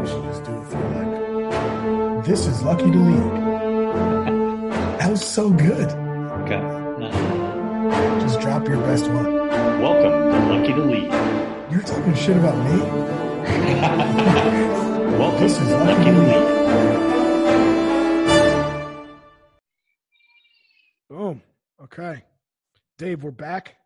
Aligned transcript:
we 0.00 0.06
should 0.08 0.22
just 0.24 0.44
do 0.44 0.52
it 0.58 0.64
for 0.66 0.78
like, 0.78 2.24
this 2.24 2.46
is 2.46 2.62
Lucky 2.62 2.90
to 2.90 2.98
Lead. 2.98 3.32
that 4.98 5.10
was 5.10 5.22
so 5.26 5.50
good. 5.50 5.88
Okay. 6.42 6.60
Just 8.20 8.40
drop 8.40 8.66
your 8.66 8.78
best 8.78 9.06
one. 9.10 9.34
Welcome 9.34 10.32
to 10.32 10.38
Lucky 10.54 10.72
to 10.72 10.80
Lead. 10.82 11.12
You're 11.70 11.82
talking 11.82 12.14
shit 12.14 12.36
about 12.36 12.56
me? 12.64 12.80
Welcome 15.18 15.40
This 15.42 15.52
is 15.60 15.68
to 15.68 15.76
Lucky 15.76 15.92
Lucky 15.92 16.04
to 16.04 16.12
to 16.12 16.22
Lead. 16.22 16.44
Boom. 21.10 21.42
Okay. 21.84 22.22
Dave, 22.96 23.22
we're 23.22 23.30
back. 23.32 23.76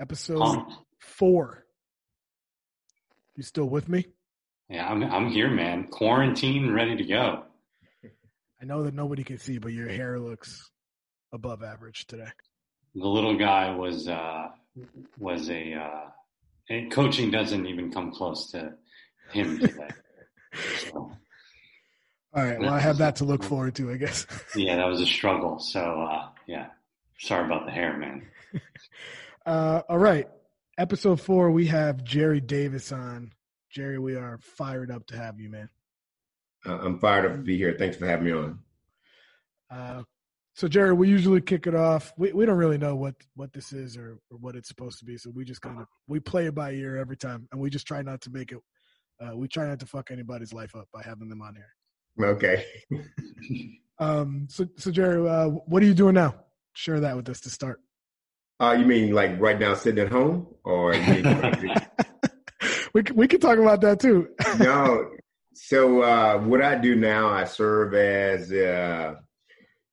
Episode 0.00 0.40
Pumped. 0.40 0.72
four. 0.98 1.64
You 3.36 3.42
still 3.44 3.68
with 3.68 3.88
me? 3.88 4.06
Yeah, 4.72 4.88
I'm, 4.88 5.02
I'm 5.02 5.28
here, 5.28 5.50
man. 5.50 5.88
Quarantine, 5.88 6.72
ready 6.72 6.96
to 6.96 7.04
go. 7.04 7.42
I 8.60 8.64
know 8.64 8.84
that 8.84 8.94
nobody 8.94 9.22
can 9.22 9.36
see, 9.36 9.58
but 9.58 9.74
your 9.74 9.88
hair 9.88 10.18
looks 10.18 10.70
above 11.30 11.62
average 11.62 12.06
today. 12.06 12.28
The 12.94 13.06
little 13.06 13.36
guy 13.36 13.74
was 13.74 14.08
uh, 14.08 14.48
was 15.18 15.50
a 15.50 15.74
uh, 15.74 16.08
and 16.70 16.90
coaching 16.90 17.30
doesn't 17.30 17.66
even 17.66 17.92
come 17.92 18.12
close 18.12 18.50
to 18.52 18.72
him 19.30 19.58
today. 19.58 19.88
So, 20.90 21.10
All 22.34 22.44
right. 22.44 22.60
Well, 22.60 22.74
I 22.74 22.78
have 22.78 22.98
that 22.98 23.16
to 23.16 23.24
look 23.24 23.42
forward 23.42 23.74
to, 23.76 23.90
I 23.90 23.96
guess. 23.96 24.26
yeah, 24.54 24.76
that 24.76 24.86
was 24.86 25.00
a 25.00 25.06
struggle. 25.06 25.58
So 25.58 25.80
uh, 25.80 26.28
yeah, 26.46 26.66
sorry 27.18 27.46
about 27.46 27.64
the 27.64 27.72
hair, 27.72 27.96
man. 27.96 28.26
Uh, 29.44 29.82
all 29.88 29.98
right. 29.98 30.28
Episode 30.78 31.20
four, 31.20 31.50
we 31.50 31.66
have 31.66 32.04
Jerry 32.04 32.40
Davis 32.40 32.92
on. 32.92 33.32
Jerry, 33.72 33.98
we 33.98 34.14
are 34.16 34.38
fired 34.42 34.90
up 34.90 35.06
to 35.06 35.16
have 35.16 35.40
you, 35.40 35.48
man. 35.48 35.68
Uh, 36.66 36.78
I'm 36.78 36.98
fired 36.98 37.26
up 37.26 37.32
to 37.32 37.42
be 37.42 37.56
here. 37.56 37.74
Thanks 37.78 37.96
for 37.96 38.06
having 38.06 38.26
me 38.26 38.32
on. 38.32 38.58
Uh, 39.70 40.02
so, 40.54 40.68
Jerry, 40.68 40.92
we 40.92 41.08
usually 41.08 41.40
kick 41.40 41.66
it 41.66 41.74
off. 41.74 42.12
We 42.18 42.32
we 42.32 42.44
don't 42.44 42.58
really 42.58 42.78
know 42.78 42.94
what 42.94 43.14
what 43.34 43.52
this 43.52 43.72
is 43.72 43.96
or, 43.96 44.18
or 44.30 44.38
what 44.38 44.54
it's 44.54 44.68
supposed 44.68 44.98
to 44.98 45.04
be, 45.04 45.16
so 45.16 45.30
we 45.34 45.44
just 45.44 45.62
kind 45.62 45.80
of 45.80 45.86
we 46.06 46.20
play 46.20 46.46
it 46.46 46.54
by 46.54 46.72
ear 46.72 46.98
every 46.98 47.16
time, 47.16 47.48
and 47.50 47.60
we 47.60 47.70
just 47.70 47.86
try 47.86 48.02
not 48.02 48.20
to 48.22 48.30
make 48.30 48.52
it. 48.52 48.58
Uh, 49.20 49.36
we 49.36 49.48
try 49.48 49.66
not 49.66 49.80
to 49.80 49.86
fuck 49.86 50.10
anybody's 50.10 50.52
life 50.52 50.76
up 50.76 50.88
by 50.92 51.02
having 51.02 51.28
them 51.28 51.40
on 51.40 51.54
here. 51.54 52.28
Okay. 52.28 52.64
Um, 53.98 54.48
so, 54.50 54.66
so 54.76 54.90
Jerry, 54.90 55.28
uh, 55.28 55.46
what 55.46 55.80
are 55.80 55.86
you 55.86 55.94
doing 55.94 56.14
now? 56.14 56.34
Share 56.72 56.98
that 57.00 57.14
with 57.14 57.28
us 57.28 57.40
to 57.42 57.50
start. 57.50 57.80
Uh, 58.58 58.72
you 58.78 58.84
mean 58.84 59.14
like 59.14 59.40
right 59.40 59.58
now 59.58 59.74
sitting 59.74 60.04
at 60.04 60.10
home, 60.10 60.48
or 60.64 60.92
we 62.92 63.02
can, 63.02 63.16
we 63.16 63.28
can 63.28 63.40
talk 63.40 63.58
about 63.58 63.80
that 63.82 64.00
too. 64.00 64.28
no? 64.58 65.10
So 65.54 66.00
uh, 66.00 66.38
what 66.38 66.62
I 66.62 66.76
do 66.76 66.96
now, 66.96 67.28
I 67.28 67.44
serve 67.44 67.92
as 67.92 68.50
uh, 68.50 69.16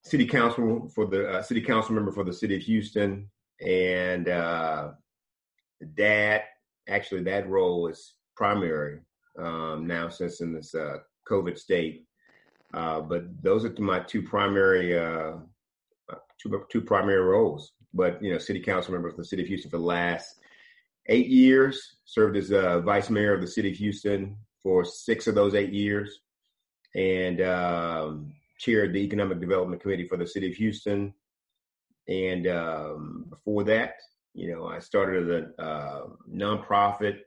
city 0.05 0.25
council 0.25 0.89
for 0.95 1.05
the 1.05 1.29
uh, 1.29 1.41
city 1.41 1.59
council 1.59 1.93
member 1.95 2.13
for 2.13 2.23
the 2.23 2.31
city 2.31 2.55
of 2.55 2.61
Houston, 2.61 3.29
and 3.65 4.29
uh, 4.29 4.91
that 5.97 6.43
actually 6.87 7.23
that 7.23 7.49
role 7.49 7.87
is 7.87 8.15
primary 8.37 8.99
um, 9.37 9.85
now 9.85 10.07
since 10.07 10.39
in 10.39 10.53
this 10.53 10.73
uh, 10.73 10.97
COVID 11.29 11.57
state. 11.57 12.05
Uh, 12.73 13.01
but 13.01 13.25
those 13.41 13.65
are 13.65 13.73
my 13.79 13.99
two 13.99 14.21
primary 14.21 14.97
uh, 14.97 15.33
two 16.41 16.63
two 16.71 16.81
primary 16.81 17.21
roles. 17.21 17.73
But 17.93 18.21
you 18.23 18.31
know, 18.31 18.37
city 18.37 18.59
council 18.59 18.93
member 18.93 19.11
for 19.11 19.17
the 19.17 19.25
city 19.25 19.41
of 19.41 19.47
Houston 19.47 19.71
for 19.71 19.77
the 19.77 19.83
last 19.83 20.38
eight 21.09 21.27
years. 21.27 21.97
Served 22.05 22.37
as 22.37 22.51
uh, 22.51 22.79
vice 22.79 23.09
mayor 23.11 23.35
of 23.35 23.41
the 23.41 23.47
city 23.47 23.69
of 23.71 23.77
Houston 23.77 24.35
for 24.63 24.83
six 24.83 25.27
of 25.27 25.35
those 25.35 25.53
eight 25.53 25.71
years, 25.71 26.21
and 26.95 27.39
um, 27.41 28.33
chaired 28.57 28.93
the 28.93 28.99
economic 28.99 29.39
development 29.39 29.81
committee 29.81 30.07
for 30.07 30.17
the 30.17 30.25
city 30.25 30.49
of 30.49 30.55
Houston. 30.55 31.13
And 32.07 32.47
um, 32.47 33.25
before 33.29 33.63
that, 33.65 33.93
you 34.33 34.51
know, 34.51 34.65
I 34.65 34.79
started 34.79 35.51
a 35.59 35.61
uh, 35.61 36.07
nonprofit 36.27 37.19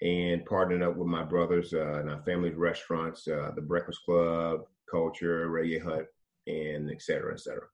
and 0.00 0.44
partnered 0.46 0.82
up 0.82 0.96
with 0.96 1.08
my 1.08 1.22
brothers 1.22 1.74
uh, 1.74 1.98
and 2.00 2.10
our 2.10 2.22
family's 2.22 2.54
restaurants, 2.54 3.28
uh, 3.28 3.50
the 3.54 3.60
Breakfast 3.60 4.00
Klub, 4.06 4.60
Kulture, 4.92 5.46
Reggae 5.48 5.82
Hut, 5.82 6.06
and 6.46 6.90
et 6.90 7.02
cetera, 7.02 7.34
et 7.34 7.40
cetera. 7.40 7.66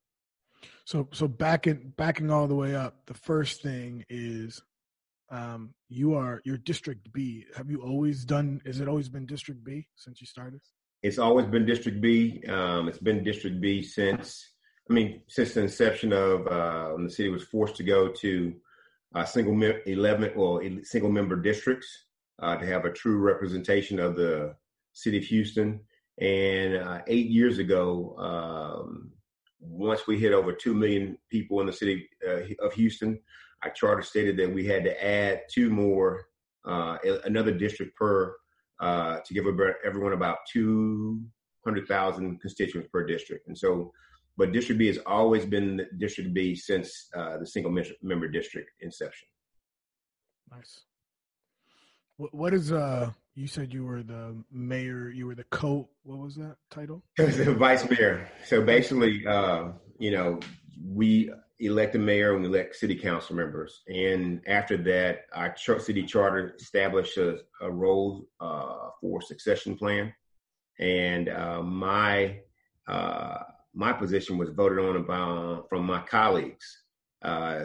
So 0.85 1.09
so 1.13 1.29
backing 1.29 1.93
backing 1.97 2.31
all 2.31 2.49
the 2.49 2.57
way 2.57 2.75
up, 2.75 3.07
the 3.07 3.15
first 3.15 3.63
thing 3.63 4.05
is 4.09 4.61
um 5.33 5.75
you 5.89 6.15
are 6.15 6.41
your 6.45 6.59
district 6.59 7.13
B. 7.13 7.47
Have 7.57 7.69
you 7.71 7.81
always 7.83 8.25
done 8.25 8.49
is 8.65 8.81
it 8.81 8.89
always 8.89 9.09
been 9.09 9.27
district 9.27 9.65
B 9.65 9.87
since 9.97 10.21
you 10.21 10.27
started? 10.27 10.61
It's 11.03 11.19
always 11.19 11.47
been 11.47 11.67
District 11.67 12.01
B. 12.01 12.45
Um, 12.49 12.87
it's 12.89 13.01
been 13.09 13.25
District 13.25 13.61
B 13.61 13.83
since, 13.83 14.53
I 14.89 14.93
mean, 14.93 15.23
since 15.27 15.55
the 15.55 15.63
inception 15.63 16.13
of 16.13 16.47
uh, 16.47 16.91
when 16.91 17.05
the 17.05 17.11
city 17.11 17.29
was 17.29 17.43
forced 17.43 17.75
to 17.79 17.83
go 17.83 18.09
to 18.25 18.55
uh, 19.15 19.25
single 19.25 19.55
mem- 19.55 19.83
eleven 19.87 20.31
or 20.37 20.63
el- 20.63 20.85
single 20.85 21.11
member 21.11 21.35
districts 21.35 21.89
uh, 22.41 22.55
to 22.57 22.65
have 22.67 22.85
a 22.85 22.93
true 22.93 23.19
representation 23.19 23.99
of 23.99 24.15
the 24.15 24.55
city 24.93 25.19
of 25.19 25.25
Houston. 25.25 25.81
And 26.21 26.77
uh, 26.77 27.01
eight 27.09 27.29
years 27.31 27.59
ago, 27.59 28.15
um, 28.19 29.11
once 29.59 30.07
we 30.07 30.21
hit 30.21 30.33
over 30.33 30.53
two 30.53 30.75
million 30.75 31.19
people 31.31 31.61
in 31.61 31.67
the 31.67 31.73
city 31.73 32.09
uh, 32.29 32.43
of 32.65 32.75
Houston, 32.75 33.19
our 33.63 33.71
charter 33.71 34.03
stated 34.03 34.37
that 34.39 34.53
we 34.53 34.67
had 34.67 34.85
to 34.85 35.05
add 35.05 35.43
two 35.51 35.71
more, 35.71 36.27
uh, 36.65 36.99
another 37.25 37.53
district 37.53 37.97
per 37.97 38.35
uh, 38.81 39.21
to 39.25 39.35
give 39.35 39.45
everyone 39.85 40.13
about 40.13 40.39
200,000 40.53 42.41
constituents 42.41 42.89
per 42.93 43.07
district. 43.07 43.47
And 43.47 43.57
so, 43.57 43.93
but 44.37 44.53
District 44.53 44.79
B 44.79 44.87
has 44.87 44.99
always 45.07 45.45
been 45.45 45.87
District 45.99 46.33
B 46.33 46.55
since 46.55 47.09
uh, 47.15 47.39
the 47.39 47.47
single 47.47 47.73
member 48.03 48.29
district 48.29 48.71
inception. 48.81 49.29
Nice. 50.51 50.81
What 52.17 52.35
what 52.35 52.55
is 52.55 52.73
uh 52.73 53.11
you 53.35 53.47
said 53.47 53.73
you 53.73 53.85
were 53.85 54.03
the 54.03 54.37
mayor, 54.51 55.11
you 55.11 55.27
were 55.27 55.35
the 55.35 55.45
co 55.45 55.89
what 56.03 56.19
was 56.19 56.35
that 56.37 56.57
title? 56.71 57.03
the 57.17 57.55
vice 57.59 57.89
mayor. 57.89 58.29
So 58.47 58.63
basically, 58.63 59.27
uh, 59.27 59.69
you 59.99 60.11
know, 60.11 60.41
we 60.85 61.31
elect 61.63 61.95
a 61.95 61.99
mayor 61.99 62.35
and 62.35 62.45
elect 62.45 62.77
city 62.77 62.97
council 62.97 63.37
members. 63.37 63.83
And 63.89 64.41
after 64.47 64.77
that, 64.79 65.27
our 65.33 65.55
city 65.57 66.03
charter 66.03 66.55
established 66.59 67.17
a, 67.17 67.39
a 67.61 67.71
role 67.71 68.27
uh, 68.41 68.91
for 69.01 69.23
succession 69.23 69.77
plan. 69.77 70.13
And 70.79 71.29
uh, 71.29 71.63
my 71.63 72.41
uh, 72.89 73.39
my 73.75 73.93
position 73.93 74.37
was 74.37 74.51
voted 74.51 74.79
on 74.79 74.97
about 74.97 75.69
from 75.69 75.87
my 75.87 76.01
colleagues 76.01 76.83
uh, 77.23 77.63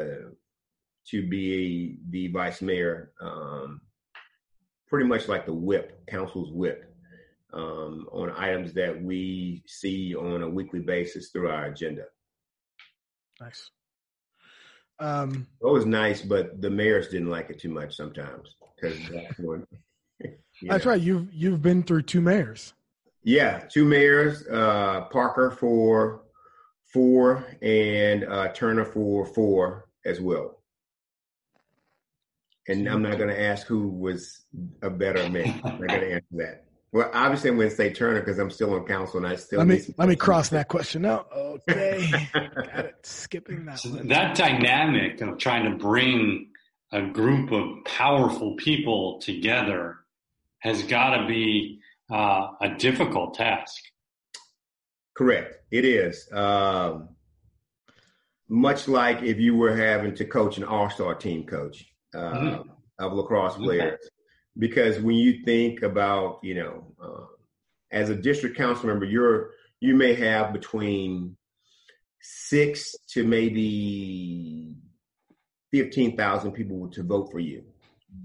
to 1.10 1.28
be 1.28 1.98
the 2.10 2.28
vice 2.28 2.62
mayor, 2.62 3.12
um, 3.22 3.82
pretty 4.88 5.08
much 5.08 5.28
like 5.28 5.46
the 5.46 5.54
whip, 5.54 6.06
council's 6.08 6.52
whip 6.52 6.94
um, 7.54 8.08
on 8.12 8.32
items 8.38 8.74
that 8.74 9.02
we 9.02 9.64
see 9.66 10.16
on 10.16 10.44
a 10.44 10.50
weekly 10.50 10.82
basis 10.82 11.30
through 11.30 11.50
our 11.50 11.66
agenda. 11.66 12.04
Nice. 13.42 13.72
Um 15.00 15.48
It 15.62 15.68
was 15.68 15.86
nice, 15.86 16.22
but 16.22 16.62
the 16.62 16.70
mayors 16.70 17.10
didn't 17.10 17.30
like 17.30 17.50
it 17.50 17.60
too 17.60 17.70
much 17.70 17.96
sometimes 17.96 18.56
because 18.76 18.98
that's 19.10 19.40
when. 19.40 19.66
that's 20.64 20.86
know. 20.86 20.92
right. 20.92 21.02
You've 21.02 21.34
you've 21.34 21.62
been 21.62 21.84
through 21.84 22.04
two 22.04 22.22
mayors. 22.22 22.74
Yeah, 23.24 23.60
two 23.70 23.84
mayors, 23.84 24.48
uh, 24.48 25.02
Parker 25.12 25.52
for 25.52 26.22
four 26.94 27.46
and 27.62 28.24
uh, 28.24 28.48
Turner 28.54 28.86
for 28.86 29.26
four 29.26 29.90
as 30.06 30.22
well. 30.22 30.62
And 32.70 32.88
I'm 32.88 33.02
not 33.02 33.18
going 33.18 33.30
to 33.30 33.42
ask 33.42 33.68
who 33.68 33.90
was 33.90 34.46
a 34.82 34.90
better 34.90 35.30
mayor. 35.30 35.54
I'm 35.64 35.80
not 35.80 35.88
going 35.88 36.02
to 36.02 36.14
answer 36.14 36.26
that. 36.34 36.66
Well, 36.98 37.12
obviously, 37.14 37.52
I'm 37.52 37.58
going 37.58 37.70
to 37.70 37.76
say 37.76 37.94
Turner 37.94 38.22
because 38.22 38.40
I'm 38.40 38.50
still 38.50 38.74
on 38.74 38.84
council 38.86 39.18
and 39.20 39.28
I 39.28 39.36
still. 39.36 39.60
Let 39.60 39.68
me 39.68 39.80
let 40.00 40.10
me 40.10 40.16
cross 40.16 40.50
that 40.50 40.68
question 40.68 41.06
out. 41.06 41.28
Okay. 41.32 42.10
Got 42.34 42.86
it. 42.86 42.96
Skipping 43.06 43.66
that 43.66 43.78
So 43.78 43.92
one. 43.92 44.08
that 44.08 44.36
dynamic 44.36 45.22
of 45.22 45.38
trying 45.38 45.72
to 45.72 45.78
bring 45.78 46.50
a 46.92 47.04
group 47.04 47.52
of 47.52 47.86
powerful 47.86 48.56
people 48.56 49.20
together 49.22 49.98
has 50.62 50.82
got 50.84 51.16
to 51.18 51.28
be 51.28 51.80
uh, 52.12 52.48
a 52.62 52.70
difficult 52.80 53.36
task. 53.36 53.76
Correct. 55.16 55.54
It 55.70 55.86
is. 55.86 56.28
Um, 56.34 57.10
much 58.50 58.88
like 58.88 59.22
if 59.22 59.38
you 59.38 59.56
were 59.56 59.76
having 59.76 60.16
to 60.16 60.26
coach 60.26 60.58
an 60.58 60.64
all-star 60.64 61.14
team 61.14 61.46
coach 61.46 61.86
uh, 62.16 62.20
Mhm. 62.34 62.66
of 62.98 63.14
lacrosse 63.14 63.56
Okay. 63.58 63.92
Because 64.58 65.00
when 65.00 65.16
you 65.16 65.44
think 65.46 65.82
about, 65.82 66.40
you 66.44 66.56
know, 66.56 66.94
uh, 67.02 67.26
as 67.92 68.10
a 68.10 68.16
district 68.16 68.58
council 68.58 68.88
member, 68.88 69.06
you're 69.06 69.52
you 69.80 69.96
may 69.96 70.14
have 70.16 70.54
between 70.54 71.38
six 72.20 72.96
to 73.10 73.24
maybe 73.24 74.76
fifteen 75.72 76.18
thousand 76.18 76.52
people 76.54 76.90
to 76.90 77.04
vote 77.04 77.32
for 77.32 77.40
you, 77.40 77.64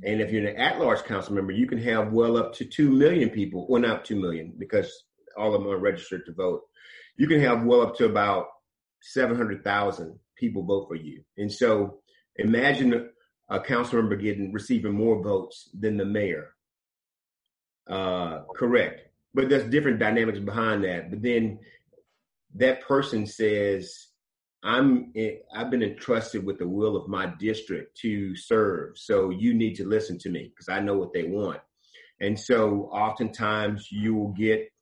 And 0.04 0.20
if 0.20 0.30
you're 0.30 0.46
an 0.46 0.56
at-large 0.56 1.04
council 1.04 1.34
member, 1.34 1.52
you 1.52 1.66
can 1.66 1.78
have 1.78 2.12
well 2.12 2.36
up 2.36 2.54
to 2.54 2.64
two 2.64 2.90
million 2.90 3.30
people. 3.30 3.66
Well, 3.68 3.82
not 3.82 4.04
two 4.04 4.16
million 4.16 4.52
because 4.58 4.90
all 5.36 5.54
of 5.54 5.62
them 5.62 5.70
are 5.70 5.78
registered 5.78 6.24
to 6.26 6.32
vote. 6.32 6.62
You 7.16 7.26
can 7.26 7.40
have 7.40 7.64
well 7.64 7.82
up 7.82 7.96
to 7.96 8.06
about 8.06 8.46
seven 9.00 9.36
hundred 9.36 9.64
thousand 9.64 10.18
people 10.36 10.64
vote 10.64 10.86
for 10.88 10.96
you. 10.96 11.22
And 11.36 11.52
so, 11.52 12.00
imagine 12.36 13.10
a 13.52 13.60
council 13.60 14.00
member 14.00 14.16
getting 14.16 14.50
receiving 14.50 14.94
more 14.94 15.22
votes 15.22 15.68
than 15.78 15.98
the 15.98 16.04
mayor. 16.04 16.54
Uh, 17.86 18.40
correct, 18.56 19.08
but 19.34 19.48
there's 19.48 19.68
different 19.70 19.98
dynamics 19.98 20.38
behind 20.38 20.82
that. 20.84 21.10
But 21.10 21.22
then 21.22 21.58
that 22.54 22.80
person 22.80 23.26
says, 23.26 24.08
I'm 24.62 25.12
I've 25.54 25.70
been 25.70 25.82
entrusted 25.82 26.46
with 26.46 26.58
the 26.58 26.66
will 26.66 26.96
of 26.96 27.08
my 27.08 27.26
district 27.38 27.98
to 27.98 28.34
serve. 28.34 28.96
So 28.96 29.30
you 29.30 29.52
need 29.52 29.74
to 29.76 29.86
listen 29.86 30.18
to 30.20 30.30
me 30.30 30.48
because 30.48 30.68
I 30.70 30.80
know 30.80 30.96
what 30.96 31.12
they 31.12 31.24
want. 31.24 31.60
And 32.20 32.38
so 32.38 32.88
oftentimes 32.92 33.88
you 33.90 34.14
will 34.14 34.32
get 34.32 34.72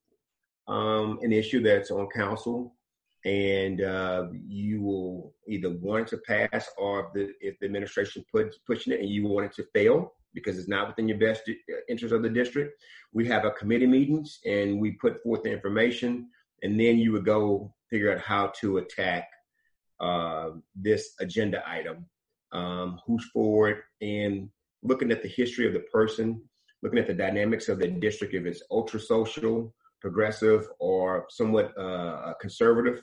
um, 0.68 1.18
an 1.22 1.32
issue 1.32 1.62
that's 1.62 1.90
on 1.90 2.08
council 2.14 2.76
and 3.24 3.82
uh, 3.82 4.26
you 4.32 4.80
will 4.80 5.34
either 5.46 5.70
want 5.70 6.02
it 6.02 6.08
to 6.08 6.18
pass 6.18 6.68
or 6.78 7.06
if 7.06 7.12
the, 7.12 7.32
if 7.40 7.58
the 7.58 7.66
administration 7.66 8.24
puts 8.32 8.58
pushing 8.66 8.92
it 8.92 9.00
and 9.00 9.08
you 9.08 9.26
want 9.26 9.46
it 9.46 9.52
to 9.54 9.64
fail 9.74 10.14
because 10.32 10.58
it's 10.58 10.68
not 10.68 10.88
within 10.88 11.08
your 11.08 11.18
best 11.18 11.42
interest 11.88 12.14
of 12.14 12.22
the 12.22 12.28
district. 12.28 12.80
We 13.12 13.26
have 13.26 13.44
a 13.44 13.50
committee 13.50 13.86
meetings 13.86 14.38
and 14.46 14.80
we 14.80 14.92
put 14.92 15.22
forth 15.22 15.42
the 15.42 15.52
information 15.52 16.28
and 16.62 16.78
then 16.78 16.98
you 16.98 17.12
would 17.12 17.24
go 17.24 17.74
figure 17.90 18.12
out 18.12 18.20
how 18.20 18.52
to 18.60 18.78
attack 18.78 19.28
uh, 20.00 20.50
this 20.74 21.14
agenda 21.20 21.62
item, 21.68 22.06
um, 22.52 23.00
who's 23.06 23.24
for 23.32 23.68
it, 23.68 23.78
and 24.00 24.48
looking 24.82 25.10
at 25.10 25.22
the 25.22 25.28
history 25.28 25.66
of 25.66 25.72
the 25.72 25.80
person, 25.80 26.40
looking 26.82 26.98
at 26.98 27.06
the 27.06 27.14
dynamics 27.14 27.68
of 27.68 27.78
the 27.78 27.88
district, 27.88 28.34
if 28.34 28.46
it's 28.46 28.62
ultra 28.70 28.98
social, 28.98 29.74
progressive, 30.00 30.68
or 30.78 31.26
somewhat 31.28 31.76
uh, 31.78 32.32
conservative, 32.40 33.02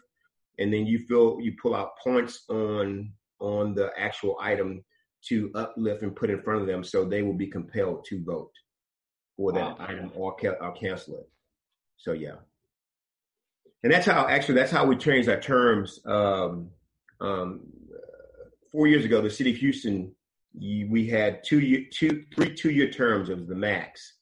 and 0.59 0.73
then 0.73 0.85
you 0.85 0.99
feel 0.99 1.37
you 1.41 1.53
pull 1.61 1.75
out 1.75 1.97
points 2.03 2.43
on 2.49 3.11
on 3.39 3.73
the 3.73 3.91
actual 3.97 4.37
item 4.41 4.83
to 5.29 5.51
uplift 5.55 6.03
and 6.03 6.15
put 6.15 6.29
in 6.29 6.41
front 6.41 6.61
of 6.61 6.67
them, 6.67 6.83
so 6.83 7.03
they 7.03 7.21
will 7.21 7.33
be 7.33 7.47
compelled 7.47 8.05
to 8.05 8.23
vote 8.23 8.51
for 9.35 9.51
that 9.51 9.77
wow. 9.79 9.85
item 9.87 10.11
or, 10.15 10.35
or 10.61 10.73
cancel 10.73 11.17
it. 11.17 11.29
So 11.97 12.13
yeah 12.13 12.35
and 13.83 13.93
that's 13.93 14.05
how 14.05 14.27
actually 14.27 14.55
that's 14.55 14.71
how 14.71 14.85
we 14.85 14.95
changed 14.95 15.29
our 15.29 15.39
terms. 15.39 15.99
Um, 16.05 16.71
um, 17.21 17.61
four 18.71 18.87
years 18.87 19.05
ago, 19.05 19.21
the 19.21 19.29
city 19.29 19.51
of 19.51 19.57
Houston, 19.57 20.13
we 20.53 21.07
had 21.07 21.43
two 21.43 21.59
year, 21.59 21.85
two, 21.91 22.25
three 22.35 22.53
two 22.53 22.71
year 22.71 22.89
terms 22.89 23.29
of 23.29 23.47
the 23.47 23.55
max, 23.55 24.15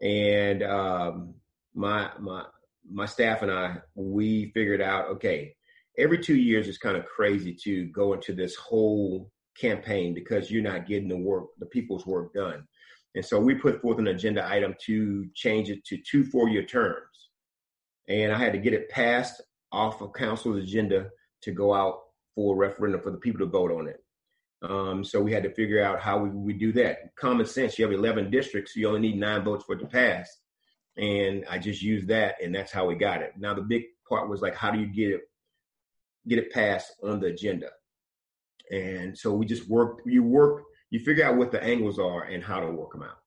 and 0.00 0.62
um, 0.62 1.34
my 1.74 2.10
my 2.20 2.44
my 2.90 3.06
staff 3.06 3.42
and 3.42 3.50
I 3.50 3.78
we 3.94 4.50
figured 4.52 4.82
out 4.82 5.08
okay, 5.12 5.56
every 5.98 6.18
two 6.18 6.36
years 6.36 6.68
is 6.68 6.78
kind 6.78 6.96
of 6.96 7.04
crazy 7.06 7.56
to 7.64 7.86
go 7.86 8.12
into 8.12 8.32
this 8.32 8.56
whole 8.56 9.30
campaign 9.58 10.14
because 10.14 10.50
you're 10.50 10.62
not 10.62 10.86
getting 10.86 11.08
the 11.08 11.16
work 11.16 11.44
the 11.58 11.66
people's 11.66 12.06
work 12.06 12.32
done, 12.32 12.66
and 13.14 13.24
so 13.24 13.38
we 13.38 13.54
put 13.54 13.80
forth 13.80 13.98
an 13.98 14.08
agenda 14.08 14.46
item 14.46 14.74
to 14.86 15.26
change 15.34 15.70
it 15.70 15.84
to 15.84 15.98
two 16.10 16.24
four 16.24 16.48
year 16.48 16.64
terms 16.64 17.06
and 18.08 18.32
I 18.32 18.38
had 18.38 18.52
to 18.52 18.58
get 18.58 18.74
it 18.74 18.88
passed 18.88 19.40
off 19.70 20.00
of 20.00 20.12
council's 20.12 20.62
agenda 20.62 21.10
to 21.42 21.52
go 21.52 21.72
out 21.74 22.00
for 22.34 22.54
a 22.54 22.58
referendum 22.58 23.00
for 23.00 23.10
the 23.10 23.18
people 23.18 23.40
to 23.40 23.50
vote 23.50 23.72
on 23.72 23.88
it. 23.88 24.00
Um, 24.62 25.04
so 25.04 25.20
we 25.20 25.32
had 25.32 25.42
to 25.42 25.54
figure 25.54 25.82
out 25.82 26.00
how 26.00 26.18
we 26.18 26.30
would 26.30 26.58
do 26.58 26.72
that. 26.74 27.14
Common 27.16 27.46
sense, 27.46 27.78
you 27.78 27.84
have 27.84 27.94
11 27.94 28.30
districts, 28.30 28.76
you 28.76 28.88
only 28.88 29.00
need 29.00 29.18
nine 29.18 29.44
votes 29.44 29.64
for 29.64 29.74
it 29.74 29.80
to 29.80 29.86
pass. 29.86 30.30
And 30.96 31.44
I 31.50 31.58
just 31.58 31.82
used 31.82 32.08
that, 32.08 32.36
and 32.42 32.54
that's 32.54 32.70
how 32.70 32.86
we 32.86 32.94
got 32.94 33.22
it. 33.22 33.32
Now 33.38 33.54
the 33.54 33.62
big 33.62 33.82
part 34.08 34.28
was 34.28 34.42
like, 34.42 34.54
how 34.54 34.70
do 34.70 34.78
you 34.78 34.86
get 34.86 35.10
it 35.10 35.22
get 36.28 36.38
it 36.38 36.52
passed 36.52 36.92
on 37.02 37.20
the 37.20 37.28
agenda? 37.28 37.68
And 38.70 39.16
so 39.16 39.32
we 39.32 39.46
just 39.46 39.68
work. 39.68 40.00
You 40.06 40.22
work. 40.22 40.64
You 40.90 41.00
figure 41.00 41.24
out 41.24 41.36
what 41.36 41.52
the 41.52 41.62
angles 41.62 41.98
are 41.98 42.22
and 42.24 42.42
how 42.42 42.60
to 42.60 42.70
work 42.70 42.92
them 42.92 43.02
out. 43.02 43.18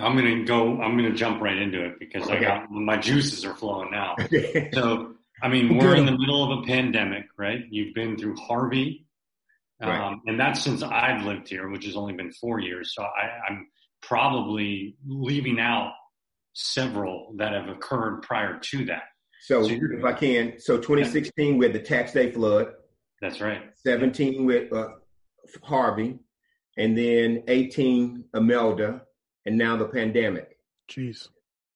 I'm 0.00 0.14
gonna 0.14 0.44
go. 0.44 0.80
I'm 0.80 0.96
gonna 0.96 1.14
jump 1.14 1.42
right 1.42 1.56
into 1.56 1.84
it 1.84 1.98
because 1.98 2.24
okay. 2.24 2.36
I 2.36 2.40
got 2.40 2.70
my 2.70 2.96
juices 2.96 3.44
are 3.44 3.54
flowing 3.54 3.90
now. 3.90 4.14
so, 4.72 5.14
I 5.42 5.48
mean, 5.48 5.78
we're 5.78 5.96
in 5.96 6.06
the 6.06 6.16
middle 6.16 6.52
of 6.52 6.60
a 6.60 6.62
pandemic, 6.62 7.24
right? 7.36 7.64
You've 7.70 7.94
been 7.94 8.16
through 8.16 8.36
Harvey, 8.36 9.06
um, 9.80 9.88
right. 9.88 10.16
and 10.26 10.38
that's 10.38 10.62
since 10.62 10.84
I've 10.84 11.24
lived 11.24 11.48
here, 11.48 11.68
which 11.68 11.86
has 11.86 11.96
only 11.96 12.12
been 12.12 12.30
four 12.30 12.60
years. 12.60 12.94
So 12.94 13.02
I, 13.02 13.48
I'm 13.48 13.66
probably 14.00 14.96
leaving 15.04 15.58
out 15.58 15.92
several 16.52 17.34
that 17.38 17.52
have 17.52 17.68
occurred 17.68 18.22
prior 18.22 18.58
to 18.58 18.84
that. 18.86 19.02
So, 19.40 19.62
so 19.62 19.70
if 19.70 20.04
I 20.04 20.12
can, 20.12 20.60
so 20.60 20.76
2016 20.76 21.58
with 21.58 21.72
the 21.72 21.80
tax 21.80 22.12
day 22.12 22.30
flood. 22.30 22.72
That's 23.20 23.40
right. 23.40 23.62
17 23.84 24.46
with 24.46 24.72
uh, 24.72 24.88
Harvey, 25.62 26.18
and 26.76 26.96
then 26.96 27.44
18 27.48 28.24
Imelda 28.34 29.02
and 29.46 29.58
now 29.58 29.76
the 29.76 29.86
pandemic. 29.86 30.56
Jeez. 30.90 31.28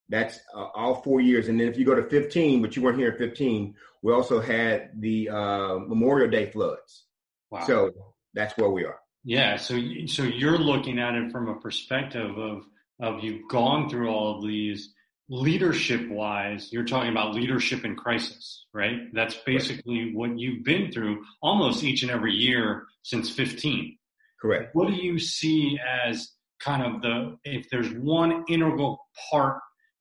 That's 0.08 0.38
uh, 0.54 0.66
all 0.74 1.02
four 1.02 1.20
years. 1.20 1.48
And 1.48 1.60
then 1.60 1.68
if 1.68 1.78
you 1.78 1.84
go 1.84 1.94
to 1.94 2.08
15, 2.08 2.62
but 2.62 2.76
you 2.76 2.82
weren't 2.82 2.98
here 2.98 3.10
in 3.10 3.18
15, 3.18 3.74
we 4.02 4.12
also 4.12 4.40
had 4.40 4.90
the 4.98 5.30
uh, 5.30 5.78
Memorial 5.78 6.30
Day 6.30 6.50
floods. 6.50 7.04
Wow. 7.50 7.64
So 7.66 7.90
that's 8.34 8.56
where 8.56 8.70
we 8.70 8.84
are. 8.84 8.98
Yeah. 9.24 9.56
So, 9.56 9.80
so 10.06 10.22
you're 10.22 10.58
looking 10.58 10.98
at 10.98 11.14
it 11.14 11.32
from 11.32 11.48
a 11.48 11.58
perspective 11.58 12.36
of, 12.36 12.64
of 13.00 13.24
you've 13.24 13.48
gone 13.48 13.88
through 13.88 14.10
all 14.10 14.36
of 14.36 14.46
these 14.46 14.93
leadership 15.28 16.08
wise. 16.10 16.72
You're 16.72 16.84
talking 16.84 17.10
about 17.10 17.34
leadership 17.34 17.84
in 17.84 17.96
crisis, 17.96 18.66
right? 18.72 18.98
That's 19.12 19.36
basically 19.46 20.06
right. 20.06 20.14
what 20.14 20.38
you've 20.38 20.64
been 20.64 20.92
through 20.92 21.24
almost 21.42 21.82
each 21.82 22.02
and 22.02 22.10
every 22.10 22.34
year 22.34 22.84
since 23.02 23.30
15. 23.30 23.96
Correct. 24.40 24.74
What 24.74 24.88
do 24.88 24.94
you 24.94 25.18
see 25.18 25.78
as 26.06 26.30
kind 26.60 26.82
of 26.82 27.02
the 27.02 27.36
if 27.44 27.68
there's 27.70 27.90
one 27.90 28.44
integral 28.48 28.98
part 29.30 29.58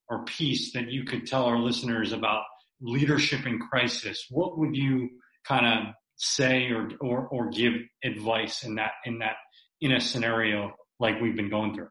or 0.10 0.26
piece 0.26 0.74
that 0.74 0.92
you 0.92 1.06
could 1.06 1.26
tell 1.26 1.46
our 1.46 1.58
listeners 1.58 2.12
about 2.12 2.44
leadership 2.82 3.46
in 3.46 3.60
crisis, 3.60 4.26
what 4.30 4.58
would 4.58 4.76
you 4.76 5.10
kind 5.48 5.66
of 5.66 5.94
say 6.18 6.68
or, 6.72 6.90
or 7.00 7.28
or 7.28 7.50
give 7.50 7.74
advice 8.04 8.64
in 8.64 8.76
that 8.76 8.92
in 9.06 9.20
that 9.20 9.36
in 9.82 9.94
a 9.94 10.00
scenario 10.02 10.74
like 11.00 11.22
we've 11.22 11.36
been 11.36 11.50
going 11.50 11.74
through? 11.74 11.88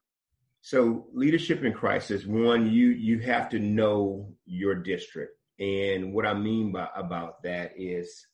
So 0.63 1.09
leadership 1.13 1.65
in 1.65 1.73
crisis, 1.73 2.25
one, 2.25 2.71
you 2.71 2.91
you 2.91 3.19
have 3.19 3.49
to 3.51 3.59
know 3.59 4.33
your 4.47 4.77
district. 4.77 5.33
And 5.59 6.15
what 6.15 6.25
I 6.25 6.35
mean 6.35 6.71
by 6.71 6.89
about 6.95 7.43
that 7.43 7.73
is 7.77 8.27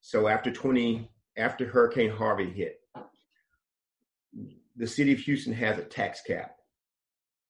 so 0.00 0.28
after 0.28 0.50
20 0.50 1.10
after 1.36 1.66
Hurricane 1.68 2.10
Harvey 2.10 2.50
hit, 2.50 2.80
the 4.76 4.86
city 4.86 5.12
of 5.12 5.18
Houston 5.20 5.52
has 5.52 5.78
a 5.78 5.84
tax 5.84 6.22
cap. 6.26 6.56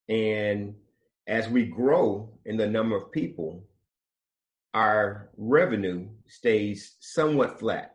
And 0.09 0.75
as 1.28 1.49
we 1.49 1.66
grow 1.66 2.33
in 2.45 2.57
the 2.57 2.66
number 2.66 2.97
of 2.97 3.12
people, 3.12 3.69
our 4.75 5.31
revenue 5.37 6.09
stays 6.26 6.97
somewhat 6.99 7.61
flat. 7.61 7.95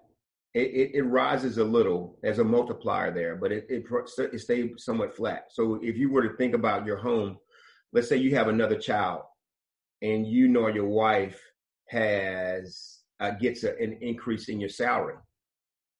It, 0.53 0.91
it, 0.93 1.01
rises 1.01 1.57
a 1.57 1.63
little 1.63 2.19
as 2.23 2.37
a 2.37 2.43
multiplier 2.43 3.11
there, 3.11 3.35
but 3.35 3.51
it, 3.51 3.65
it, 3.69 3.85
it 4.19 4.39
stays 4.39 4.71
somewhat 4.77 5.15
flat. 5.15 5.45
So 5.49 5.79
if 5.81 5.97
you 5.97 6.11
were 6.11 6.27
to 6.27 6.37
think 6.37 6.53
about 6.53 6.85
your 6.85 6.97
home, 6.97 7.39
let's 7.91 8.07
say 8.07 8.17
you 8.17 8.35
have 8.35 8.47
another 8.47 8.77
child 8.77 9.23
and 10.03 10.27
you 10.27 10.47
know 10.47 10.67
your 10.67 10.87
wife 10.87 11.41
has 11.87 12.99
uh, 13.19 13.31
gets 13.31 13.63
a, 13.63 13.75
an 13.81 13.97
increase 14.01 14.49
in 14.49 14.59
your 14.59 14.69
salary, 14.69 15.15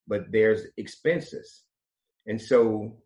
but 0.07 0.31
there's 0.31 0.67
expenses. 0.77 1.63
And 2.27 2.39
so 2.39 2.97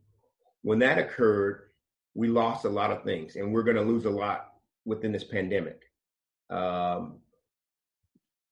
when 0.64 0.80
that 0.80 0.98
occurred, 0.98 1.70
we 2.16 2.28
lost 2.28 2.66
a 2.66 2.70
lot 2.70 2.92
of 2.92 3.04
things, 3.04 3.36
and 3.36 3.54
we're 3.54 3.64
going 3.64 3.78
to 3.78 3.84
lose 3.84 4.06
a 4.06 4.10
lot 4.10 4.48
within 4.86 5.12
this 5.12 5.24
pandemic. 5.24 5.84
Um, 6.50 7.20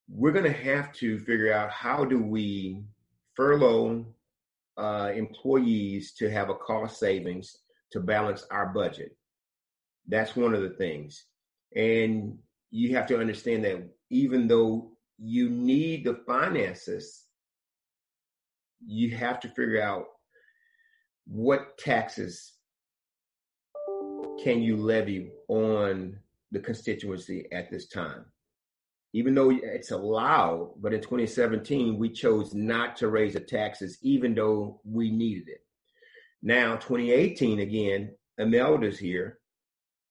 we're 0.09 0.31
going 0.31 0.45
to 0.45 0.51
have 0.51 0.93
to 0.93 1.19
figure 1.19 1.53
out 1.53 1.71
how 1.71 2.05
do 2.05 2.21
we 2.21 2.83
furlough 3.35 4.05
uh, 4.77 5.11
employees 5.15 6.13
to 6.13 6.29
have 6.29 6.49
a 6.49 6.55
cost 6.55 6.99
savings 6.99 7.57
to 7.91 7.99
balance 7.99 8.45
our 8.51 8.67
budget. 8.67 9.15
That's 10.07 10.35
one 10.35 10.53
of 10.53 10.61
the 10.61 10.69
things. 10.69 11.25
And 11.75 12.37
you 12.71 12.95
have 12.95 13.07
to 13.07 13.19
understand 13.19 13.63
that 13.65 13.89
even 14.09 14.47
though 14.47 14.91
you 15.17 15.49
need 15.49 16.05
the 16.05 16.15
finances, 16.27 17.23
you 18.85 19.15
have 19.15 19.39
to 19.39 19.49
figure 19.49 19.81
out 19.81 20.05
what 21.25 21.77
taxes 21.77 22.53
can 24.43 24.61
you 24.61 24.77
levy 24.77 25.31
on 25.47 26.17
the 26.51 26.59
constituency 26.59 27.47
at 27.51 27.71
this 27.71 27.87
time? 27.87 28.25
Even 29.15 29.33
though 29.33 29.49
it's 29.49 29.91
allowed, 29.91 30.73
but 30.81 30.93
in 30.93 30.99
2017, 30.99 31.97
we 31.97 32.09
chose 32.09 32.53
not 32.53 32.97
to 32.97 33.07
raise 33.07 33.31
the 33.35 33.39
taxes, 33.39 33.97
even 34.01 34.35
though 34.35 34.81
we 34.83 35.09
needed 35.09 35.47
it. 35.47 35.61
Now, 36.43 36.75
2018 36.75 37.61
again, 37.61 38.13
Imelda's 38.37 38.99
here, 38.99 39.39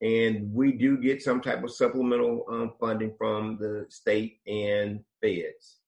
and 0.01 0.51
we 0.55 0.73
do 0.73 0.97
get 0.97 1.23
some 1.23 1.43
type 1.43 1.63
of 1.63 1.71
supplemental 1.71 2.47
um, 2.51 2.73
funding 2.81 3.13
from 3.19 3.59
the 3.61 3.85
state 3.91 4.39
and 4.47 5.05
feds. 5.21 5.81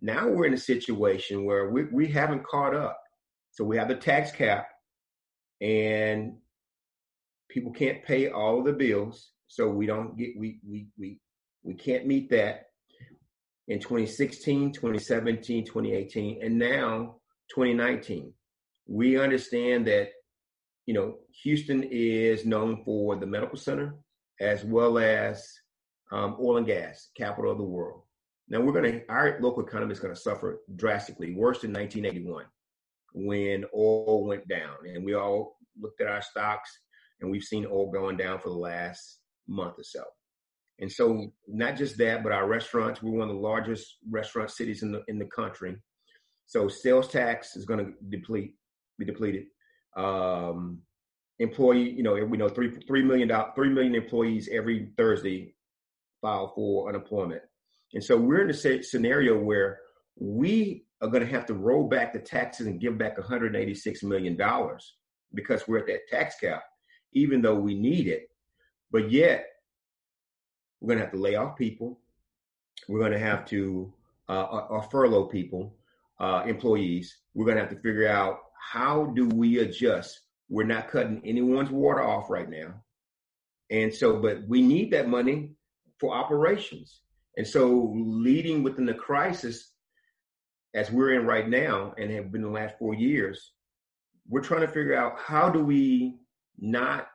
Now 0.00 0.26
we're 0.26 0.46
in 0.46 0.54
a 0.54 0.58
situation 0.58 1.44
where 1.44 1.68
we, 1.68 1.84
we 1.92 2.06
haven't 2.06 2.46
caught 2.46 2.74
up. 2.74 2.98
So 3.50 3.62
we 3.62 3.76
have 3.76 3.88
the 3.88 3.94
tax 3.94 4.32
cap, 4.32 4.68
and 5.60 6.38
people 7.50 7.72
can't 7.72 8.02
pay 8.02 8.30
all 8.30 8.62
the 8.62 8.72
bills. 8.72 9.32
So 9.48 9.68
we 9.68 9.84
don't 9.84 10.16
get 10.16 10.30
we 10.38 10.60
we 10.66 10.86
we 10.98 11.18
we 11.62 11.74
can't 11.74 12.06
meet 12.06 12.30
that 12.30 12.66
in 13.68 13.78
2016, 13.78 14.72
2017, 14.72 15.64
2018, 15.64 16.42
and 16.42 16.58
now 16.58 17.16
2019. 17.54 18.32
We 18.86 19.18
understand 19.18 19.86
that 19.86 20.08
you 20.86 20.94
know 20.94 21.18
Houston 21.42 21.84
is 21.84 22.44
known 22.44 22.82
for 22.84 23.16
the 23.16 23.26
medical 23.26 23.56
center 23.56 23.94
as 24.40 24.64
well 24.64 24.98
as 24.98 25.46
um, 26.10 26.36
oil 26.40 26.56
and 26.56 26.66
gas, 26.66 27.10
capital 27.16 27.52
of 27.52 27.58
the 27.58 27.64
world. 27.64 28.02
Now 28.48 28.60
we're 28.60 28.72
going 28.72 28.92
to 28.92 29.08
our 29.08 29.38
local 29.40 29.64
economy 29.64 29.92
is 29.92 30.00
going 30.00 30.14
to 30.14 30.20
suffer 30.20 30.60
drastically, 30.76 31.34
worse 31.34 31.60
than 31.60 31.72
1981 31.72 32.44
when 33.14 33.64
oil 33.74 34.26
went 34.26 34.48
down, 34.48 34.76
and 34.86 35.04
we 35.04 35.14
all 35.14 35.58
looked 35.80 36.00
at 36.00 36.08
our 36.08 36.22
stocks 36.22 36.70
and 37.20 37.30
we've 37.30 37.42
seen 37.42 37.66
oil 37.66 37.90
going 37.90 38.16
down 38.16 38.38
for 38.40 38.48
the 38.48 38.54
last 38.54 39.20
month 39.46 39.78
or 39.78 39.84
so. 39.84 40.02
And 40.82 40.90
so, 40.90 41.32
not 41.46 41.76
just 41.76 41.96
that, 41.98 42.22
but 42.22 42.32
our 42.32 42.46
restaurants, 42.46 43.02
we're 43.02 43.12
one 43.12 43.30
of 43.30 43.34
the 43.34 43.40
largest 43.40 43.98
restaurant 44.10 44.50
cities 44.50 44.82
in 44.82 44.92
the 44.92 45.02
in 45.08 45.18
the 45.18 45.26
country. 45.26 45.76
So, 46.46 46.68
sales 46.68 47.08
tax 47.08 47.56
is 47.56 47.64
going 47.64 47.86
to 47.86 47.92
deplete, 48.10 48.56
be 48.98 49.04
depleted. 49.04 49.44
Um, 49.96 50.80
employee, 51.38 51.90
you 51.90 52.02
know, 52.02 52.14
we 52.24 52.36
know 52.36 52.48
three 52.48 52.70
three 52.86 53.02
million 53.02 53.30
three 53.54 53.70
million 53.70 53.94
employees 53.94 54.48
every 54.52 54.90
Thursday 54.98 55.54
file 56.20 56.52
for 56.54 56.88
unemployment, 56.88 57.42
and 57.94 58.02
so 58.02 58.16
we're 58.16 58.42
in 58.42 58.50
a 58.50 58.82
scenario 58.82 59.38
where 59.38 59.78
we 60.18 60.84
are 61.00 61.08
going 61.08 61.24
to 61.24 61.32
have 61.32 61.46
to 61.46 61.54
roll 61.54 61.88
back 61.88 62.12
the 62.12 62.18
taxes 62.18 62.66
and 62.66 62.80
give 62.80 62.98
back 62.98 63.16
186 63.16 64.02
million 64.02 64.36
dollars 64.36 64.94
because 65.34 65.66
we're 65.66 65.78
at 65.78 65.86
that 65.86 66.06
tax 66.10 66.34
cap 66.38 66.62
even 67.12 67.42
though 67.42 67.54
we 67.54 67.74
need 67.74 68.08
it. 68.08 68.28
But 68.90 69.10
yet, 69.10 69.46
we're 70.82 70.88
going 70.88 70.98
to 70.98 71.04
have 71.04 71.12
to 71.12 71.20
lay 71.20 71.36
off 71.36 71.56
people. 71.56 72.00
We're 72.88 72.98
going 72.98 73.12
to 73.12 73.18
have 73.18 73.46
to 73.46 73.92
uh, 74.28 74.32
uh, 74.32 74.66
uh, 74.70 74.80
furlough 74.80 75.26
people, 75.26 75.76
uh, 76.18 76.42
employees. 76.44 77.18
We're 77.34 77.44
going 77.44 77.56
to 77.56 77.62
have 77.62 77.70
to 77.70 77.80
figure 77.80 78.08
out 78.08 78.40
how 78.60 79.06
do 79.14 79.28
we 79.28 79.60
adjust. 79.60 80.20
We're 80.48 80.64
not 80.64 80.88
cutting 80.88 81.22
anyone's 81.24 81.70
water 81.70 82.02
off 82.02 82.28
right 82.28 82.50
now. 82.50 82.74
And 83.70 83.94
so, 83.94 84.16
but 84.16 84.46
we 84.48 84.60
need 84.60 84.90
that 84.90 85.08
money 85.08 85.52
for 85.98 86.12
operations. 86.12 87.00
And 87.36 87.46
so, 87.46 87.92
leading 87.94 88.62
within 88.62 88.84
the 88.84 88.92
crisis, 88.92 89.70
as 90.74 90.90
we're 90.90 91.12
in 91.12 91.26
right 91.26 91.48
now 91.48 91.94
and 91.96 92.10
have 92.10 92.32
been 92.32 92.42
the 92.42 92.48
last 92.48 92.76
four 92.78 92.92
years, 92.92 93.52
we're 94.28 94.42
trying 94.42 94.60
to 94.62 94.68
figure 94.68 94.96
out 94.96 95.18
how 95.18 95.48
do 95.48 95.64
we 95.64 96.16
not 96.58 97.08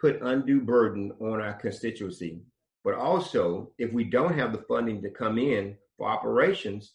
put 0.00 0.22
undue 0.22 0.60
burden 0.60 1.12
on 1.20 1.40
our 1.40 1.54
constituency. 1.54 2.40
But 2.84 2.94
also, 2.94 3.72
if 3.78 3.92
we 3.92 4.04
don't 4.04 4.38
have 4.38 4.52
the 4.52 4.64
funding 4.66 5.02
to 5.02 5.10
come 5.10 5.38
in 5.38 5.76
for 5.98 6.08
operations, 6.08 6.94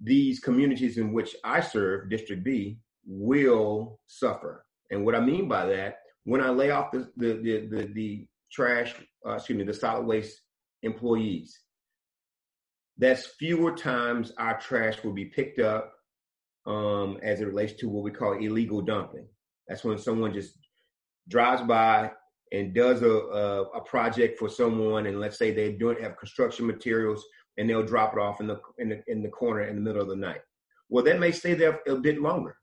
these 0.00 0.40
communities 0.40 0.96
in 0.96 1.12
which 1.12 1.36
I 1.44 1.60
serve, 1.60 2.08
District 2.08 2.42
B, 2.42 2.78
will 3.06 4.00
suffer. 4.06 4.64
And 4.90 5.04
what 5.04 5.14
I 5.14 5.20
mean 5.20 5.48
by 5.48 5.66
that, 5.66 5.98
when 6.24 6.40
I 6.40 6.48
lay 6.48 6.70
off 6.70 6.90
the 6.92 7.10
the 7.16 7.34
the, 7.34 7.66
the, 7.66 7.92
the 7.92 8.26
trash, 8.50 8.94
uh, 9.26 9.32
excuse 9.32 9.58
me, 9.58 9.64
the 9.64 9.74
solid 9.74 10.06
waste 10.06 10.40
employees, 10.82 11.60
that's 12.96 13.26
fewer 13.38 13.74
times 13.74 14.32
our 14.38 14.58
trash 14.58 15.02
will 15.04 15.12
be 15.12 15.26
picked 15.26 15.58
up 15.58 15.92
um, 16.66 17.18
as 17.22 17.40
it 17.40 17.46
relates 17.46 17.74
to 17.80 17.88
what 17.88 18.04
we 18.04 18.10
call 18.10 18.34
illegal 18.34 18.80
dumping. 18.80 19.26
That's 19.68 19.84
when 19.84 19.98
someone 19.98 20.32
just 20.32 20.54
drives 21.30 21.62
by 21.62 22.10
and 22.52 22.74
does 22.74 23.02
a, 23.02 23.10
a, 23.10 23.62
a 23.70 23.80
project 23.82 24.38
for 24.38 24.48
someone, 24.48 25.06
and 25.06 25.20
let's 25.20 25.38
say 25.38 25.52
they 25.52 25.72
don't 25.72 26.02
have 26.02 26.18
construction 26.18 26.66
materials, 26.66 27.24
and 27.56 27.70
they'll 27.70 27.86
drop 27.86 28.12
it 28.12 28.18
off 28.20 28.40
in 28.40 28.46
the 28.46 28.60
in 28.78 28.88
the 28.88 29.02
in 29.06 29.22
the 29.22 29.28
corner 29.28 29.62
in 29.62 29.76
the 29.76 29.80
middle 29.80 30.02
of 30.02 30.08
the 30.08 30.16
night. 30.16 30.40
Well, 30.88 31.04
that 31.04 31.20
may 31.20 31.30
stay 31.30 31.54
there 31.54 31.80
a 31.86 31.96
bit 31.96 32.20
longer. 32.20 32.56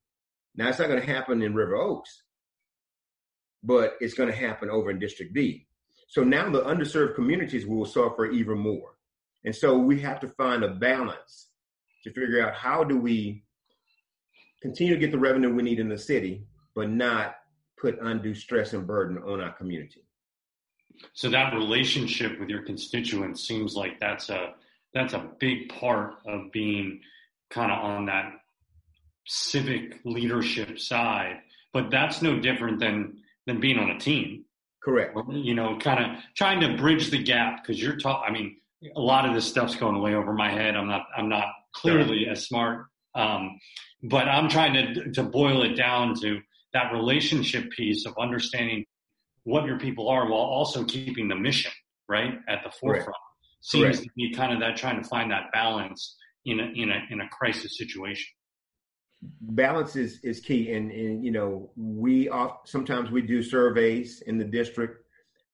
Now, 0.55 0.69
it's 0.69 0.79
not 0.79 0.89
going 0.89 0.99
to 0.99 1.13
happen 1.13 1.41
in 1.41 1.55
River 1.55 1.75
Oaks, 1.75 2.23
but 3.63 3.93
it's 4.01 4.15
going 4.15 4.29
to 4.29 4.35
happen 4.35 4.69
over 4.69 4.89
in 4.89 4.99
District 4.99 5.33
B. 5.33 5.67
So 6.09 6.23
now 6.23 6.49
the 6.49 6.63
underserved 6.63 7.15
communities 7.15 7.65
will 7.65 7.85
suffer 7.85 8.25
even 8.25 8.57
more. 8.57 8.95
And 9.45 9.55
so 9.55 9.77
we 9.77 9.99
have 10.01 10.19
to 10.21 10.29
find 10.29 10.63
a 10.63 10.73
balance 10.73 11.49
to 12.03 12.11
figure 12.11 12.45
out 12.45 12.55
how 12.55 12.83
do 12.83 12.97
we 12.97 13.43
continue 14.61 14.93
to 14.93 14.99
get 14.99 15.11
the 15.11 15.19
revenue 15.19 15.53
we 15.53 15.63
need 15.63 15.79
in 15.79 15.89
the 15.89 15.97
city, 15.97 16.47
but 16.75 16.89
not 16.89 17.35
put 17.79 17.99
undue 18.01 18.33
stress 18.33 18.73
and 18.73 18.87
burden 18.87 19.17
on 19.17 19.41
our 19.41 19.53
community. 19.53 20.01
So 21.13 21.29
that 21.29 21.53
relationship 21.53 22.39
with 22.39 22.49
your 22.49 22.63
constituents 22.63 23.47
seems 23.47 23.75
like 23.75 23.99
that's 23.99 24.29
a 24.29 24.53
that's 24.93 25.13
a 25.13 25.29
big 25.39 25.69
part 25.69 26.15
of 26.25 26.51
being 26.51 27.01
kind 27.49 27.71
of 27.71 27.77
on 27.83 28.05
that 28.07 28.33
civic 29.27 29.99
leadership 30.05 30.79
side. 30.79 31.39
But 31.73 31.91
that's 31.91 32.21
no 32.21 32.39
different 32.39 32.79
than 32.79 33.19
than 33.45 33.59
being 33.59 33.77
on 33.77 33.91
a 33.91 33.99
team. 33.99 34.45
Correct. 34.83 35.17
You 35.29 35.53
know, 35.53 35.77
kind 35.77 36.03
of 36.03 36.23
trying 36.35 36.61
to 36.61 36.77
bridge 36.77 37.11
the 37.11 37.21
gap 37.21 37.61
because 37.61 37.81
you're 37.81 37.97
talking. 37.97 38.23
I 38.27 38.31
mean, 38.31 38.57
a 38.95 39.01
lot 39.01 39.27
of 39.27 39.35
this 39.35 39.45
stuff's 39.45 39.75
going 39.75 40.01
way 40.01 40.15
over 40.15 40.33
my 40.33 40.49
head. 40.49 40.75
I'm 40.75 40.87
not. 40.87 41.07
I'm 41.15 41.29
not 41.29 41.47
clearly 41.75 42.27
as 42.27 42.45
smart. 42.45 42.87
Um, 43.13 43.59
but 44.03 44.27
I'm 44.27 44.49
trying 44.49 44.73
to 44.73 45.11
to 45.11 45.23
boil 45.23 45.63
it 45.63 45.75
down 45.75 46.15
to 46.21 46.39
that 46.73 46.91
relationship 46.91 47.69
piece 47.71 48.05
of 48.05 48.13
understanding 48.19 48.85
what 49.43 49.65
your 49.65 49.79
people 49.79 50.09
are 50.09 50.29
while 50.29 50.41
also 50.41 50.83
keeping 50.83 51.27
the 51.27 51.35
mission 51.35 51.71
right 52.09 52.33
at 52.47 52.63
the 52.63 52.71
forefront 52.71 53.05
Correct. 53.05 53.17
seems 53.61 53.83
Correct. 53.83 54.03
to 54.03 54.09
be 54.15 54.33
kind 54.33 54.53
of 54.53 54.59
that 54.59 54.75
trying 54.75 55.01
to 55.01 55.07
find 55.07 55.31
that 55.31 55.51
balance 55.53 56.17
in 56.45 56.59
a 56.59 56.63
in 56.75 56.89
a 56.89 56.99
in 57.09 57.21
a 57.21 57.29
crisis 57.29 57.77
situation 57.77 58.27
balance 59.41 59.95
is 59.95 60.19
is 60.23 60.39
key 60.39 60.71
and 60.73 60.91
and 60.91 61.23
you 61.23 61.31
know 61.31 61.71
we 61.75 62.29
off 62.29 62.59
sometimes 62.65 63.09
we 63.09 63.21
do 63.21 63.41
surveys 63.41 64.21
in 64.21 64.37
the 64.37 64.45
district 64.45 65.03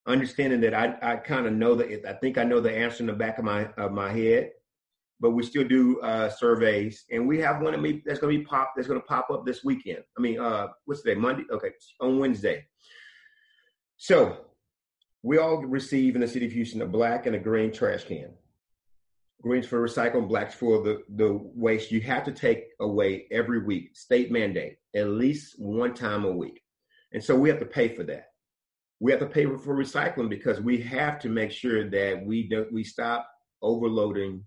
understanding 0.06 0.60
that 0.60 0.74
i 0.74 0.96
i 1.02 1.16
kind 1.16 1.46
of 1.46 1.54
know 1.54 1.76
that 1.76 2.06
i 2.08 2.14
think 2.14 2.38
i 2.38 2.44
know 2.44 2.60
the 2.60 2.72
answer 2.72 3.02
in 3.02 3.08
the 3.08 3.14
back 3.14 3.38
of 3.38 3.46
my 3.46 3.66
of 3.78 3.92
my 3.92 4.12
head 4.12 4.52
but 5.20 5.32
we 5.32 5.44
still 5.44 5.68
do 5.68 6.00
uh, 6.02 6.30
surveys, 6.30 7.06
and 7.12 7.28
we 7.28 7.40
have 7.40 7.62
one 7.62 7.74
that's 8.06 8.20
going 8.20 8.34
to 8.34 8.40
be 8.40 8.46
pop 8.46 8.74
that's 8.76 8.88
going 8.88 9.00
to 9.00 9.06
pop 9.06 9.30
up 9.32 9.46
this 9.46 9.64
weekend. 9.64 10.04
I 10.18 10.22
mean, 10.22 10.40
uh, 10.40 10.68
what's 10.86 11.02
today? 11.02 11.20
Monday? 11.20 11.44
Okay, 11.52 11.72
on 12.02 12.20
Wednesday. 12.20 12.66
So 13.98 14.38
we 15.22 15.38
all 15.38 15.58
receive 15.58 16.16
in 16.16 16.22
the 16.22 16.28
city 16.28 16.46
of 16.46 16.52
Houston 16.52 16.82
a 16.82 16.86
black 16.86 17.26
and 17.26 17.36
a 17.36 17.40
green 17.40 17.72
trash 17.72 18.04
can. 18.04 18.34
Greens 19.42 19.66
for 19.66 19.82
recycling, 19.82 20.28
blacks 20.28 20.56
for 20.56 20.84
the, 20.84 21.04
the 21.16 21.40
waste 21.56 21.92
you 21.92 22.00
have 22.02 22.24
to 22.26 22.32
take 22.32 22.68
away 22.80 23.26
every 23.32 23.64
week, 23.64 23.96
state 23.96 24.32
mandate, 24.32 24.78
at 24.96 25.08
least 25.08 25.56
one 25.58 25.94
time 25.94 26.24
a 26.24 26.32
week. 26.32 26.62
And 27.12 27.24
so 27.24 27.36
we 27.36 27.50
have 27.50 27.60
to 27.60 27.66
pay 27.66 27.90
for 27.90 28.04
that. 28.04 28.28
We 29.00 29.12
have 29.12 29.20
to 29.20 29.26
pay 29.26 29.46
for 29.46 29.76
recycling 29.76 30.30
because 30.30 30.62
we 30.62 30.82
have 30.82 31.20
to 31.20 31.30
make 31.30 31.52
sure 31.52 31.90
that 31.90 32.26
we 32.26 32.48
don't 32.48 32.72
we 32.72 32.86
stop 32.86 33.28
overloading 33.62 34.46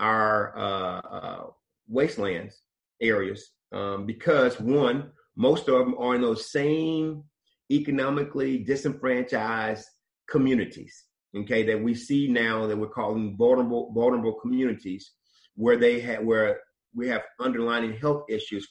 our 0.00 0.56
uh, 0.56 1.00
uh, 1.00 1.46
wastelands 1.88 2.62
areas 3.00 3.50
um, 3.72 4.06
because 4.06 4.60
one, 4.60 5.10
most 5.36 5.68
of 5.68 5.78
them 5.78 5.96
are 5.98 6.14
in 6.14 6.22
those 6.22 6.50
same 6.50 7.24
economically 7.70 8.58
disenfranchised 8.58 9.86
communities. 10.28 11.04
Okay, 11.36 11.64
that 11.64 11.82
we 11.82 11.94
see 11.94 12.28
now 12.28 12.68
that 12.68 12.76
we're 12.76 12.86
calling 12.86 13.36
vulnerable 13.36 13.92
vulnerable 13.92 14.34
communities, 14.34 15.10
where 15.56 15.76
they 15.76 15.98
have 16.00 16.22
where 16.22 16.60
we 16.94 17.08
have 17.08 17.22
underlying 17.40 17.92
health 17.96 18.22
issues, 18.28 18.68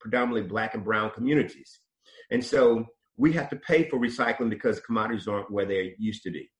predominantly 0.00 0.48
Black 0.48 0.72
and 0.72 0.82
Brown 0.82 1.10
communities, 1.10 1.80
and 2.30 2.42
so 2.42 2.86
we 3.18 3.30
have 3.34 3.50
to 3.50 3.56
pay 3.56 3.86
for 3.90 3.98
recycling 3.98 4.48
because 4.48 4.80
commodities 4.80 5.28
aren't 5.28 5.50
where 5.50 5.66
they 5.66 5.94
used 5.98 6.22
to 6.22 6.30
be, 6.30 6.50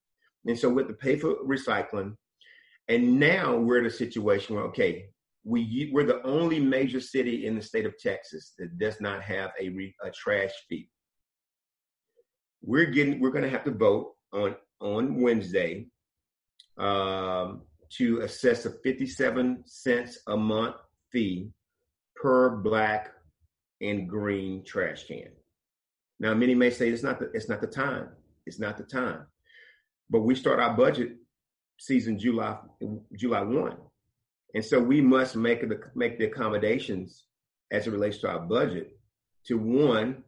and 0.46 0.58
so 0.58 0.68
with 0.68 0.86
the 0.86 0.92
pay 0.92 1.16
for 1.16 1.36
recycling, 1.46 2.14
and 2.88 3.18
now 3.18 3.56
we're 3.56 3.78
in 3.78 3.86
a 3.86 3.90
situation 3.90 4.54
where, 4.54 4.64
okay, 4.64 5.06
we 5.44 5.90
we're 5.92 6.06
the 6.06 6.22
only 6.24 6.60
major 6.60 7.00
city 7.00 7.46
in 7.46 7.56
the 7.56 7.62
state 7.62 7.86
of 7.86 7.98
Texas 7.98 8.52
that 8.58 8.78
does 8.78 9.00
not 9.00 9.22
have 9.22 9.50
a 9.60 9.70
re, 9.70 9.94
a 10.04 10.10
trash 10.10 10.52
fee. 10.68 10.88
We're 12.62 12.86
getting 12.86 13.20
we're 13.20 13.30
going 13.30 13.44
to 13.44 13.50
have 13.50 13.64
to 13.64 13.72
vote 13.72 14.12
on 14.32 14.54
on 14.80 15.20
Wednesday 15.20 15.86
um, 16.78 17.62
to 17.90 18.20
assess 18.20 18.66
a 18.66 18.70
57 18.70 19.62
cents 19.66 20.18
a 20.28 20.36
month 20.36 20.76
fee 21.10 21.50
per 22.16 22.56
black 22.56 23.12
and 23.80 24.08
green 24.08 24.64
trash 24.64 25.06
can. 25.06 25.28
Now, 26.20 26.34
many 26.34 26.54
may 26.54 26.70
say 26.70 26.88
it's 26.88 27.02
not 27.02 27.18
the 27.18 27.30
it's 27.34 27.48
not 27.48 27.60
the 27.60 27.66
time. 27.66 28.10
It's 28.46 28.60
not 28.60 28.78
the 28.78 28.84
time. 28.84 29.26
But 30.08 30.20
we 30.20 30.34
start 30.34 30.60
our 30.60 30.76
budget 30.76 31.16
season 31.82 32.18
July 32.18 32.56
July 33.16 33.42
one, 33.42 33.76
and 34.54 34.64
so 34.64 34.78
we 34.80 35.00
must 35.00 35.34
make 35.34 35.68
the 35.68 35.80
make 35.94 36.18
the 36.18 36.26
accommodations 36.26 37.24
as 37.70 37.86
it 37.86 37.90
relates 37.90 38.18
to 38.18 38.28
our 38.28 38.40
budget 38.40 38.96
to 39.46 39.58
one 39.58 40.22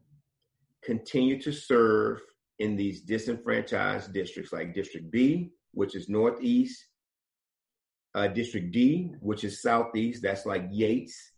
continue 0.83 1.41
to 1.41 1.53
serve 1.53 2.21
in 2.59 2.77
these 2.77 3.03
disenfranchised 3.03 4.13
districts 4.13 4.53
like 4.53 4.75
District 4.75 5.11
B, 5.11 5.51
which 5.73 5.95
is 5.95 6.09
Northeast, 6.09 6.85
uh, 8.15 8.29
District 8.29 8.73
D, 8.73 9.13
which 9.21 9.45
is 9.45 9.63
Southeast, 9.63 10.23
that's 10.23 10.47
like 10.47 10.65
Yates, 10.71 11.33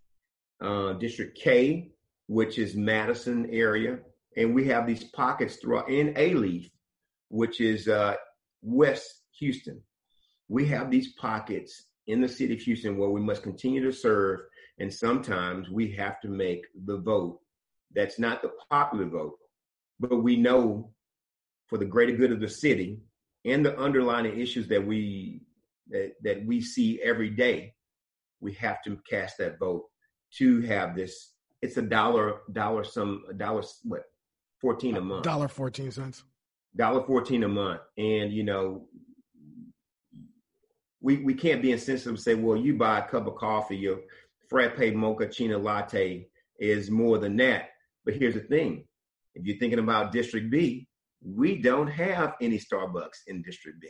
uh, 0.63 0.95
District 0.95 1.39
K, 1.39 1.91
which 2.27 2.59
is 2.59 2.75
Madison 2.75 3.49
area, 3.51 3.99
and 4.37 4.55
we 4.55 4.67
have 4.69 4.87
these 4.87 5.05
pockets 5.05 5.57
throughout 5.57 5.91
in 5.91 6.15
Alief, 6.15 6.71
which 7.29 7.61
is 7.61 7.89
uh, 7.89 8.15
West 8.63 9.23
Houston. 9.39 9.83
We 10.49 10.67
have 10.69 10.91
these 10.91 11.13
pockets 11.15 11.87
in 12.07 12.21
the 12.21 12.29
city 12.29 12.55
of 12.55 12.61
Houston 12.61 12.97
where 12.97 13.11
we 13.11 13.21
must 13.21 13.43
continue 13.43 13.83
to 13.85 13.93
serve, 13.93 14.41
and 14.79 14.93
sometimes 14.93 15.69
we 15.71 15.91
have 15.93 16.21
to 16.21 16.29
make 16.29 16.63
the 16.85 16.99
vote. 16.99 17.41
That's 17.95 18.19
not 18.19 18.43
the 18.43 18.51
popular 18.71 19.07
vote, 19.07 19.39
but 19.99 20.23
we 20.23 20.37
know 20.37 20.91
for 21.67 21.79
the 21.79 21.85
greater 21.85 22.17
good 22.17 22.33
of 22.33 22.41
the 22.41 22.49
city 22.49 23.01
and 23.45 23.65
the 23.65 23.77
underlying 23.79 24.39
issues 24.39 24.69
that 24.69 24.87
we 24.87 25.43
that, 25.89 26.13
that 26.23 26.45
we 26.45 26.61
see 26.61 27.01
every 27.03 27.31
day, 27.31 27.73
we 28.41 28.53
have 28.55 28.83
to 28.85 28.99
cast 29.09 29.39
that 29.39 29.59
vote 29.59 29.85
to 30.39 30.61
have 30.63 30.97
this. 30.97 31.33
It's 31.63 31.77
a 31.77 31.83
dollar 31.83 32.41
dollar 32.53 32.85
some 32.85 33.25
a 33.31 33.35
dollar 33.35 33.63
what 33.85 34.03
fourteen 34.61 34.97
a 34.97 35.01
month. 35.01 35.25
Dollar 35.25 35.49
fourteen 35.49 35.91
cents. 35.91 36.25
Dollar 36.77 37.05
fourteen 37.07 37.45
a 37.45 37.49
month, 37.49 37.81
and 37.97 38.33
you 38.33 38.43
know 38.43 38.89
we 41.07 41.19
we 41.19 41.35
can't 41.35 41.63
be 41.63 41.71
insensitive 41.71 42.15
and 42.15 42.21
say, 42.21 42.35
well, 42.35 42.57
you 42.57 42.75
buy 42.75 42.99
a 42.99 43.09
cup 43.09 43.29
of 43.29 43.37
coffee, 43.37 43.77
your 43.77 44.01
frappe 44.49 44.93
mocha 44.93 45.27
mochaccino 45.27 45.63
latte 45.63 46.27
is 46.59 46.91
more 46.91 47.19
than 47.19 47.37
that. 47.37 47.71
But 48.05 48.15
here's 48.15 48.35
the 48.35 48.41
thing: 48.41 48.87
if 49.35 49.47
you're 49.47 49.59
thinking 49.59 49.79
about 49.79 50.11
District 50.11 50.51
B, 50.51 50.89
we 51.25 51.63
don't 51.63 51.87
have 51.87 52.35
any 52.41 52.59
Starbucks 52.59 53.29
in 53.29 53.43
District 53.43 53.81
B. 53.81 53.89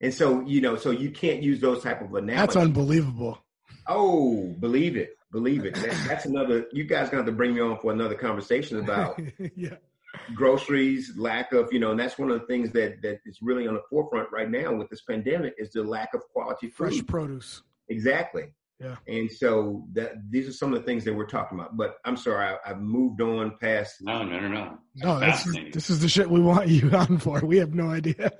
And 0.00 0.12
so, 0.12 0.40
you 0.40 0.60
know, 0.60 0.76
so 0.76 0.90
you 0.90 1.10
can't 1.10 1.44
use 1.44 1.60
those 1.60 1.82
type 1.82 2.00
of 2.00 2.12
analogies. 2.12 2.54
That's 2.54 2.56
unbelievable. 2.56 3.38
Oh, 3.86 4.52
believe 4.58 4.96
it. 4.96 5.16
Believe 5.30 5.64
it. 5.64 5.74
That, 5.76 5.94
that's 6.08 6.24
another, 6.24 6.66
you 6.72 6.84
guys 6.84 7.10
going 7.10 7.26
to 7.26 7.32
bring 7.32 7.54
me 7.54 7.60
on 7.60 7.78
for 7.78 7.92
another 7.92 8.14
conversation 8.14 8.80
about 8.80 9.20
yeah. 9.54 9.76
Groceries, 10.34 11.12
lack 11.16 11.52
of, 11.52 11.72
you 11.72 11.78
know, 11.78 11.90
and 11.90 12.00
that's 12.00 12.18
one 12.18 12.30
of 12.30 12.40
the 12.40 12.46
things 12.46 12.70
that, 12.72 13.02
that 13.02 13.20
is 13.26 13.38
really 13.42 13.66
on 13.66 13.74
the 13.74 13.82
forefront 13.88 14.28
right 14.32 14.50
now 14.50 14.74
with 14.74 14.88
this 14.88 15.02
pandemic 15.02 15.54
is 15.58 15.72
the 15.72 15.82
lack 15.82 16.14
of 16.14 16.22
quality 16.32 16.68
food. 16.68 16.92
Fresh 16.94 17.06
produce. 17.06 17.62
Exactly. 17.88 18.52
Yeah. 18.80 18.96
And 19.06 19.30
so 19.30 19.84
that 19.92 20.12
these 20.30 20.48
are 20.48 20.52
some 20.52 20.72
of 20.72 20.80
the 20.80 20.86
things 20.86 21.04
that 21.04 21.14
we're 21.14 21.26
talking 21.26 21.58
about. 21.58 21.76
But 21.76 21.96
I'm 22.04 22.16
sorry, 22.16 22.56
I, 22.64 22.68
have 22.68 22.80
moved 22.80 23.20
on 23.20 23.58
past. 23.60 23.96
No, 24.00 24.22
no, 24.22 24.40
no, 24.40 24.48
no. 24.48 24.78
No, 24.96 25.20
this 25.20 25.46
is, 25.46 25.56
this 25.72 25.90
is 25.90 26.00
the 26.00 26.08
shit 26.08 26.30
we 26.30 26.40
want 26.40 26.68
you 26.68 26.90
on 26.90 27.18
for. 27.18 27.40
We 27.40 27.58
have 27.58 27.74
no 27.74 27.90
idea. 27.90 28.32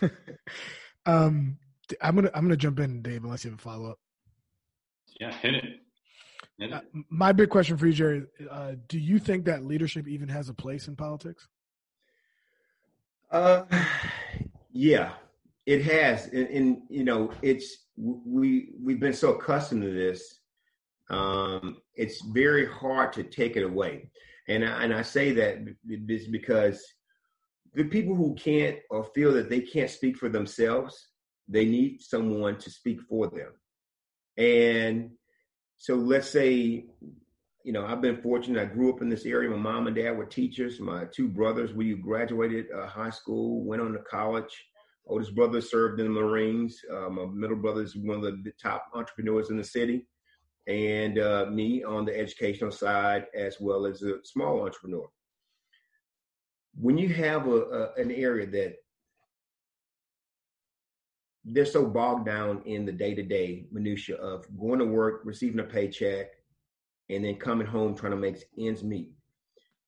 um, 1.06 1.58
I'm 2.00 2.14
gonna 2.14 2.30
I'm 2.34 2.44
gonna 2.44 2.56
jump 2.56 2.78
in, 2.78 3.02
Dave, 3.02 3.24
unless 3.24 3.44
you 3.44 3.50
have 3.50 3.58
a 3.58 3.62
follow 3.62 3.90
up. 3.90 3.98
Yeah, 5.20 5.32
hit 5.32 5.54
it. 5.54 5.64
Uh, 6.62 6.80
my 7.10 7.32
big 7.32 7.50
question 7.50 7.76
for 7.76 7.86
you, 7.86 7.92
Jerry, 7.92 8.22
uh, 8.50 8.72
do 8.88 8.98
you 8.98 9.18
think 9.18 9.44
that 9.46 9.64
leadership 9.64 10.06
even 10.06 10.28
has 10.28 10.48
a 10.48 10.54
place 10.54 10.86
in 10.86 10.94
politics? 10.94 11.48
Uh, 13.30 13.64
yeah, 14.72 15.12
it 15.66 15.82
has, 15.82 16.26
and, 16.28 16.48
and 16.48 16.82
you 16.88 17.02
know, 17.02 17.32
it's 17.42 17.86
we 17.96 18.74
we've 18.80 19.00
been 19.00 19.12
so 19.12 19.34
accustomed 19.34 19.82
to 19.82 19.92
this 19.92 20.40
um, 21.10 21.78
it's 21.94 22.22
very 22.22 22.66
hard 22.66 23.12
to 23.14 23.22
take 23.22 23.56
it 23.56 23.62
away. 23.62 24.10
And 24.48 24.64
I, 24.64 24.84
and 24.84 24.94
I 24.94 25.02
say 25.02 25.32
that 25.32 25.64
because 26.30 26.84
the 27.74 27.84
people 27.84 28.14
who 28.14 28.34
can't 28.34 28.78
or 28.90 29.04
feel 29.04 29.32
that 29.32 29.50
they 29.50 29.60
can't 29.60 29.90
speak 29.90 30.16
for 30.16 30.28
themselves 30.28 31.08
they 31.46 31.66
need 31.66 32.00
someone 32.00 32.56
to 32.56 32.70
speak 32.70 33.02
for 33.02 33.26
them. 33.26 33.52
And 34.38 35.10
so 35.76 35.94
let's 35.94 36.28
say 36.28 36.84
you 37.64 37.72
know 37.72 37.86
i've 37.86 38.02
been 38.02 38.20
fortunate. 38.20 38.60
I 38.60 38.72
grew 38.72 38.92
up 38.92 39.02
in 39.02 39.08
this 39.08 39.26
area. 39.26 39.50
My 39.50 39.56
mom 39.56 39.86
and 39.86 39.96
dad 39.96 40.16
were 40.16 40.26
teachers. 40.26 40.80
My 40.80 41.04
two 41.06 41.28
brothers 41.28 41.72
we 41.72 41.94
graduated 41.94 42.66
uh, 42.72 42.86
high 42.86 43.10
school 43.10 43.64
went 43.64 43.82
on 43.82 43.92
to 43.92 44.00
college. 44.00 44.54
Oldest 45.06 45.34
brother 45.34 45.60
served 45.60 46.00
in 46.00 46.06
the 46.06 46.20
Marines. 46.20 46.80
Uh, 46.90 47.10
my 47.10 47.26
middle 47.26 47.56
brother 47.56 47.82
is 47.82 47.94
one 47.96 48.16
of 48.16 48.22
the 48.22 48.52
top 48.62 48.86
entrepreneurs 48.94 49.50
in 49.50 49.58
the 49.58 49.64
city, 49.64 50.06
and 50.66 51.18
uh, 51.18 51.46
me 51.50 51.84
on 51.84 52.06
the 52.06 52.18
educational 52.18 52.70
side 52.70 53.26
as 53.34 53.58
well 53.60 53.84
as 53.86 54.02
a 54.02 54.14
small 54.24 54.64
entrepreneur. 54.64 55.06
When 56.74 56.96
you 56.96 57.10
have 57.10 57.46
a, 57.46 57.60
a 57.60 57.92
an 57.94 58.10
area 58.10 58.46
that 58.46 58.76
they're 61.44 61.66
so 61.66 61.84
bogged 61.86 62.26
down 62.26 62.62
in 62.64 62.86
the 62.86 62.92
day 62.92 63.14
to 63.14 63.22
day 63.22 63.66
minutia 63.70 64.16
of 64.16 64.46
going 64.58 64.78
to 64.78 64.84
work, 64.84 65.22
receiving 65.24 65.60
a 65.60 65.64
paycheck, 65.64 66.26
and 67.10 67.24
then 67.24 67.36
coming 67.36 67.66
home 67.66 67.94
trying 67.94 68.12
to 68.12 68.18
make 68.18 68.42
ends 68.58 68.82
meet. 68.82 69.10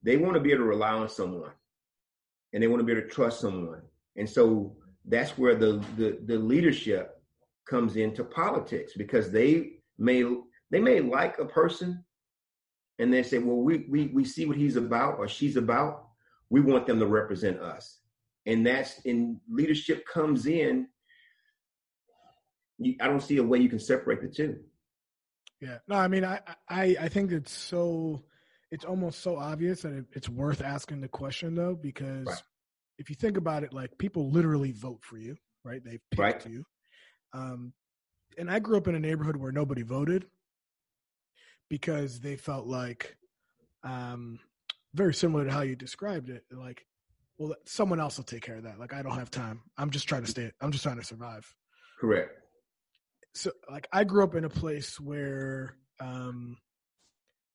They 0.03 0.16
want 0.16 0.35
to 0.35 0.40
be 0.40 0.53
able 0.53 0.64
to 0.64 0.69
rely 0.69 0.92
on 0.92 1.09
someone, 1.09 1.53
and 2.53 2.62
they 2.62 2.69
want 2.69 2.81
to 2.81 2.85
be 2.85 2.92
able 2.92 3.03
to 3.03 3.09
trust 3.09 3.40
someone. 3.40 3.83
And 4.16 4.29
so 4.29 4.77
that's 5.07 5.38
where 5.38 5.55
the, 5.55 5.83
the, 5.97 6.19
the 6.27 6.38
leadership 6.38 7.23
comes 7.69 7.97
into 7.97 8.25
politics 8.25 8.92
because 8.97 9.31
they 9.31 9.73
may 9.99 10.25
they 10.71 10.81
may 10.81 11.01
like 11.01 11.38
a 11.38 11.45
person 11.45 12.05
and 12.99 13.12
they 13.12 13.23
say, 13.23 13.38
well, 13.38 13.57
we, 13.57 13.87
we, 13.88 14.07
we 14.07 14.25
see 14.25 14.47
what 14.47 14.57
he's 14.57 14.77
about 14.77 15.19
or 15.19 15.29
she's 15.29 15.57
about. 15.57 16.07
We 16.51 16.61
want 16.61 16.87
them 16.87 16.99
to 17.01 17.07
represent 17.07 17.61
us. 17.61 17.99
And 18.47 18.66
that's 18.66 19.01
in 19.01 19.40
leadership 19.51 20.07
comes 20.07 20.47
in. 20.47 20.88
I 23.01 23.07
don't 23.07 23.23
see 23.23 23.39
a 23.39 23.43
way 23.43 23.59
you 23.59 23.69
can 23.69 23.79
separate 23.79 24.21
the 24.21 24.29
two. 24.29 24.59
Yeah. 25.61 25.79
No, 25.89 25.97
I 25.97 26.09
mean, 26.09 26.25
I, 26.25 26.41
I, 26.69 26.97
I 27.01 27.09
think 27.09 27.33
it's 27.33 27.53
so, 27.53 28.23
it's 28.71 28.85
almost 28.85 29.21
so 29.21 29.37
obvious 29.37 29.83
that 29.83 29.93
it, 29.93 30.05
it's 30.12 30.29
worth 30.29 30.62
asking 30.62 31.01
the 31.01 31.09
question 31.09 31.55
though, 31.55 31.75
because 31.75 32.27
right 32.27 32.43
if 32.99 33.11
you 33.11 33.17
think 33.17 33.37
about 33.37 33.62
it, 33.62 33.73
like 33.73 33.99
people 33.99 34.31
literally 34.31 34.73
vote 34.73 35.01
for 35.03 35.19
you, 35.19 35.37
right? 35.65 35.83
They 35.85 35.99
pick 36.11 36.19
right. 36.19 36.47
you. 36.47 36.65
Um, 37.33 37.73
and 38.39 38.51
I 38.51 38.59
grew 38.59 38.77
up 38.77 38.89
in 38.89 38.95
a 38.95 39.01
neighborhood 39.01 39.37
where 39.37 39.53
nobody 39.53 39.83
voted 39.83 40.27
because 41.69 42.21
they 42.21 42.37
felt 42.37 42.67
like, 42.67 43.17
um, 43.83 44.39
very 44.95 45.15
similar 45.15 45.45
to 45.45 45.53
how 45.53 45.61
you 45.61 45.77
described 45.77 46.31
it, 46.31 46.45
like, 46.51 46.87
well, 47.39 47.55
someone 47.67 48.01
else 48.01 48.17
will 48.17 48.25
take 48.25 48.43
care 48.43 48.57
of 48.57 48.62
that. 48.62 48.79
Like, 48.79 48.95
I 48.95 49.03
don't 49.03 49.19
have 49.19 49.31
time. 49.31 49.61
I'm 49.77 49.91
just 49.91 50.09
trying 50.09 50.25
to 50.25 50.31
stay. 50.31 50.51
I'm 50.61 50.73
just 50.73 50.85
trying 50.85 50.97
to 50.97 51.05
survive. 51.05 51.55
Correct. 52.01 52.31
So, 53.37 53.51
like, 53.70 53.87
I 53.92 54.05
grew 54.05 54.25
up 54.25 54.35
in 54.35 54.46
a 54.46 54.49
place 54.49 54.99
where 54.99 55.77
um, 56.01 56.57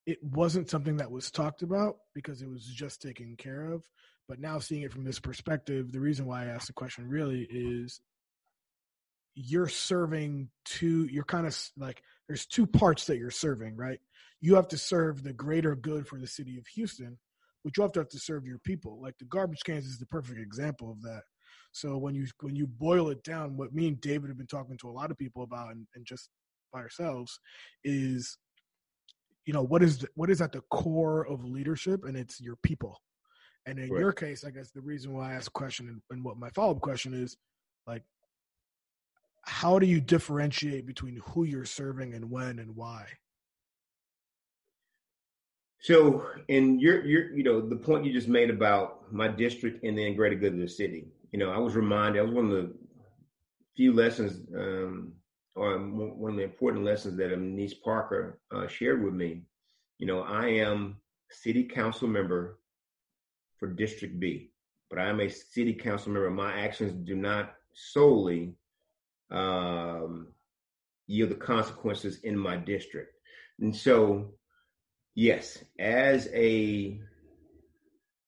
it 0.05 0.19
wasn't 0.23 0.69
something 0.69 0.97
that 0.97 1.09
was 1.09 1.31
talked 1.31 1.63
about 1.63 1.95
because 2.13 2.43
it 2.43 2.49
was 2.49 2.63
just 2.65 3.01
taken 3.01 3.35
care 3.35 3.71
of. 3.71 3.83
But 4.27 4.39
now 4.39 4.59
seeing 4.59 4.83
it 4.83 4.93
from 4.93 5.03
this 5.03 5.19
perspective, 5.19 5.91
the 5.91 5.99
reason 5.99 6.27
why 6.27 6.43
I 6.43 6.49
asked 6.49 6.67
the 6.67 6.73
question 6.73 7.09
really 7.09 7.47
is 7.49 7.99
you're 9.33 9.67
serving 9.67 10.49
two, 10.65 11.07
you're 11.11 11.23
kind 11.23 11.47
of 11.47 11.57
like, 11.75 12.03
there's 12.27 12.45
two 12.45 12.67
parts 12.67 13.05
that 13.05 13.17
you're 13.17 13.31
serving, 13.31 13.75
right? 13.75 13.99
You 14.39 14.55
have 14.55 14.67
to 14.67 14.77
serve 14.77 15.23
the 15.23 15.33
greater 15.33 15.75
good 15.75 16.07
for 16.07 16.19
the 16.19 16.27
city 16.27 16.59
of 16.59 16.67
Houston, 16.67 17.17
but 17.63 17.75
you 17.75 17.81
have 17.81 17.91
to 17.93 18.01
have 18.01 18.09
to 18.09 18.19
serve 18.19 18.45
your 18.45 18.59
people. 18.59 19.01
Like 19.01 19.17
the 19.17 19.25
garbage 19.25 19.63
cans 19.65 19.87
is 19.87 19.97
the 19.97 20.05
perfect 20.05 20.39
example 20.39 20.91
of 20.91 21.01
that. 21.01 21.23
So 21.71 21.97
when 21.97 22.15
you 22.15 22.27
when 22.41 22.55
you 22.55 22.67
boil 22.67 23.09
it 23.09 23.23
down, 23.23 23.57
what 23.57 23.73
me 23.73 23.87
and 23.87 24.01
David 24.01 24.29
have 24.29 24.37
been 24.37 24.47
talking 24.47 24.77
to 24.79 24.89
a 24.89 24.91
lot 24.91 25.11
of 25.11 25.17
people 25.17 25.43
about, 25.43 25.71
and, 25.71 25.87
and 25.95 26.05
just 26.05 26.29
by 26.73 26.79
ourselves, 26.79 27.39
is 27.83 28.37
you 29.45 29.53
know 29.53 29.63
what 29.63 29.81
is 29.81 29.99
the, 29.99 30.07
what 30.15 30.29
is 30.29 30.41
at 30.41 30.51
the 30.51 30.61
core 30.69 31.25
of 31.27 31.45
leadership, 31.45 32.03
and 32.05 32.17
it's 32.17 32.41
your 32.41 32.57
people. 32.63 32.97
And 33.65 33.77
in 33.77 33.89
right. 33.89 33.99
your 33.99 34.11
case, 34.11 34.43
I 34.43 34.49
guess 34.49 34.71
the 34.71 34.81
reason 34.81 35.13
why 35.13 35.31
I 35.31 35.35
asked 35.35 35.49
a 35.49 35.51
question 35.51 35.87
and, 35.87 36.01
and 36.09 36.23
what 36.23 36.37
my 36.37 36.49
follow 36.49 36.71
up 36.71 36.81
question 36.81 37.13
is 37.13 37.37
like, 37.85 38.01
how 39.45 39.77
do 39.77 39.85
you 39.85 40.01
differentiate 40.01 40.87
between 40.87 41.21
who 41.25 41.43
you're 41.43 41.65
serving 41.65 42.15
and 42.15 42.29
when 42.29 42.57
and 42.59 42.75
why? 42.75 43.05
So, 45.79 46.25
and 46.49 46.79
you're, 46.79 47.03
you're, 47.05 47.35
you 47.35 47.43
know, 47.43 47.61
the 47.61 47.75
point 47.75 48.05
you 48.05 48.13
just 48.13 48.27
made 48.27 48.49
about 48.49 49.11
my 49.11 49.27
district 49.27 49.83
and 49.83 49.97
then 49.97 50.15
greater 50.15 50.35
good 50.35 50.53
of 50.53 50.59
the 50.59 50.67
city. 50.67 51.07
You 51.31 51.39
know, 51.39 51.51
I 51.51 51.57
was 51.57 51.75
reminded. 51.75 52.19
I 52.19 52.23
was 52.23 52.33
one 52.33 52.45
of 52.45 52.51
the 52.51 52.73
few 53.75 53.93
lessons, 53.93 54.47
um, 54.55 55.13
or 55.55 55.77
one 55.79 56.31
of 56.31 56.37
the 56.37 56.43
important 56.43 56.85
lessons 56.85 57.17
that 57.17 57.31
Annise 57.31 57.73
Parker 57.73 58.39
uh, 58.53 58.67
shared 58.67 59.03
with 59.03 59.13
me 59.13 59.43
You 59.97 60.07
know, 60.07 60.21
I 60.21 60.47
am 60.47 60.97
city 61.29 61.63
council 61.63 62.07
member 62.07 62.59
for 63.57 63.67
District 63.67 64.19
B, 64.19 64.51
but 64.89 64.99
I 64.99 65.07
am 65.09 65.19
a 65.21 65.29
city 65.29 65.73
council 65.73 66.11
member. 66.11 66.29
My 66.31 66.53
actions 66.53 66.93
do 67.07 67.15
not 67.15 67.53
solely 67.73 68.55
um, 69.29 70.27
yield 71.07 71.29
the 71.29 71.35
consequences 71.35 72.19
in 72.23 72.37
my 72.37 72.57
district. 72.57 73.13
And 73.59 73.75
so, 73.75 74.33
yes, 75.13 75.63
as 75.77 76.27
a 76.33 76.99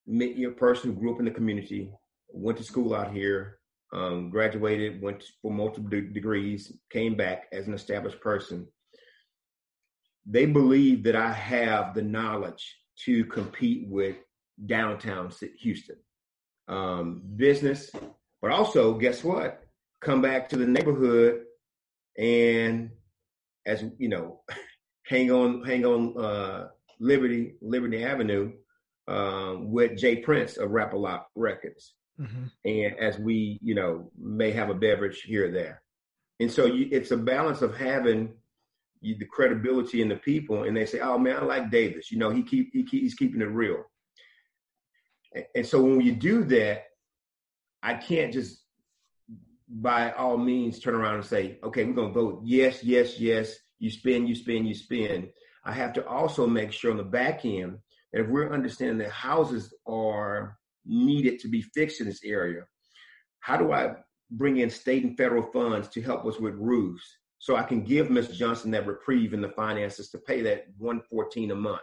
mid-year 0.06 0.52
person 0.52 0.94
who 0.94 1.00
grew 1.00 1.14
up 1.14 1.20
in 1.20 1.26
the 1.26 1.32
community, 1.32 1.92
went 2.34 2.58
to 2.58 2.64
school 2.64 2.94
out 2.94 3.14
here, 3.14 3.60
um, 3.94 4.30
graduated, 4.30 5.02
went 5.02 5.24
for 5.42 5.52
multiple 5.52 5.90
de- 5.90 6.02
degrees, 6.02 6.72
came 6.90 7.16
back 7.16 7.46
as 7.52 7.68
an 7.68 7.74
established 7.74 8.20
person. 8.22 8.68
They 10.26 10.46
believe 10.46 11.04
that 11.04 11.16
I 11.16 11.32
have 11.32 11.94
the 11.94 12.02
knowledge 12.02 12.78
to 13.06 13.26
compete 13.26 13.88
with 13.90 14.16
downtown 14.66 15.32
Houston 15.60 15.98
um, 16.68 17.22
business, 17.36 17.92
but 18.42 18.52
also 18.52 18.94
guess 18.94 19.24
what? 19.24 19.64
Come 20.02 20.22
back 20.22 20.50
to 20.50 20.58
the 20.58 20.68
neighborhood 20.68 21.44
and 22.18 22.92
as 23.66 23.84
you 23.98 24.10
know, 24.10 24.42
hang 25.06 25.32
on, 25.32 25.64
hang 25.64 25.86
on, 25.86 26.18
uh, 26.18 26.68
Liberty, 27.00 27.56
Liberty 27.62 28.04
Avenue, 28.04 28.54
um, 29.08 29.72
with 29.72 29.98
J 29.98 30.18
Prince 30.18 30.58
of 30.58 30.72
Rap 30.72 30.94
a 30.94 30.98
Lot 30.98 31.28
Records. 31.36 31.96
Mm-hmm. 32.20 32.44
And 32.66 33.00
as 33.00 33.18
we, 33.18 33.60
you 33.62 33.76
know, 33.76 34.12
may 34.18 34.52
have 34.52 34.70
a 34.70 34.76
beverage 34.76 35.22
here 35.22 35.48
or 35.48 35.52
there. 35.52 35.82
And 36.40 36.52
so 36.52 36.66
you, 36.66 36.88
it's 36.92 37.12
a 37.12 37.18
balance 37.18 37.62
of 37.62 37.76
having 37.78 38.34
you, 39.02 39.18
the 39.18 39.26
credibility 39.26 40.02
in 40.02 40.10
the 40.10 40.16
people. 40.16 40.64
And 40.64 40.76
they 40.76 40.86
say, 40.86 41.00
oh 41.00 41.18
man, 41.18 41.38
I 41.38 41.44
like 41.44 41.72
Davis. 41.72 42.12
You 42.12 42.20
know, 42.20 42.30
he 42.30 42.44
keep, 42.44 42.70
he 42.74 42.84
keep 42.84 43.02
he's 43.02 43.16
keeping 43.16 43.42
it 43.42 43.46
real. 43.46 43.84
And, 45.34 45.46
and 45.56 45.66
so 45.66 45.82
when 45.82 46.02
you 46.02 46.14
do 46.14 46.44
that, 46.46 46.84
I 47.82 47.96
can't 47.96 48.32
just 48.32 48.60
by 49.68 50.12
all 50.12 50.38
means 50.38 50.80
turn 50.80 50.96
around 50.96 51.16
and 51.16 51.26
say, 51.26 51.58
okay, 51.64 51.84
we're 51.84 51.94
going 51.94 52.14
to 52.14 52.20
vote 52.20 52.42
yes, 52.44 52.84
yes, 52.84 53.20
yes. 53.20 53.56
You 53.80 53.90
spend, 53.90 54.30
you 54.30 54.36
spend, 54.36 54.68
you 54.68 54.76
spend. 54.76 55.30
I 55.66 55.74
have 55.74 55.94
to 55.94 56.08
also 56.08 56.46
make 56.46 56.72
sure 56.72 56.92
on 56.92 56.98
the 56.98 57.04
back 57.04 57.44
end 57.44 57.80
that 58.12 58.22
if 58.22 58.28
we're 58.28 58.54
understanding 58.54 59.00
that 59.00 59.12
houses 59.12 59.74
are 59.88 60.58
needed 60.86 61.40
to 61.40 61.48
be 61.48 61.62
fixed 61.62 62.02
in 62.02 62.08
this 62.08 62.24
area, 62.24 62.64
how 63.40 63.58
do 63.58 63.72
I 63.72 63.96
bring 64.32 64.58
in 64.58 64.70
state 64.70 65.04
and 65.04 65.18
federal 65.18 65.44
funds 65.44 65.88
to 65.90 66.02
help 66.02 66.26
us 66.26 66.40
with 66.40 66.56
roofs 66.56 67.04
so 67.40 67.56
I 67.56 67.64
can 67.64 67.84
give 67.84 68.10
Ms. 68.10 68.30
Johnson 68.30 68.72
that 68.72 68.88
reprieve 68.88 69.34
in 69.34 69.42
the 69.42 69.50
finances 69.50 70.10
to 70.10 70.18
pay 70.18 70.42
that 70.44 70.66
114 70.78 71.52
a 71.52 71.56
month? 71.56 71.82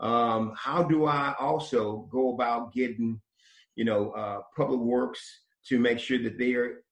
Um, 0.00 0.52
how 0.56 0.82
do 0.82 1.06
I 1.06 1.34
also 1.38 2.08
go 2.10 2.34
about 2.34 2.72
getting, 2.72 3.20
you 3.76 3.84
know, 3.84 4.10
uh, 4.12 4.40
public 4.56 4.80
works 4.80 5.20
to 5.68 5.78
make 5.78 5.98
sure 5.98 6.18
that 6.22 6.38
they 6.38 6.54
are 6.54 6.82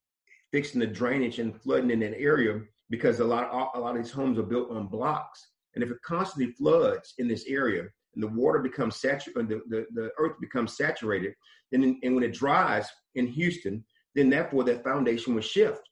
fixing 0.52 0.80
the 0.80 0.86
drainage 0.86 1.38
and 1.38 1.60
flooding 1.60 1.90
in 1.90 2.00
that 2.00 2.18
area 2.18 2.60
because 2.88 3.20
a 3.20 3.24
lot 3.24 3.48
of, 3.50 3.68
a 3.74 3.80
lot 3.80 3.96
of 3.96 4.02
these 4.02 4.12
homes 4.12 4.38
are 4.38 4.44
built 4.44 4.70
on 4.70 4.88
blocks, 4.88 5.48
and 5.74 5.84
if 5.84 5.90
it 5.90 6.02
constantly 6.02 6.52
floods 6.52 7.14
in 7.18 7.28
this 7.28 7.46
area 7.46 7.84
and 8.14 8.22
the 8.22 8.28
water 8.28 8.58
becomes 8.58 8.96
saturated, 8.96 9.48
the, 9.48 9.62
the, 9.68 9.86
the 9.94 10.10
earth 10.18 10.36
becomes 10.40 10.76
saturated, 10.76 11.34
and, 11.72 11.96
and 12.02 12.14
when 12.14 12.24
it 12.24 12.34
dries 12.34 12.88
in 13.14 13.26
Houston, 13.26 13.84
then 14.14 14.30
therefore 14.30 14.64
that 14.64 14.84
foundation 14.84 15.34
will 15.34 15.42
shift, 15.42 15.82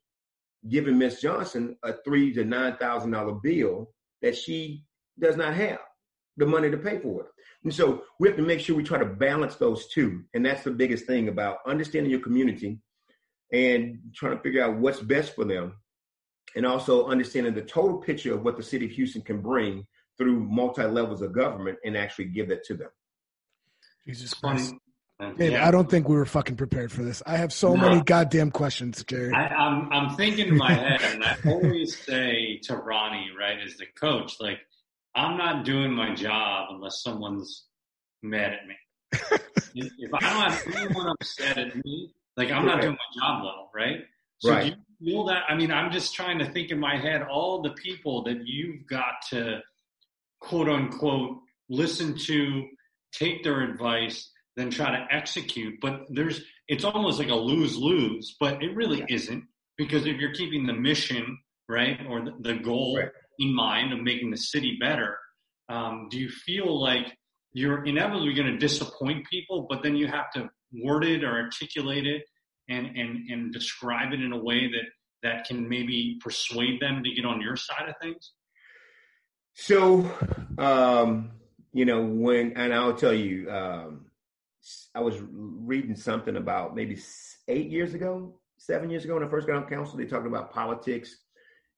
giving 0.69 0.99
Miss 0.99 1.21
Johnson 1.21 1.77
a 1.85 1.95
three 2.05 2.33
to 2.35 2.45
nine 2.45 2.77
thousand 2.77 3.13
dollar 3.13 3.35
bill 3.35 3.93
that 4.23 4.37
she 4.37 4.85
does 5.21 5.37
not 5.37 5.55
have 5.55 5.79
the 6.37 6.47
money 6.47 6.71
to 6.71 6.77
pay 6.77 6.99
for 6.99 7.23
it. 7.23 7.29
And 7.65 7.75
so 7.75 8.05
we 8.21 8.29
have 8.29 8.37
to 8.37 8.43
make 8.43 8.61
sure 8.61 8.77
we 8.77 8.85
try 8.85 8.99
to 8.99 9.05
balance 9.05 9.57
those 9.57 9.89
two. 9.89 10.23
And 10.35 10.47
that's 10.47 10.63
the 10.63 10.71
biggest 10.71 11.07
thing 11.07 11.29
about 11.29 11.59
understanding 11.67 12.11
your 12.11 12.21
community 12.21 12.79
and 13.53 13.99
trying 14.15 14.37
to 14.37 14.43
figure 14.43 14.63
out 14.63 14.79
what's 14.79 15.01
best 15.01 15.35
for 15.35 15.45
them. 15.45 15.75
And 16.57 16.65
also 16.65 17.09
understanding 17.09 17.55
the 17.55 17.63
total 17.63 17.99
picture 17.99 18.33
of 18.35 18.43
what 18.43 18.57
the 18.57 18.63
city 18.63 18.87
of 18.87 18.93
Houston 18.93 19.23
can 19.23 19.43
bring 19.43 19.87
through 20.19 20.41
multi 20.41 20.85
levels 20.85 21.23
of 21.23 21.33
government 21.33 21.79
and 21.85 21.97
actually 21.97 22.27
give 22.27 22.49
that 22.49 22.65
to 22.65 22.75
them. 22.75 22.91
Jesus 24.07 24.35
Christ. 24.35 24.75
yeah. 25.39 25.67
I 25.67 25.71
don't 25.71 25.89
think 25.89 26.09
we 26.09 26.17
were 26.17 26.27
fucking 26.27 26.57
prepared 26.57 26.91
for 26.91 27.03
this. 27.03 27.23
I 27.27 27.37
have 27.37 27.53
so 27.53 27.75
no. 27.75 27.89
many 27.89 28.03
goddamn 28.03 28.51
questions, 28.51 29.05
Jerry. 29.05 29.33
I, 29.33 29.47
am 29.47 29.53
I'm, 29.53 29.93
I'm 29.93 30.17
thinking 30.17 30.49
in 30.49 30.57
my 30.57 30.73
head, 30.73 31.01
and 31.03 31.25
I 31.25 31.37
always 31.47 31.97
say 31.99 32.59
to 32.65 32.77
Ronnie, 32.77 33.31
right, 33.39 33.59
as 33.65 33.77
the 33.77 33.87
coach, 34.01 34.37
like, 34.41 34.59
I'm 35.15 35.37
not 35.37 35.65
doing 35.65 35.93
my 35.93 36.15
job 36.15 36.69
unless 36.71 37.03
someone's 37.03 37.65
mad 38.23 38.53
at 38.53 38.67
me. 38.67 38.75
if 39.75 40.15
I 40.15 40.21
don't 40.21 40.53
have 40.53 40.77
anyone 40.77 41.09
upset 41.09 41.59
at 41.59 41.85
me, 41.85 42.13
like 42.37 42.51
I'm 42.51 42.67
not 42.67 42.81
doing 42.81 42.93
my 42.93 43.21
job 43.21 43.43
well, 43.43 43.71
right? 43.75 44.05
So 44.39 44.51
right. 44.53 44.75
do 44.75 44.77
you 45.01 45.13
feel 45.13 45.25
that? 45.27 45.43
I 45.49 45.55
mean, 45.55 45.73
I'm 45.73 45.91
just 45.91 46.15
trying 46.15 46.39
to 46.39 46.51
think 46.53 46.71
in 46.71 46.79
my 46.79 46.97
head 46.97 47.23
all 47.23 47.63
the 47.63 47.71
people 47.71 48.23
that 48.25 48.47
you've 48.47 48.87
got 48.87 49.15
to 49.31 49.61
quote 50.41 50.69
unquote 50.69 51.39
listen 51.69 52.17
to, 52.17 52.67
take 53.13 53.43
their 53.45 53.63
advice, 53.63 54.31
then 54.57 54.71
try 54.71 54.91
to 54.91 55.07
execute. 55.15 55.81
But 55.81 56.07
there's 56.09 56.41
it's 56.67 56.85
almost 56.85 57.19
like 57.19 57.29
a 57.29 57.35
lose 57.35 57.77
lose, 57.77 58.37
but 58.39 58.63
it 58.63 58.75
really 58.77 59.05
isn't 59.09 59.45
because 59.77 60.07
if 60.07 60.17
you're 60.17 60.35
keeping 60.35 60.67
the 60.67 60.75
mission 60.75 61.39
right 61.69 61.99
or 62.09 62.25
the, 62.25 62.35
the 62.41 62.55
goal 62.55 62.99
right. 62.99 63.09
in 63.39 63.55
mind 63.55 63.93
of 63.93 64.01
making 64.01 64.31
the 64.31 64.37
city 64.37 64.77
better, 64.81 65.17
um, 65.69 66.09
do 66.11 66.19
you 66.19 66.29
feel 66.29 66.81
like 66.81 67.17
you're 67.53 67.85
inevitably 67.85 68.35
going 68.35 68.53
to 68.53 68.59
disappoint 68.59 69.27
people, 69.31 69.67
but 69.69 69.83
then 69.83 69.97
you 69.97 70.07
have 70.07 70.31
to 70.35 70.51
word 70.73 71.05
it 71.05 71.25
or 71.25 71.41
articulate 71.41 72.07
it 72.07 72.23
and, 72.69 72.87
and, 72.87 73.31
and 73.31 73.53
describe 73.53 74.13
it 74.13 74.21
in 74.21 74.33
a 74.33 74.39
way 74.39 74.71
that, 74.71 74.85
that 75.23 75.47
can 75.47 75.69
maybe 75.69 76.19
persuade 76.23 76.81
them 76.81 77.03
to 77.03 77.15
get 77.15 77.25
on 77.25 77.41
your 77.41 77.57
side 77.57 77.89
of 77.89 77.95
things? 78.03 78.33
So, 79.61 80.09
um, 80.57 81.33
you 81.73 81.85
know, 81.85 82.01
when, 82.05 82.53
and 82.57 82.73
I'll 82.73 82.95
tell 82.95 83.13
you, 83.13 83.51
um, 83.51 84.07
I 84.95 85.01
was 85.01 85.17
reading 85.21 85.97
something 85.97 86.37
about 86.37 86.77
maybe 86.77 86.97
eight 87.49 87.69
years 87.69 87.93
ago, 87.93 88.39
seven 88.57 88.89
years 88.89 89.05
ago 89.05 89.15
when 89.15 89.25
I 89.25 89.29
first 89.29 89.49
got 89.49 89.57
on 89.57 89.69
council, 89.69 89.99
they 89.99 90.07
talked 90.07 90.29
about 90.29 90.53
politics 90.53 91.17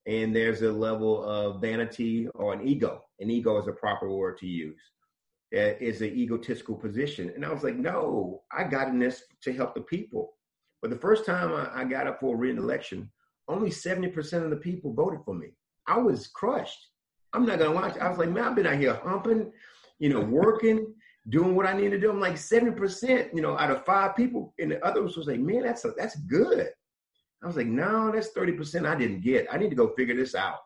and 0.06 0.36
there's 0.36 0.60
a 0.60 0.70
level 0.70 1.24
of 1.24 1.62
vanity 1.62 2.28
or 2.34 2.52
an 2.52 2.68
ego. 2.68 3.02
An 3.18 3.30
ego 3.30 3.58
is 3.58 3.66
a 3.66 3.72
proper 3.72 4.10
word 4.10 4.36
to 4.38 4.46
use 4.46 4.78
is 5.50 6.02
an 6.02 6.08
egotistical 6.08 6.76
position. 6.76 7.32
And 7.34 7.46
I 7.46 7.52
was 7.52 7.64
like, 7.64 7.76
no, 7.76 8.42
I 8.52 8.64
got 8.64 8.88
in 8.88 8.98
this 8.98 9.22
to 9.42 9.54
help 9.54 9.74
the 9.74 9.80
people. 9.80 10.34
But 10.82 10.90
the 10.90 10.98
first 10.98 11.24
time 11.24 11.52
I, 11.52 11.80
I 11.80 11.84
got 11.84 12.06
up 12.06 12.20
for 12.20 12.34
a 12.34 12.38
re-election, 12.38 13.10
only 13.48 13.70
70% 13.70 14.44
of 14.44 14.50
the 14.50 14.56
people 14.56 14.92
voted 14.92 15.20
for 15.24 15.34
me. 15.34 15.48
I 15.88 15.96
was 15.96 16.26
crushed. 16.28 16.90
I'm 17.32 17.46
not 17.46 17.58
gonna 17.58 17.72
watch. 17.72 17.96
I 17.98 18.08
was 18.08 18.18
like, 18.18 18.30
man, 18.30 18.44
I've 18.44 18.56
been 18.56 18.66
out 18.66 18.78
here 18.78 18.94
humping, 18.94 19.52
you 19.98 20.08
know, 20.08 20.20
working, 20.20 20.94
doing 21.28 21.54
what 21.54 21.66
I 21.66 21.74
need 21.74 21.90
to 21.90 21.98
do. 21.98 22.10
I'm 22.10 22.20
like 22.20 22.34
70%, 22.34 23.34
you 23.34 23.42
know, 23.42 23.56
out 23.56 23.70
of 23.70 23.84
five 23.84 24.16
people. 24.16 24.54
And 24.58 24.72
the 24.72 24.84
others 24.84 25.16
was 25.16 25.26
like, 25.26 25.40
man, 25.40 25.62
that's 25.62 25.84
a, 25.84 25.92
that's 25.96 26.16
good. 26.16 26.68
I 27.42 27.46
was 27.46 27.56
like, 27.56 27.68
no, 27.68 28.10
that's 28.12 28.32
30% 28.32 28.86
I 28.86 28.94
didn't 28.96 29.22
get. 29.22 29.46
I 29.50 29.56
need 29.56 29.70
to 29.70 29.76
go 29.76 29.94
figure 29.96 30.16
this 30.16 30.34
out 30.34 30.58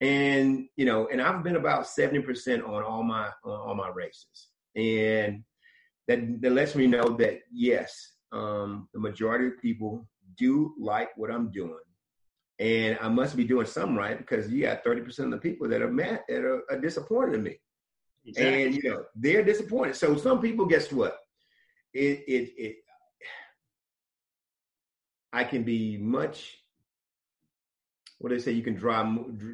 and 0.00 0.68
you 0.76 0.84
know, 0.84 1.08
and 1.10 1.20
I've 1.20 1.42
been 1.42 1.56
about 1.56 1.86
seventy 1.86 2.20
percent 2.20 2.62
on 2.64 2.82
all 2.82 3.02
my 3.02 3.28
on 3.44 3.60
all 3.60 3.74
my 3.74 3.88
races, 3.88 4.48
and 4.74 5.42
that 6.08 6.40
that 6.42 6.52
lets 6.52 6.74
me 6.74 6.86
know 6.86 7.10
that 7.16 7.40
yes, 7.50 8.12
um, 8.32 8.88
the 8.92 9.00
majority 9.00 9.46
of 9.46 9.60
people 9.60 10.06
do 10.36 10.74
like 10.78 11.16
what 11.16 11.30
I'm 11.30 11.50
doing, 11.50 11.78
and 12.58 12.98
I 13.00 13.08
must 13.08 13.36
be 13.36 13.44
doing 13.44 13.66
something 13.66 13.96
right 13.96 14.16
because 14.16 14.50
you 14.50 14.62
got 14.62 14.82
thirty 14.82 15.02
percent 15.02 15.32
of 15.32 15.40
the 15.40 15.50
people 15.50 15.68
that 15.68 15.82
are 15.82 15.90
mad 15.90 16.22
that 16.28 16.44
are, 16.44 16.62
are 16.70 16.80
disappointed 16.80 17.34
in 17.34 17.42
me, 17.42 17.60
exactly. 18.24 18.64
and 18.64 18.74
you 18.74 18.90
know 18.90 19.04
they're 19.14 19.44
disappointed. 19.44 19.96
So 19.96 20.16
some 20.16 20.40
people, 20.40 20.66
guess 20.66 20.90
what? 20.90 21.18
It 21.92 22.24
it 22.26 22.52
it. 22.56 22.76
I 25.32 25.44
can 25.44 25.64
be 25.64 25.98
much 25.98 26.58
what 28.18 28.30
they 28.30 28.38
say 28.38 28.52
you 28.52 28.62
can 28.62 28.74
draw 28.74 29.04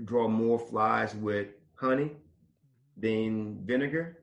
draw 0.05 0.29
more 0.29 0.59
flies 0.59 1.15
with 1.15 1.49
honey 1.75 2.13
than 2.97 3.59
vinegar. 3.65 4.19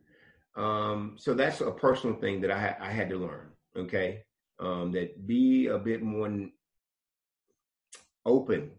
Um, 0.56 1.16
so 1.18 1.34
that's 1.34 1.62
a 1.62 1.72
personal 1.72 2.16
thing 2.16 2.42
that 2.42 2.52
I 2.52 2.60
ha- 2.60 2.78
I 2.80 2.92
had 2.92 3.10
to 3.10 3.18
learn. 3.18 3.50
Okay, 3.76 4.24
um, 4.60 4.92
that 4.94 5.28
be 5.28 5.68
a 5.68 5.78
bit 5.78 6.02
more 6.02 6.30
open. 8.26 8.72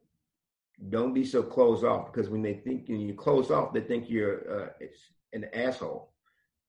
Don't 0.88 1.12
be 1.12 1.24
so 1.24 1.42
closed 1.42 1.85
off 1.85 2.12
because 2.12 2.31
when 2.31 2.42
they 2.42 2.55
think 2.55 2.88
when 2.88 3.00
you 3.00 3.14
close 3.14 3.50
off, 3.50 3.72
they 3.72 3.81
think 3.81 4.09
you're 4.09 4.62
uh, 4.62 4.87
an 5.33 5.46
asshole. 5.53 6.12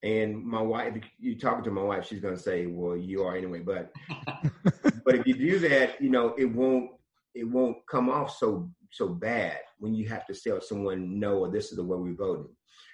And 0.03 0.43
my 0.43 0.61
wife, 0.61 0.95
you 1.19 1.37
talking 1.37 1.63
to 1.63 1.71
my 1.71 1.83
wife, 1.83 2.07
she's 2.07 2.19
gonna 2.19 2.37
say, 2.37 2.65
"Well, 2.65 2.97
you 2.97 3.23
are 3.23 3.37
anyway." 3.37 3.59
But 3.59 3.91
but 5.05 5.15
if 5.15 5.27
you 5.27 5.35
do 5.35 5.59
that, 5.59 6.01
you 6.01 6.09
know, 6.09 6.33
it 6.37 6.45
won't 6.45 6.91
it 7.35 7.45
won't 7.45 7.77
come 7.87 8.09
off 8.09 8.35
so 8.35 8.69
so 8.91 9.07
bad 9.07 9.59
when 9.79 9.95
you 9.95 10.07
have 10.09 10.25
to 10.27 10.33
tell 10.33 10.59
someone 10.61 11.19
no 11.19 11.39
or 11.39 11.49
this 11.49 11.71
is 11.71 11.77
the 11.77 11.83
way 11.83 11.97
we're 11.97 12.13
voting. 12.13 12.49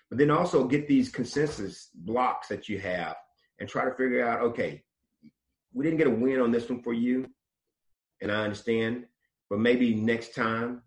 but 0.10 0.18
then 0.18 0.30
also 0.30 0.66
get 0.66 0.88
these 0.88 1.10
consensus 1.10 1.90
blocks 1.94 2.48
that 2.48 2.70
you 2.70 2.80
have 2.80 3.16
and 3.60 3.68
try 3.68 3.84
to 3.84 3.96
figure 3.96 4.26
out, 4.26 4.42
okay, 4.42 4.84
we 5.74 5.84
didn't 5.84 5.98
get 5.98 6.08
a 6.08 6.12
win 6.12 6.40
on 6.40 6.52
this 6.52 6.70
one 6.70 6.82
for 6.82 6.94
you, 6.94 7.28
and 8.22 8.32
I 8.32 8.44
understand, 8.44 9.06
but 9.50 9.60
maybe 9.60 9.96
next 9.96 10.36
time 10.36 10.82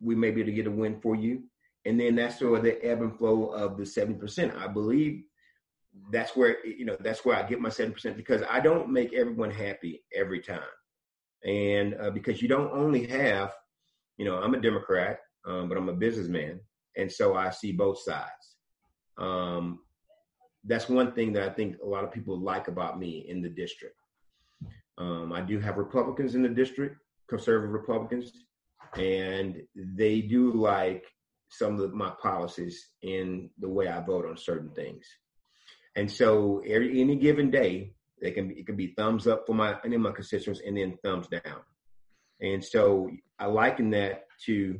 we 0.00 0.14
may 0.14 0.30
be 0.30 0.40
able 0.40 0.50
to 0.50 0.56
get 0.56 0.66
a 0.66 0.70
win 0.70 1.00
for 1.00 1.16
you. 1.16 1.42
And 1.84 2.00
then 2.00 2.16
that's 2.16 2.38
sort 2.38 2.58
of 2.58 2.64
the 2.64 2.82
ebb 2.84 3.02
and 3.02 3.16
flow 3.16 3.46
of 3.46 3.76
the 3.76 3.82
70%. 3.82 4.56
I 4.56 4.66
believe 4.66 5.22
that's 6.10 6.34
where, 6.34 6.64
you 6.66 6.84
know, 6.84 6.96
that's 7.00 7.24
where 7.24 7.36
I 7.36 7.42
get 7.42 7.60
my 7.60 7.68
7% 7.68 8.16
because 8.16 8.42
I 8.48 8.60
don't 8.60 8.90
make 8.90 9.12
everyone 9.12 9.50
happy 9.50 10.02
every 10.14 10.40
time. 10.40 10.60
And 11.44 11.94
uh, 12.00 12.10
because 12.10 12.40
you 12.40 12.48
don't 12.48 12.72
only 12.72 13.06
have, 13.06 13.52
you 14.16 14.24
know, 14.24 14.36
I'm 14.36 14.54
a 14.54 14.60
Democrat, 14.60 15.18
um, 15.46 15.68
but 15.68 15.76
I'm 15.76 15.88
a 15.88 15.94
businessman. 15.94 16.60
And 16.96 17.10
so 17.10 17.34
I 17.34 17.50
see 17.50 17.72
both 17.72 18.00
sides. 18.00 18.56
Um, 19.18 19.80
that's 20.64 20.88
one 20.88 21.12
thing 21.12 21.32
that 21.34 21.42
I 21.42 21.52
think 21.52 21.76
a 21.82 21.86
lot 21.86 22.04
of 22.04 22.12
people 22.12 22.38
like 22.38 22.68
about 22.68 22.98
me 22.98 23.26
in 23.28 23.42
the 23.42 23.48
district. 23.48 23.96
Um, 24.96 25.32
I 25.32 25.40
do 25.40 25.58
have 25.58 25.76
Republicans 25.76 26.34
in 26.34 26.42
the 26.42 26.48
district, 26.48 26.96
conservative 27.28 27.72
Republicans, 27.72 28.32
and 28.96 29.62
they 29.74 30.20
do 30.20 30.52
like 30.52 31.04
some 31.48 31.80
of 31.80 31.92
my 31.94 32.12
policies 32.20 32.90
in 33.02 33.50
the 33.58 33.68
way 33.68 33.88
I 33.88 34.00
vote 34.00 34.26
on 34.26 34.36
certain 34.36 34.70
things. 34.70 35.06
And 35.96 36.10
so 36.10 36.62
every, 36.66 37.00
any 37.00 37.16
given 37.16 37.50
day, 37.50 37.92
they 38.20 38.30
can 38.30 38.50
it 38.50 38.66
can 38.66 38.76
be 38.76 38.94
thumbs 38.96 39.26
up 39.26 39.44
for 39.46 39.54
my 39.54 39.76
any 39.84 39.96
of 39.96 40.02
my 40.02 40.12
constituents 40.12 40.60
and 40.64 40.76
then 40.76 40.98
thumbs 41.02 41.28
down. 41.28 41.60
And 42.40 42.64
so 42.64 43.10
I 43.38 43.46
liken 43.46 43.90
that 43.90 44.24
to 44.46 44.78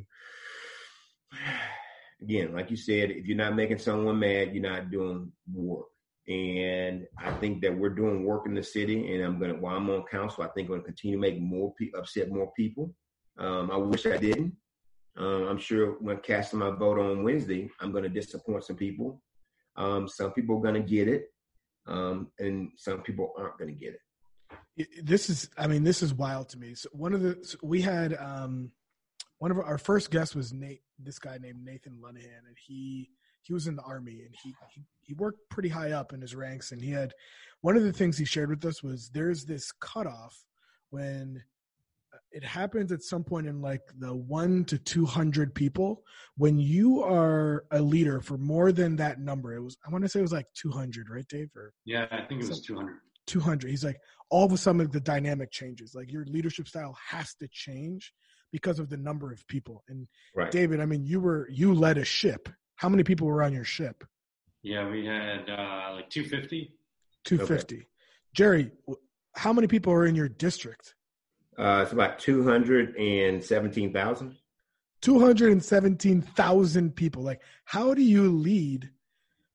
again, 2.21 2.53
like 2.53 2.71
you 2.71 2.77
said, 2.77 3.11
if 3.11 3.25
you're 3.25 3.37
not 3.37 3.55
making 3.55 3.77
someone 3.77 4.19
mad, 4.19 4.53
you're 4.53 4.63
not 4.63 4.91
doing 4.91 5.31
work. 5.53 5.87
And 6.27 7.05
I 7.17 7.31
think 7.33 7.61
that 7.61 7.77
we're 7.77 7.89
doing 7.89 8.25
work 8.25 8.47
in 8.47 8.55
the 8.55 8.63
city, 8.63 9.13
and 9.13 9.23
I'm 9.23 9.39
gonna 9.39 9.53
while 9.53 9.77
I'm 9.77 9.89
on 9.91 10.03
council, 10.05 10.43
I 10.43 10.47
think 10.47 10.67
I'm 10.67 10.75
gonna 10.75 10.83
continue 10.83 11.17
to 11.17 11.21
make 11.21 11.39
more 11.39 11.73
pe- 11.79 11.91
upset 11.95 12.31
more 12.31 12.51
people. 12.57 12.95
Um, 13.37 13.69
I 13.69 13.77
wish 13.77 14.05
I 14.07 14.17
didn't. 14.17 14.55
Um, 15.17 15.47
I'm 15.47 15.57
sure 15.57 15.93
when 15.99 16.17
casting 16.17 16.59
my 16.59 16.71
vote 16.71 16.99
on 16.99 17.23
Wednesday, 17.23 17.69
I'm 17.79 17.93
to 17.93 18.09
disappoint 18.09 18.63
some 18.65 18.75
people. 18.75 19.21
Um, 19.77 20.07
some 20.07 20.31
people 20.31 20.65
are 20.65 20.71
to 20.73 20.79
get 20.79 21.07
it, 21.07 21.27
um, 21.87 22.31
and 22.39 22.71
some 22.75 23.01
people 23.01 23.33
aren't 23.37 23.57
to 23.59 23.65
get 23.67 23.93
it. 24.77 24.87
This 25.03 25.29
is, 25.29 25.49
I 25.57 25.67
mean, 25.67 25.83
this 25.83 26.01
is 26.01 26.13
wild 26.13 26.49
to 26.49 26.57
me. 26.57 26.75
So 26.75 26.89
one 26.91 27.13
of 27.13 27.21
the 27.21 27.39
so 27.43 27.57
we 27.61 27.81
had 27.81 28.13
um, 28.15 28.71
one 29.37 29.51
of 29.51 29.57
our, 29.57 29.63
our 29.63 29.77
first 29.77 30.11
guests 30.11 30.35
was 30.35 30.53
Nate, 30.53 30.81
this 30.99 31.19
guy 31.19 31.37
named 31.39 31.63
Nathan 31.63 31.99
Lunahan, 32.03 32.45
and 32.47 32.57
he 32.67 33.09
he 33.45 33.53
was 33.53 33.67
in 33.67 33.75
the 33.75 33.83
army 33.83 34.21
and 34.25 34.35
he, 34.43 34.53
he 34.73 34.83
he 35.01 35.13
worked 35.13 35.39
pretty 35.49 35.69
high 35.69 35.91
up 35.91 36.13
in 36.13 36.21
his 36.21 36.35
ranks, 36.35 36.71
and 36.71 36.81
he 36.81 36.91
had 36.91 37.13
one 37.61 37.77
of 37.77 37.83
the 37.83 37.93
things 37.93 38.17
he 38.17 38.25
shared 38.25 38.49
with 38.49 38.65
us 38.65 38.83
was 38.83 39.09
there's 39.13 39.45
this 39.45 39.71
cutoff 39.71 40.35
when 40.89 41.41
uh, 42.13 42.17
it 42.31 42.43
happens 42.43 42.91
at 42.91 43.03
some 43.03 43.23
point 43.23 43.47
in 43.47 43.61
like 43.61 43.81
the 43.99 44.15
one 44.15 44.65
to 44.65 44.77
200 44.77 45.53
people 45.53 46.03
when 46.37 46.59
you 46.59 47.03
are 47.03 47.65
a 47.71 47.81
leader 47.81 48.21
for 48.21 48.37
more 48.37 48.71
than 48.71 48.95
that 48.95 49.19
number 49.19 49.53
it 49.55 49.61
was 49.61 49.77
i 49.85 49.89
want 49.89 50.03
to 50.03 50.09
say 50.09 50.19
it 50.19 50.21
was 50.21 50.31
like 50.31 50.45
200 50.53 51.09
right 51.09 51.27
dave 51.27 51.49
or 51.55 51.73
yeah 51.85 52.05
i 52.11 52.21
think 52.21 52.43
it 52.43 52.47
was 52.47 52.61
200 52.61 52.97
200 53.25 53.69
he's 53.69 53.83
like 53.83 53.97
all 54.29 54.45
of 54.45 54.51
a 54.51 54.57
sudden 54.57 54.89
the 54.91 54.99
dynamic 54.99 55.51
changes. 55.51 55.93
Like 55.95 56.11
your 56.11 56.25
leadership 56.25 56.67
style 56.67 56.97
has 57.09 57.35
to 57.35 57.47
change 57.51 58.13
because 58.51 58.79
of 58.79 58.89
the 58.89 58.97
number 58.97 59.31
of 59.31 59.45
people. 59.47 59.83
And 59.89 60.07
right. 60.35 60.51
david 60.51 60.79
i 60.79 60.85
mean 60.85 61.05
you 61.05 61.19
were 61.19 61.47
you 61.49 61.73
led 61.73 61.97
a 61.97 62.05
ship 62.05 62.49
how 62.75 62.89
many 62.89 63.03
people 63.03 63.27
were 63.27 63.43
on 63.43 63.53
your 63.53 63.63
ship 63.63 64.03
yeah 64.63 64.89
we 64.89 65.05
had 65.05 65.49
uh 65.49 65.93
like 65.93 66.09
250 66.09 66.73
250 67.23 67.75
okay. 67.75 67.85
jerry 68.33 68.71
how 69.35 69.51
many 69.51 69.67
people 69.67 69.91
are 69.91 70.05
in 70.05 70.15
your 70.15 70.29
district 70.29 70.95
uh, 71.57 71.81
it's 71.83 71.93
about 71.93 72.19
217,000. 72.19 74.37
217,000 75.01 76.95
people. 76.95 77.23
Like, 77.23 77.41
how 77.63 77.93
do 77.93 78.01
you 78.01 78.29
lead? 78.31 78.89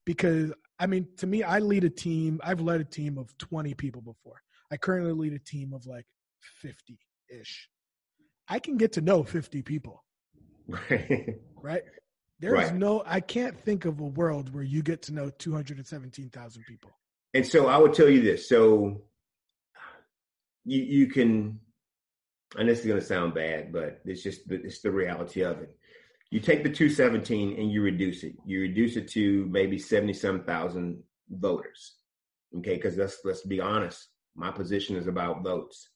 Because, 0.07 0.53
I 0.79 0.87
mean, 0.87 1.09
to 1.19 1.27
me, 1.27 1.43
I 1.43 1.59
lead 1.59 1.85
a 1.85 1.91
team. 1.91 2.41
I've 2.43 2.61
led 2.61 2.81
a 2.81 2.85
team 2.85 3.19
of 3.19 3.37
20 3.39 3.75
people 3.75 4.01
before. 4.01 4.41
I 4.73 4.79
currently 4.79 5.13
lead 5.13 5.35
a 5.35 5.39
team 5.39 5.75
of 5.75 5.85
like 5.87 6.07
50 6.63 6.99
ish. 7.29 7.69
I 8.49 8.61
can 8.61 8.79
get 8.79 8.93
to 8.93 9.03
know 9.03 9.23
50 9.23 9.63
people. 9.63 10.03
right? 11.63 11.83
There's 12.41 12.55
right. 12.55 12.75
no, 12.75 13.03
I 13.07 13.21
can't 13.21 13.59
think 13.61 13.85
of 13.85 14.01
a 14.01 14.05
world 14.05 14.53
where 14.55 14.65
you 14.65 14.83
get 14.83 15.03
to 15.03 15.13
know 15.13 15.31
217,000 15.31 16.65
people. 16.65 16.91
And 17.35 17.47
so 17.47 17.69
I 17.69 17.77
would 17.77 17.95
tell 17.95 18.09
you 18.09 18.23
this. 18.23 18.49
So 18.49 19.03
you, 20.65 20.83
you 20.83 21.07
can 21.09 21.61
and 22.59 22.69
this 22.69 22.81
is 22.81 22.87
going 22.87 23.01
to 23.01 23.07
sound 23.07 23.35
bad, 23.35 23.73
but 23.73 24.01
it's 24.05 24.23
just 24.23 24.49
the, 24.49 24.57
it's 24.57 24.81
the 24.81 24.91
reality 24.91 25.43
of 25.43 25.59
it. 25.61 25.77
You 26.31 26.41
take 26.41 26.63
the 26.63 26.71
217 26.71 27.59
and 27.59 27.71
you 27.71 27.83
reduce 27.83 28.23
it. 28.23 28.35
You 28.45 28.61
reduce 28.61 28.97
it 28.97 29.09
to 29.13 29.47
maybe 29.51 29.79
77,000 29.79 31.03
voters. 31.29 31.97
Okay, 32.59 32.75
because 32.75 32.97
let's 32.97 33.19
let's 33.25 33.43
be 33.43 33.61
honest. 33.61 34.09
My 34.35 34.51
position 34.51 34.97
is 34.97 35.07
about 35.07 35.43
votes, 35.45 35.89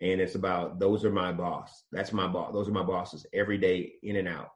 and 0.00 0.20
it's 0.20 0.34
about 0.34 0.78
those 0.78 1.04
are 1.04 1.10
my 1.10 1.32
boss. 1.32 1.84
That's 1.92 2.12
my 2.12 2.26
boss. 2.26 2.54
Those 2.54 2.68
are 2.68 2.72
my 2.72 2.82
bosses 2.82 3.26
every 3.34 3.58
day, 3.58 3.92
in 4.02 4.16
and 4.16 4.28
out. 4.28 4.50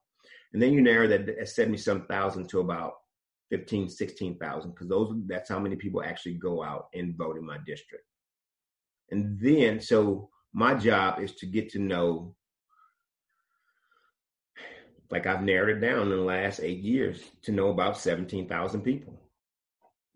And 0.54 0.62
then 0.62 0.72
you 0.72 0.80
narrow 0.80 1.08
that 1.08 1.28
at 1.28 1.48
70 1.48 1.76
some 1.78 2.06
thousand 2.06 2.48
to 2.50 2.60
about 2.60 2.94
15, 3.50 3.88
16,000, 3.88 4.70
because 4.70 4.88
those 4.88 5.12
that's 5.26 5.50
how 5.50 5.58
many 5.58 5.76
people 5.76 6.02
actually 6.02 6.34
go 6.34 6.62
out 6.62 6.86
and 6.94 7.16
vote 7.16 7.36
in 7.36 7.44
my 7.44 7.58
district. 7.66 8.04
And 9.10 9.38
then 9.38 9.80
so 9.80 10.30
my 10.52 10.74
job 10.74 11.20
is 11.20 11.34
to 11.36 11.46
get 11.46 11.70
to 11.70 11.80
know 11.80 12.36
like 15.10 15.26
I've 15.26 15.42
narrowed 15.42 15.76
it 15.76 15.80
down 15.80 16.02
in 16.02 16.10
the 16.10 16.16
last 16.16 16.60
eight 16.60 16.80
years 16.80 17.22
to 17.42 17.52
know 17.52 17.68
about 17.68 17.98
17,000 17.98 18.80
people. 18.80 19.20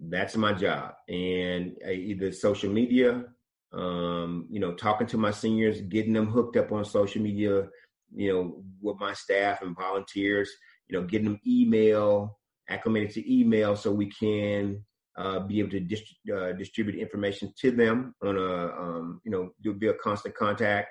That's 0.00 0.36
my 0.36 0.52
job. 0.52 0.94
And 1.08 1.76
uh, 1.86 1.90
either 1.90 2.32
social 2.32 2.72
media, 2.72 3.24
um, 3.72 4.46
you 4.50 4.60
know, 4.60 4.74
talking 4.74 5.06
to 5.08 5.18
my 5.18 5.30
seniors, 5.30 5.80
getting 5.82 6.14
them 6.14 6.26
hooked 6.26 6.56
up 6.56 6.72
on 6.72 6.84
social 6.84 7.22
media, 7.22 7.68
you 8.14 8.32
know, 8.32 8.62
with 8.80 8.98
my 8.98 9.12
staff 9.12 9.62
and 9.62 9.76
volunteers, 9.76 10.50
you 10.88 10.98
know, 10.98 11.06
getting 11.06 11.26
them 11.26 11.40
email, 11.46 12.38
acclimated 12.68 13.10
to 13.10 13.32
email 13.40 13.76
so 13.76 13.92
we 13.92 14.10
can 14.10 14.84
uh, 15.16 15.40
be 15.40 15.58
able 15.58 15.70
to 15.70 15.80
dist- 15.80 16.18
uh, 16.34 16.52
distribute 16.52 16.96
information 16.96 17.52
to 17.60 17.70
them 17.70 18.14
on 18.22 18.36
a, 18.36 18.66
um, 18.80 19.20
you 19.24 19.30
know, 19.30 19.50
do 19.62 19.74
be 19.74 19.88
a 19.88 19.94
constant 19.94 20.34
contact. 20.34 20.88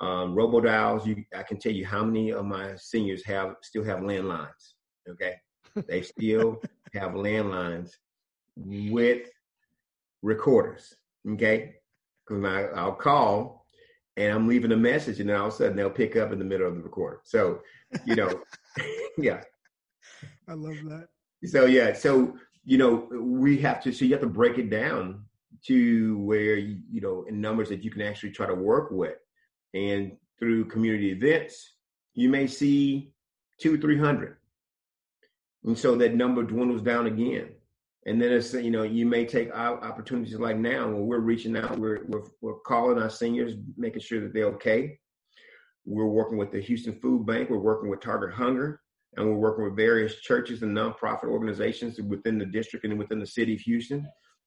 Um, 0.00 0.34
robo 0.34 0.60
dials, 0.60 1.06
you, 1.06 1.24
I 1.34 1.42
can 1.44 1.58
tell 1.58 1.72
you 1.72 1.86
how 1.86 2.04
many 2.04 2.32
of 2.32 2.44
my 2.44 2.74
seniors 2.76 3.24
have 3.26 3.54
still 3.62 3.84
have 3.84 4.00
landlines. 4.00 4.74
Okay, 5.08 5.34
they 5.88 6.02
still 6.02 6.60
have 6.92 7.12
landlines 7.12 7.90
with 8.56 9.28
recorders. 10.22 10.92
Okay, 11.26 11.74
because 12.26 12.70
I'll 12.74 12.92
call 12.92 13.63
and 14.16 14.32
I'm 14.32 14.46
leaving 14.46 14.72
a 14.72 14.76
message, 14.76 15.20
and 15.20 15.28
then 15.28 15.36
all 15.36 15.48
of 15.48 15.54
a 15.54 15.56
sudden 15.56 15.76
they'll 15.76 15.90
pick 15.90 16.16
up 16.16 16.32
in 16.32 16.38
the 16.38 16.44
middle 16.44 16.68
of 16.68 16.76
the 16.76 16.82
recorder. 16.82 17.20
So, 17.24 17.60
you 18.04 18.14
know, 18.14 18.42
yeah, 19.18 19.42
I 20.48 20.54
love 20.54 20.76
that. 20.84 21.08
So 21.44 21.66
yeah, 21.66 21.92
so 21.92 22.36
you 22.64 22.78
know, 22.78 23.08
we 23.12 23.58
have 23.58 23.82
to, 23.82 23.92
so 23.92 24.04
you 24.04 24.12
have 24.12 24.22
to 24.22 24.26
break 24.26 24.58
it 24.58 24.70
down 24.70 25.24
to 25.66 26.18
where, 26.18 26.56
you 26.56 27.00
know, 27.00 27.24
in 27.28 27.40
numbers 27.40 27.68
that 27.68 27.84
you 27.84 27.90
can 27.90 28.02
actually 28.02 28.30
try 28.30 28.46
to 28.46 28.54
work 28.54 28.90
with. 28.90 29.16
And 29.74 30.12
through 30.38 30.66
community 30.66 31.10
events, 31.10 31.72
you 32.14 32.28
may 32.28 32.46
see 32.46 33.12
two, 33.60 33.78
300. 33.78 34.36
And 35.64 35.78
so 35.78 35.96
that 35.96 36.14
number 36.14 36.42
dwindles 36.42 36.82
down 36.82 37.06
again. 37.06 37.48
And 38.06 38.20
then 38.20 38.32
it's, 38.32 38.52
you 38.52 38.70
know, 38.70 38.82
you 38.82 39.06
may 39.06 39.24
take 39.24 39.50
opportunities 39.52 40.34
like 40.38 40.58
now 40.58 40.86
when 40.86 41.06
we're 41.06 41.20
reaching 41.20 41.56
out, 41.56 41.78
we're, 41.78 42.04
we're, 42.06 42.24
we're 42.42 42.58
calling 42.60 42.98
our 42.98 43.08
seniors, 43.08 43.54
making 43.76 44.02
sure 44.02 44.20
that 44.20 44.34
they're 44.34 44.46
okay. 44.46 44.98
We're 45.86 46.06
working 46.06 46.36
with 46.36 46.52
the 46.52 46.60
Houston 46.60 46.98
Food 47.00 47.26
Bank. 47.26 47.48
We're 47.48 47.58
working 47.58 47.88
with 47.88 48.00
Target 48.00 48.34
Hunger 48.34 48.80
and 49.16 49.26
we're 49.26 49.36
working 49.36 49.64
with 49.64 49.76
various 49.76 50.20
churches 50.20 50.62
and 50.62 50.76
nonprofit 50.76 51.24
organizations 51.24 52.00
within 52.00 52.38
the 52.38 52.46
district 52.46 52.84
and 52.84 52.98
within 52.98 53.20
the 53.20 53.26
city 53.26 53.54
of 53.54 53.60
Houston 53.60 54.06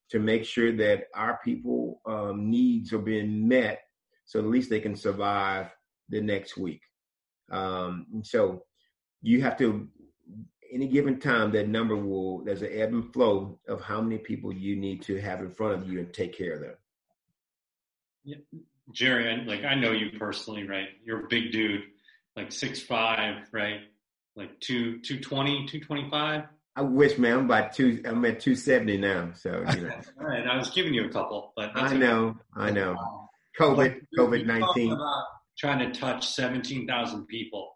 to 0.09 0.19
make 0.19 0.45
sure 0.45 0.71
that 0.71 1.05
our 1.15 1.39
people 1.43 2.01
um, 2.05 2.49
needs 2.49 2.93
are 2.93 2.99
being 2.99 3.47
met 3.47 3.81
so 4.25 4.39
at 4.39 4.45
least 4.45 4.69
they 4.69 4.81
can 4.81 4.95
survive 4.95 5.73
the 6.09 6.21
next 6.21 6.57
week. 6.57 6.81
Um, 7.51 8.05
so 8.23 8.63
you 9.21 9.41
have 9.41 9.57
to, 9.57 9.87
any 10.71 10.87
given 10.87 11.19
time, 11.19 11.51
that 11.51 11.67
number 11.67 11.95
will, 11.95 12.43
there's 12.43 12.61
an 12.61 12.69
ebb 12.71 12.93
and 12.93 13.13
flow 13.13 13.59
of 13.67 13.81
how 13.81 14.01
many 14.01 14.17
people 14.17 14.53
you 14.53 14.75
need 14.75 15.01
to 15.03 15.19
have 15.21 15.39
in 15.39 15.49
front 15.49 15.73
of 15.81 15.89
you 15.89 15.99
and 15.99 16.13
take 16.13 16.37
care 16.37 16.53
of 16.53 16.61
them. 16.61 16.75
Yeah. 18.23 18.37
Jerry, 18.91 19.29
I, 19.29 19.43
like 19.43 19.65
I 19.65 19.75
know 19.75 19.91
you 19.91 20.17
personally, 20.17 20.67
right? 20.67 20.87
You're 21.03 21.25
a 21.25 21.27
big 21.27 21.51
dude, 21.51 21.81
like 22.35 22.51
six 22.51 22.79
five, 22.79 23.47
right? 23.51 23.81
like 24.37 24.59
two, 24.59 24.99
220, 24.99 25.65
225? 25.65 26.43
I 26.75 26.81
wish, 26.81 27.17
man. 27.17 27.39
I'm 27.39 27.45
about 27.45 27.73
two. 27.73 28.01
I'm 28.05 28.23
at 28.23 28.39
270 28.39 28.97
now. 28.97 29.31
So 29.33 29.65
you 29.73 29.81
know. 29.81 29.89
All 30.19 30.27
right, 30.27 30.45
I 30.45 30.55
was 30.57 30.69
giving 30.69 30.93
you 30.93 31.05
a 31.05 31.09
couple, 31.09 31.51
but 31.55 31.71
I 31.75 31.95
know, 31.95 32.37
I 32.55 32.69
know. 32.69 32.91
Um, 32.91 33.27
COVID, 33.59 34.01
COVID 34.17 34.45
19. 34.45 34.97
Trying 35.57 35.91
to 35.91 35.99
touch 35.99 36.27
17,000 36.35 37.25
people. 37.25 37.75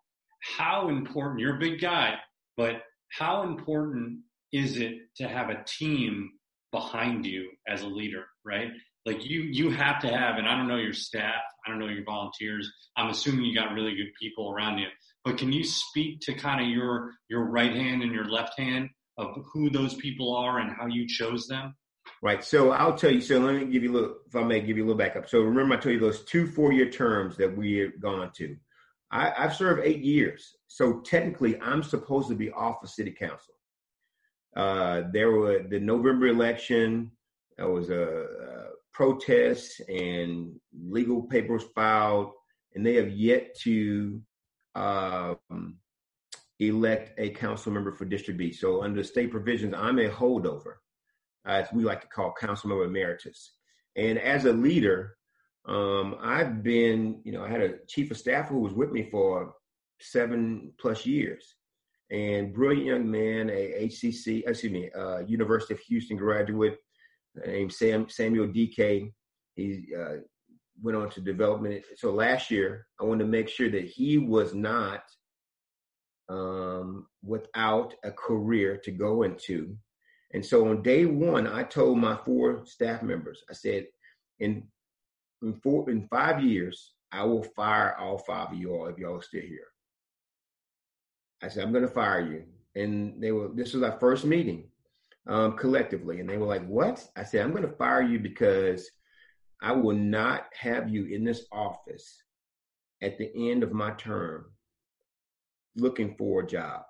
How 0.56 0.90
important? 0.90 1.40
You're 1.40 1.56
a 1.56 1.60
big 1.60 1.82
guy, 1.82 2.14
but 2.58 2.82
how 3.12 3.44
important 3.44 4.20
is 4.52 4.78
it 4.78 4.94
to 5.18 5.28
have 5.28 5.50
a 5.50 5.64
team 5.66 6.32
behind 6.72 7.26
you 7.26 7.50
as 7.68 7.82
a 7.82 7.88
leader? 7.88 8.26
Right? 8.46 8.70
Like 9.06 9.26
you, 9.26 9.42
you 9.42 9.72
have 9.72 10.00
to 10.02 10.08
have, 10.08 10.38
and 10.38 10.48
I 10.48 10.56
don't 10.56 10.68
know 10.68 10.78
your 10.78 10.94
staff, 10.94 11.42
I 11.66 11.70
don't 11.70 11.80
know 11.80 11.88
your 11.88 12.04
volunteers. 12.04 12.72
I'm 12.96 13.10
assuming 13.10 13.46
you 13.46 13.56
got 13.56 13.74
really 13.74 13.96
good 13.96 14.12
people 14.20 14.52
around 14.52 14.78
you. 14.78 14.88
But 15.26 15.38
can 15.38 15.52
you 15.52 15.64
speak 15.64 16.20
to 16.22 16.34
kind 16.34 16.62
of 16.62 16.68
your 16.68 17.12
your 17.30 17.46
right 17.46 17.74
hand 17.74 18.04
and 18.04 18.12
your 18.14 18.26
left 18.26 18.60
hand 18.60 18.90
of 19.18 19.38
who 19.52 19.70
those 19.70 19.94
people 19.96 20.36
are 20.36 20.60
and 20.60 20.72
how 20.76 20.88
you 20.88 21.08
chose 21.08 21.48
them? 21.48 21.76
Right. 22.24 22.44
So 22.44 22.72
I'll 22.72 22.96
tell 22.96 23.12
you. 23.12 23.22
So 23.22 23.40
let 23.40 23.56
me 23.56 23.66
give 23.66 23.84
you 23.84 23.92
a 23.92 23.94
little, 23.94 24.16
if 24.28 24.36
I 24.36 24.44
may 24.44 24.62
give 24.62 24.78
you 24.78 24.84
a 24.84 24.88
little 24.88 24.98
backup. 24.98 25.30
So 25.30 25.42
remember, 25.42 25.76
I 25.76 25.80
told 25.80 25.94
you 25.94 26.00
those 26.00 26.24
two 26.26 26.48
four-year 26.48 26.90
terms 26.90 27.38
that 27.38 27.56
we 27.56 27.78
have 27.78 28.00
gone 28.00 28.32
to. 28.38 28.56
I, 29.12 29.34
I've 29.38 29.56
served 29.56 29.82
eight 29.84 30.02
years. 30.02 30.56
So 30.68 31.02
technically, 31.02 31.60
I'm 31.62 31.84
supposed 31.84 32.30
to 32.30 32.36
be 32.36 32.52
off 32.52 32.84
of 32.84 32.90
city 32.90 33.12
council. 33.12 33.54
Uh, 34.56 35.04
there 35.12 35.32
were 35.32 35.64
the 35.70 35.80
November 35.80 36.28
election. 36.28 37.12
There 37.58 37.70
was 37.70 37.90
a, 37.90 38.04
a 38.04 38.68
protest 38.94 39.82
and 39.90 40.60
legal 40.74 41.24
papers 41.24 41.64
filed, 41.76 42.32
and 42.74 42.86
they 42.86 42.96
have 42.96 43.12
yet 43.12 43.56
to 43.60 44.22
um, 44.76 45.78
elect 46.60 47.14
a 47.18 47.30
council 47.32 47.72
member 47.72 47.92
for 47.92 48.06
District 48.06 48.38
B. 48.38 48.52
So 48.52 48.84
under 48.84 49.04
state 49.04 49.32
provisions, 49.32 49.74
I'm 49.78 50.00
a 50.00 50.10
holdover, 50.10 50.76
as 51.46 51.68
we 51.74 51.84
like 51.84 52.02
to 52.02 52.08
call 52.08 52.34
council 52.40 52.70
member 52.70 52.86
emeritus. 52.86 53.54
And 53.96 54.18
as 54.18 54.46
a 54.46 54.54
leader, 54.54 55.18
um, 55.68 56.18
I've 56.22 56.64
been, 56.64 57.22
you 57.24 57.32
know, 57.32 57.44
I 57.44 57.50
had 57.50 57.62
a 57.62 57.78
chief 57.88 58.12
of 58.12 58.18
staff 58.18 58.50
who 58.50 58.60
was 58.60 58.74
with 58.74 58.92
me 58.92 59.10
for 59.10 59.54
seven 60.00 60.74
plus 60.80 61.06
years, 61.06 61.56
and 62.10 62.54
brilliant 62.54 62.88
young 62.88 63.12
man, 63.12 63.50
a 63.50 63.88
HCC, 63.88 64.44
excuse 64.48 64.72
me, 64.72 64.90
uh, 64.92 65.20
University 65.20 65.74
of 65.74 65.80
Houston 65.82 66.18
graduate 66.18 66.78
named 67.46 67.72
Sam 67.72 68.10
Samuel 68.10 68.48
DK. 68.48 69.12
He 69.56 69.88
uh, 69.98 70.18
went 70.82 70.98
on 70.98 71.10
to 71.12 71.22
development. 71.22 71.84
So 71.96 72.12
last 72.12 72.50
year, 72.50 72.88
I 73.00 73.04
wanted 73.04 73.26
to 73.26 73.30
make 73.30 73.48
sure 73.48 73.70
that 73.70 73.86
he 73.86 74.18
was 74.18 74.54
not 74.54 75.04
um, 76.30 77.08
without 77.24 77.94
a 78.04 78.12
career 78.12 78.78
to 78.84 78.92
go 78.92 79.24
into. 79.24 79.76
And 80.34 80.46
so 80.46 80.70
on 80.70 80.82
day 80.82 81.06
one, 81.06 81.46
I 81.46 81.64
told 81.64 81.98
my 81.98 82.18
four 82.26 82.66
staff 82.66 83.04
members, 83.04 83.44
I 83.50 83.54
said, 83.54 83.86
in 84.40 84.64
in 85.42 85.54
four 85.62 85.90
in 85.90 86.08
five 86.08 86.44
years, 86.44 86.94
I 87.12 87.24
will 87.24 87.44
fire 87.44 87.96
all 87.98 88.18
five 88.18 88.52
of 88.52 88.58
you 88.58 88.74
all 88.74 88.88
if 88.88 88.98
y'all 88.98 89.18
are 89.18 89.22
still 89.22 89.42
here. 89.42 89.68
I 91.44 91.48
said, 91.48 91.64
I'm 91.64 91.74
gonna 91.74 91.88
fire 91.88 92.22
you. 92.22 92.44
And 92.76 93.22
they 93.22 93.32
were 93.32 93.50
this 93.54 93.74
was 93.74 93.84
our 93.84 94.00
first 94.00 94.26
meeting 94.26 94.70
um, 95.28 95.58
collectively. 95.58 96.20
And 96.20 96.30
they 96.30 96.38
were 96.38 96.46
like, 96.46 96.66
What? 96.66 97.06
I 97.16 97.24
said, 97.24 97.44
I'm 97.44 97.54
gonna 97.54 97.68
fire 97.68 98.02
you 98.02 98.20
because 98.20 98.90
I 99.62 99.74
will 99.74 99.96
not 99.96 100.46
have 100.60 100.90
you 100.90 101.06
in 101.06 101.24
this 101.24 101.46
office 101.52 102.24
at 103.02 103.18
the 103.18 103.52
end 103.52 103.64
of 103.64 103.74
my 103.74 103.92
term 103.92 104.46
looking 105.76 106.16
for 106.16 106.42
a 106.42 106.48
job. 106.48 106.84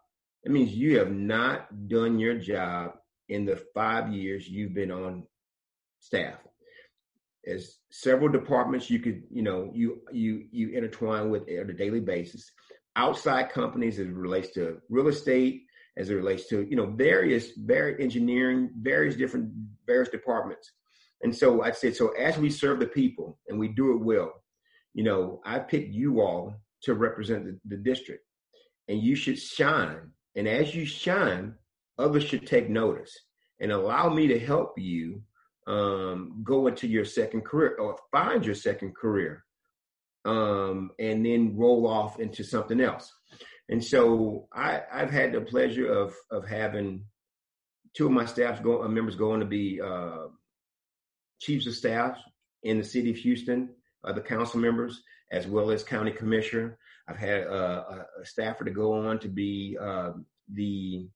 That 0.44 0.52
means 0.52 0.74
you 0.74 0.98
have 0.98 1.12
not 1.12 1.88
done 1.88 2.20
your 2.20 2.36
job 2.36 2.94
in 3.30 3.46
the 3.46 3.62
five 3.74 4.12
years 4.12 4.48
you've 4.48 4.74
been 4.74 4.92
on 4.92 5.24
staff. 6.00 6.40
There's 7.44 7.80
several 7.90 8.30
departments 8.30 8.90
you 8.90 9.00
could, 9.00 9.24
you 9.32 9.42
know, 9.42 9.72
you 9.74 10.02
you 10.12 10.46
you 10.52 10.70
intertwine 10.70 11.30
with 11.30 11.44
on 11.44 11.70
a 11.70 11.74
daily 11.74 12.00
basis. 12.00 12.52
Outside 12.96 13.50
companies 13.50 14.00
as 14.00 14.08
it 14.08 14.14
relates 14.14 14.52
to 14.54 14.80
real 14.90 15.08
estate, 15.08 15.64
as 15.98 16.10
it 16.10 16.16
relates 16.16 16.48
to, 16.50 16.64
you 16.70 16.76
know, 16.76 16.88
various, 16.88 17.52
various 17.58 18.02
engineering, 18.02 18.70
various 18.80 19.16
different 19.16 19.52
various 19.88 20.10
departments. 20.10 20.72
And 21.24 21.36
so 21.36 21.64
I 21.64 21.72
said, 21.72 21.96
so 21.96 22.10
as 22.10 22.38
we 22.38 22.50
serve 22.50 22.80
the 22.80 22.88
people 22.88 23.40
and 23.48 23.60
we 23.60 23.68
do 23.70 23.94
it 23.94 24.04
well, 24.04 24.34
you 24.94 25.04
know, 25.04 25.42
I 25.46 25.60
picked 25.60 25.94
you 25.94 26.22
all 26.22 26.56
to 26.84 26.96
represent 26.96 27.46
the, 27.46 27.60
the 27.66 27.78
district 27.78 28.24
and 28.88 29.02
you 29.02 29.16
should 29.16 29.40
shine. 29.40 30.12
And 30.36 30.48
as 30.48 30.74
you 30.74 30.86
shine, 30.86 31.56
others 31.98 32.24
should 32.24 32.48
take 32.48 32.70
notice 32.70 33.16
and 33.60 33.72
allow 33.72 34.10
me 34.10 34.28
to 34.28 34.40
help 34.40 34.74
you 34.78 35.22
um, 35.68 36.42
go 36.44 36.68
into 36.68 36.88
your 36.88 37.06
second 37.06 37.42
career 37.42 37.76
or 37.78 37.98
find 38.12 38.46
your 38.46 38.56
second 38.56 38.96
career 38.96 39.44
um, 40.26 40.92
and 41.00 41.26
then 41.26 41.56
roll 41.56 41.88
off 41.88 42.20
into 42.20 42.44
something 42.44 42.82
else. 42.82 43.12
And 43.70 43.84
so 43.84 44.48
I, 44.54 44.82
have 44.92 45.12
had 45.12 45.34
the 45.34 45.42
pleasure 45.42 45.92
of 45.92 46.14
of 46.30 46.48
having 46.48 47.06
two 47.96 48.06
of 48.06 48.12
my 48.12 48.26
staff 48.26 48.62
go, 48.62 48.84
uh, 48.84 48.88
members 48.88 49.16
going 49.16 49.40
to 49.40 49.46
be 49.46 49.80
uh, 49.82 50.28
chiefs 51.40 51.68
of 51.68 51.76
staff 51.76 52.18
in 52.64 52.78
the 52.78 52.84
city 52.84 53.12
of 53.12 53.18
Houston, 53.18 53.70
uh, 54.04 54.14
the 54.14 54.22
council 54.22 54.60
members, 54.60 55.02
as 55.32 55.48
well 55.48 55.72
as 55.72 55.84
county 55.84 56.12
commissioner. 56.12 56.78
I've 57.08 57.18
had 57.18 57.48
uh, 57.48 58.04
a 58.22 58.26
staffer 58.26 58.64
to 58.64 58.72
go 58.72 58.94
on 58.94 59.20
to 59.20 59.28
be 59.28 59.78
uh, 59.82 60.12
the 60.54 61.08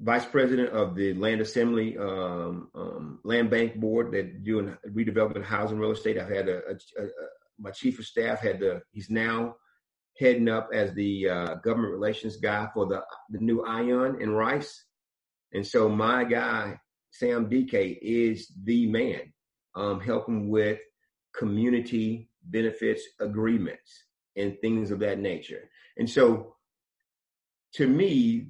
vice 0.00 0.24
president 0.24 0.70
of 0.70 0.94
the 0.94 1.14
land 1.14 1.40
assembly 1.40 1.96
um, 1.98 2.68
um, 2.74 3.18
land 3.24 3.50
bank 3.50 3.76
board 3.76 4.12
that 4.12 4.44
doing 4.44 4.76
redevelopment 4.88 5.44
housing 5.44 5.78
real 5.78 5.90
estate. 5.90 6.18
I've 6.18 6.30
had 6.30 6.48
a, 6.48 6.58
a, 6.68 7.02
a, 7.02 7.08
my 7.58 7.70
chief 7.70 7.98
of 7.98 8.04
staff 8.04 8.40
had 8.40 8.60
the 8.60 8.82
he's 8.92 9.10
now 9.10 9.56
heading 10.18 10.48
up 10.48 10.70
as 10.72 10.94
the 10.94 11.28
uh, 11.28 11.54
government 11.56 11.92
relations 11.92 12.36
guy 12.36 12.68
for 12.72 12.86
the 12.86 13.02
the 13.30 13.38
new 13.38 13.64
Ion 13.64 14.22
and 14.22 14.36
Rice, 14.36 14.84
and 15.52 15.66
so 15.66 15.88
my 15.88 16.24
guy 16.24 16.78
Sam 17.10 17.48
DK 17.48 17.98
is 18.00 18.52
the 18.62 18.86
man, 18.86 19.32
um, 19.74 20.00
helping 20.00 20.48
with 20.48 20.78
community 21.34 22.30
benefits 22.44 23.02
agreements 23.20 24.04
and 24.36 24.58
things 24.60 24.90
of 24.90 25.00
that 25.00 25.18
nature. 25.18 25.68
And 25.96 26.08
so, 26.08 26.54
to 27.74 27.86
me, 27.86 28.46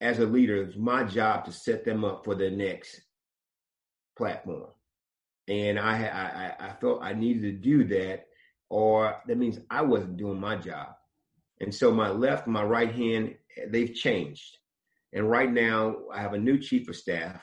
as 0.00 0.18
a 0.18 0.26
leader, 0.26 0.62
it's 0.62 0.76
my 0.76 1.04
job 1.04 1.44
to 1.44 1.52
set 1.52 1.84
them 1.84 2.04
up 2.04 2.24
for 2.24 2.34
the 2.34 2.50
next 2.50 3.00
platform. 4.16 4.68
And 5.48 5.78
I, 5.78 6.04
I, 6.06 6.68
I 6.68 6.72
felt 6.80 7.02
I 7.02 7.12
needed 7.12 7.42
to 7.42 7.52
do 7.52 7.84
that, 7.84 8.26
or 8.68 9.20
that 9.26 9.38
means 9.38 9.58
I 9.70 9.82
wasn't 9.82 10.16
doing 10.16 10.40
my 10.40 10.56
job. 10.56 10.88
And 11.60 11.74
so 11.74 11.90
my 11.90 12.08
left, 12.08 12.46
my 12.46 12.62
right 12.62 12.94
hand, 12.94 13.34
they've 13.68 13.94
changed. 13.94 14.56
And 15.12 15.28
right 15.28 15.50
now, 15.50 15.96
I 16.12 16.20
have 16.20 16.34
a 16.34 16.38
new 16.38 16.58
chief 16.58 16.88
of 16.88 16.96
staff 16.96 17.42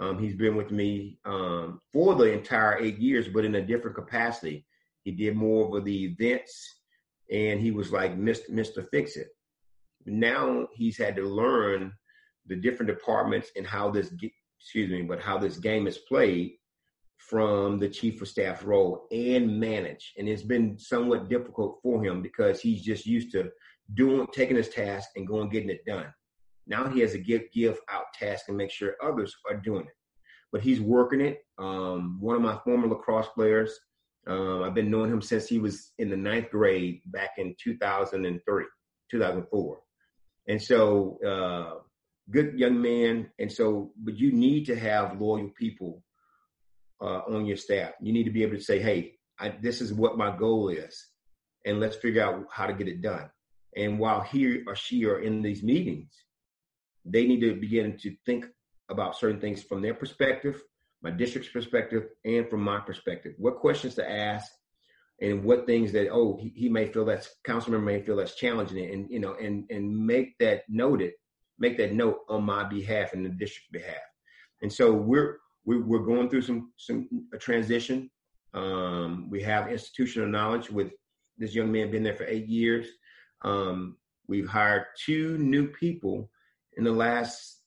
um, 0.00 0.18
he's 0.18 0.34
been 0.34 0.56
with 0.56 0.70
me 0.70 1.18
um, 1.26 1.78
for 1.92 2.14
the 2.14 2.32
entire 2.32 2.78
eight 2.78 2.98
years, 2.98 3.28
but 3.28 3.44
in 3.44 3.54
a 3.56 3.62
different 3.62 3.94
capacity. 3.94 4.64
He 5.04 5.12
did 5.12 5.36
more 5.36 5.76
of 5.76 5.84
the 5.84 6.04
events, 6.04 6.80
and 7.30 7.60
he 7.60 7.70
was 7.70 7.92
like 7.92 8.18
Mr. 8.18 8.50
Mr. 8.50 8.86
Fix 8.90 9.16
It. 9.16 9.28
Now 10.06 10.68
he's 10.74 10.98
had 10.98 11.16
to 11.16 11.22
learn 11.22 11.92
the 12.46 12.56
different 12.56 12.90
departments 12.90 13.50
and 13.56 13.66
how 13.66 13.90
this 13.90 14.12
excuse 14.60 14.90
me, 14.90 15.02
but 15.02 15.20
how 15.20 15.38
this 15.38 15.56
game 15.56 15.86
is 15.86 15.98
played 15.98 16.52
from 17.16 17.78
the 17.78 17.88
chief 17.88 18.20
of 18.22 18.28
staff 18.28 18.64
role 18.64 19.06
and 19.12 19.60
manage. 19.60 20.14
And 20.18 20.28
it's 20.28 20.42
been 20.42 20.78
somewhat 20.78 21.28
difficult 21.28 21.78
for 21.82 22.02
him 22.02 22.22
because 22.22 22.60
he's 22.60 22.82
just 22.82 23.06
used 23.06 23.30
to 23.32 23.50
doing 23.94 24.26
taking 24.32 24.56
his 24.56 24.68
task 24.68 25.10
and 25.16 25.26
going 25.26 25.48
getting 25.48 25.70
it 25.70 25.84
done. 25.86 26.12
Now 26.66 26.88
he 26.88 27.00
has 27.00 27.12
to 27.12 27.18
give 27.18 27.42
give 27.52 27.78
out 27.90 28.04
tasks 28.14 28.48
and 28.48 28.56
make 28.56 28.70
sure 28.70 28.94
others 29.02 29.34
are 29.48 29.56
doing 29.56 29.82
it. 29.86 29.94
But 30.52 30.62
he's 30.62 30.80
working 30.80 31.20
it. 31.20 31.38
Um, 31.58 32.18
one 32.20 32.36
of 32.36 32.42
my 32.42 32.58
former 32.64 32.88
lacrosse 32.88 33.28
players, 33.28 33.78
um, 34.26 34.62
I've 34.62 34.74
been 34.74 34.90
knowing 34.90 35.10
him 35.10 35.22
since 35.22 35.46
he 35.46 35.58
was 35.58 35.92
in 35.98 36.10
the 36.10 36.16
ninth 36.16 36.50
grade 36.50 37.00
back 37.06 37.30
in 37.38 37.54
2003, 37.62 38.64
2004. 39.10 39.78
And 40.48 40.60
so, 40.60 41.18
uh, 41.26 41.80
good 42.30 42.58
young 42.58 42.80
man. 42.80 43.30
And 43.38 43.50
so, 43.50 43.92
but 43.96 44.16
you 44.16 44.32
need 44.32 44.64
to 44.66 44.78
have 44.78 45.20
loyal 45.20 45.50
people 45.58 46.02
uh, 47.00 47.22
on 47.28 47.46
your 47.46 47.56
staff. 47.56 47.92
You 48.00 48.12
need 48.12 48.24
to 48.24 48.30
be 48.30 48.42
able 48.42 48.56
to 48.56 48.62
say, 48.62 48.80
hey, 48.80 49.14
I, 49.38 49.54
this 49.60 49.80
is 49.80 49.92
what 49.92 50.18
my 50.18 50.36
goal 50.36 50.68
is, 50.68 51.06
and 51.64 51.80
let's 51.80 51.96
figure 51.96 52.22
out 52.22 52.44
how 52.52 52.66
to 52.66 52.74
get 52.74 52.88
it 52.88 53.00
done. 53.00 53.30
And 53.76 53.98
while 53.98 54.20
he 54.20 54.62
or 54.66 54.74
she 54.74 55.06
are 55.06 55.20
in 55.20 55.42
these 55.42 55.62
meetings, 55.62 56.12
they 57.04 57.26
need 57.26 57.40
to 57.40 57.54
begin 57.54 57.96
to 57.98 58.14
think 58.26 58.46
about 58.90 59.16
certain 59.16 59.40
things 59.40 59.62
from 59.62 59.80
their 59.80 59.94
perspective, 59.94 60.62
my 61.02 61.10
district's 61.10 61.50
perspective, 61.50 62.08
and 62.24 62.48
from 62.50 62.62
my 62.62 62.80
perspective. 62.80 63.32
What 63.38 63.56
questions 63.56 63.94
to 63.94 64.10
ask, 64.10 64.50
and 65.20 65.44
what 65.44 65.66
things 65.66 65.92
that 65.92 66.08
oh 66.10 66.36
he, 66.40 66.52
he 66.54 66.68
may 66.68 66.86
feel 66.86 67.04
that's 67.04 67.36
council 67.44 67.72
member 67.72 67.86
may 67.86 68.00
feel 68.00 68.16
that's 68.16 68.34
challenging 68.34 68.90
and 68.92 69.10
you 69.10 69.20
know 69.20 69.34
and 69.34 69.64
and 69.70 70.06
make 70.06 70.38
that 70.38 70.62
noted 70.68 71.12
make 71.60 71.76
that 71.76 71.92
note 71.92 72.20
on 72.28 72.42
my 72.42 72.64
behalf 72.64 73.12
and 73.12 73.24
the 73.24 73.28
district 73.28 73.70
behalf. 73.70 74.02
And 74.62 74.72
so 74.72 74.92
we're 74.92 75.38
we're, 75.64 75.84
we're 75.84 75.98
going 76.04 76.28
through 76.28 76.42
some 76.42 76.72
some 76.76 77.08
a 77.32 77.38
transition. 77.38 78.10
Um, 78.54 79.28
we 79.30 79.40
have 79.42 79.70
institutional 79.70 80.28
knowledge 80.28 80.70
with 80.70 80.90
this 81.38 81.54
young 81.54 81.70
man 81.70 81.90
been 81.90 82.02
there 82.02 82.16
for 82.16 82.24
eight 82.24 82.48
years. 82.48 82.88
Um, 83.42 83.96
we've 84.26 84.48
hired 84.48 84.86
two 84.98 85.38
new 85.38 85.68
people 85.68 86.30
in 86.76 86.84
the 86.84 86.92
last 86.92 87.60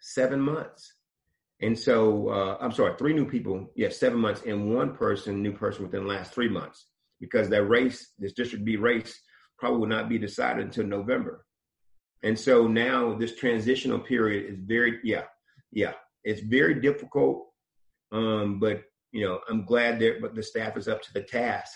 seven 0.00 0.40
months. 0.40 0.94
And 1.60 1.78
so 1.78 2.28
uh, 2.28 2.58
i'm 2.60 2.72
sorry 2.72 2.94
three 2.98 3.14
new 3.14 3.24
people 3.24 3.70
yes 3.74 3.92
yeah, 3.92 3.96
seven 3.96 4.18
months 4.18 4.42
and 4.44 4.74
one 4.74 4.94
person 4.94 5.40
new 5.40 5.52
person 5.52 5.84
within 5.84 6.02
the 6.02 6.08
last 6.08 6.34
three 6.34 6.48
months 6.48 6.86
because 7.20 7.48
that 7.48 7.64
race, 7.64 8.12
this 8.18 8.32
District 8.32 8.64
B 8.64 8.76
race, 8.76 9.20
probably 9.58 9.78
will 9.80 9.86
not 9.86 10.08
be 10.08 10.18
decided 10.18 10.64
until 10.64 10.86
November. 10.86 11.44
And 12.22 12.38
so 12.38 12.66
now 12.66 13.14
this 13.14 13.36
transitional 13.36 13.98
period 13.98 14.52
is 14.52 14.58
very, 14.60 14.98
yeah, 15.04 15.24
yeah, 15.72 15.92
it's 16.24 16.40
very 16.40 16.80
difficult. 16.80 17.46
Um, 18.12 18.58
but 18.58 18.82
you 19.12 19.24
know, 19.24 19.40
I'm 19.48 19.64
glad 19.64 20.00
that 20.00 20.20
but 20.20 20.34
the 20.34 20.42
staff 20.42 20.76
is 20.76 20.88
up 20.88 21.02
to 21.02 21.12
the 21.12 21.22
task. 21.22 21.72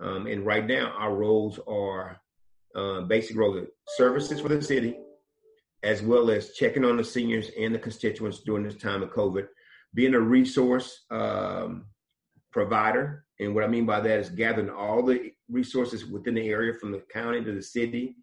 Um, 0.00 0.26
and 0.26 0.44
right 0.44 0.66
now, 0.66 0.94
our 0.98 1.14
roles 1.14 1.60
are 1.68 2.18
uh, 2.74 3.02
basic 3.02 3.36
roles 3.36 3.58
of 3.58 3.68
services 3.96 4.40
for 4.40 4.48
the 4.48 4.62
city, 4.62 4.96
as 5.82 6.02
well 6.02 6.30
as 6.30 6.54
checking 6.54 6.84
on 6.84 6.96
the 6.96 7.04
seniors 7.04 7.50
and 7.58 7.74
the 7.74 7.78
constituents 7.78 8.40
during 8.40 8.64
this 8.64 8.76
time 8.76 9.02
of 9.02 9.10
COVID, 9.10 9.46
being 9.94 10.14
a 10.14 10.20
resource 10.20 11.04
um, 11.10 11.86
provider 12.52 13.26
and 13.42 13.54
what 13.54 13.64
I 13.64 13.68
mean 13.68 13.86
by 13.86 14.00
that 14.00 14.18
is 14.18 14.30
gathering 14.30 14.70
all 14.70 15.02
the 15.02 15.32
resources 15.50 16.06
within 16.06 16.34
the 16.34 16.48
area 16.48 16.74
from 16.74 16.92
the 16.92 17.02
county 17.12 17.42
to 17.42 17.52
the 17.52 17.62
city 17.62 18.16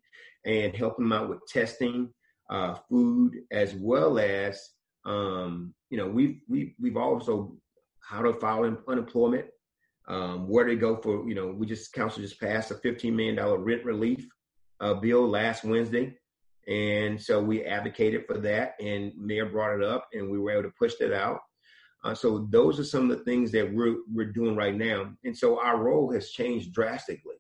and 0.46 0.76
helping 0.76 1.06
them 1.06 1.14
out 1.14 1.30
with 1.30 1.40
testing, 1.48 2.10
uh, 2.50 2.76
food, 2.90 3.36
as 3.52 3.76
well 3.76 4.18
as, 4.18 4.70
um, 5.06 5.74
you 5.90 5.98
know, 5.98 6.08
we've, 6.08 6.40
we've, 6.48 6.74
we've 6.80 6.98
also 6.98 7.56
how 8.02 8.22
to 8.22 8.34
file 8.34 8.64
unemployment, 8.88 9.46
um, 10.08 10.48
where 10.48 10.66
to 10.66 10.76
go 10.76 10.96
for, 10.96 11.28
you 11.28 11.36
know, 11.36 11.48
we 11.48 11.68
just, 11.68 11.94
council 11.94 12.22
just 12.22 12.40
passed 12.40 12.72
a 12.72 12.76
$15 12.76 13.14
million 13.14 13.40
rent 13.40 13.86
relief 13.86 14.28
uh, 14.80 14.94
bill 14.94 15.28
last 15.28 15.64
Wednesday. 15.64 16.16
And 16.68 17.20
so 17.20 17.42
we 17.42 17.66
advocated 17.66 18.26
for 18.26 18.38
that 18.40 18.76
and 18.80 19.12
mayor 19.18 19.46
brought 19.46 19.76
it 19.76 19.84
up 19.84 20.08
and 20.14 20.30
we 20.30 20.40
were 20.40 20.52
able 20.52 20.64
to 20.64 20.74
push 20.78 20.94
that 21.00 21.14
out. 21.14 21.40
Uh, 22.04 22.16
so 22.16 22.48
those 22.50 22.80
are 22.80 22.84
some 22.84 23.10
of 23.10 23.18
the 23.18 23.24
things 23.24 23.52
that 23.52 23.74
we're 23.74 23.98
we're 24.14 24.32
doing 24.32 24.56
right 24.56 24.76
now, 24.76 25.12
and 25.26 25.38
so 25.38 25.60
our 25.60 25.78
role 25.78 26.12
has 26.12 26.32
changed 26.32 26.74
drastically. 26.74 27.36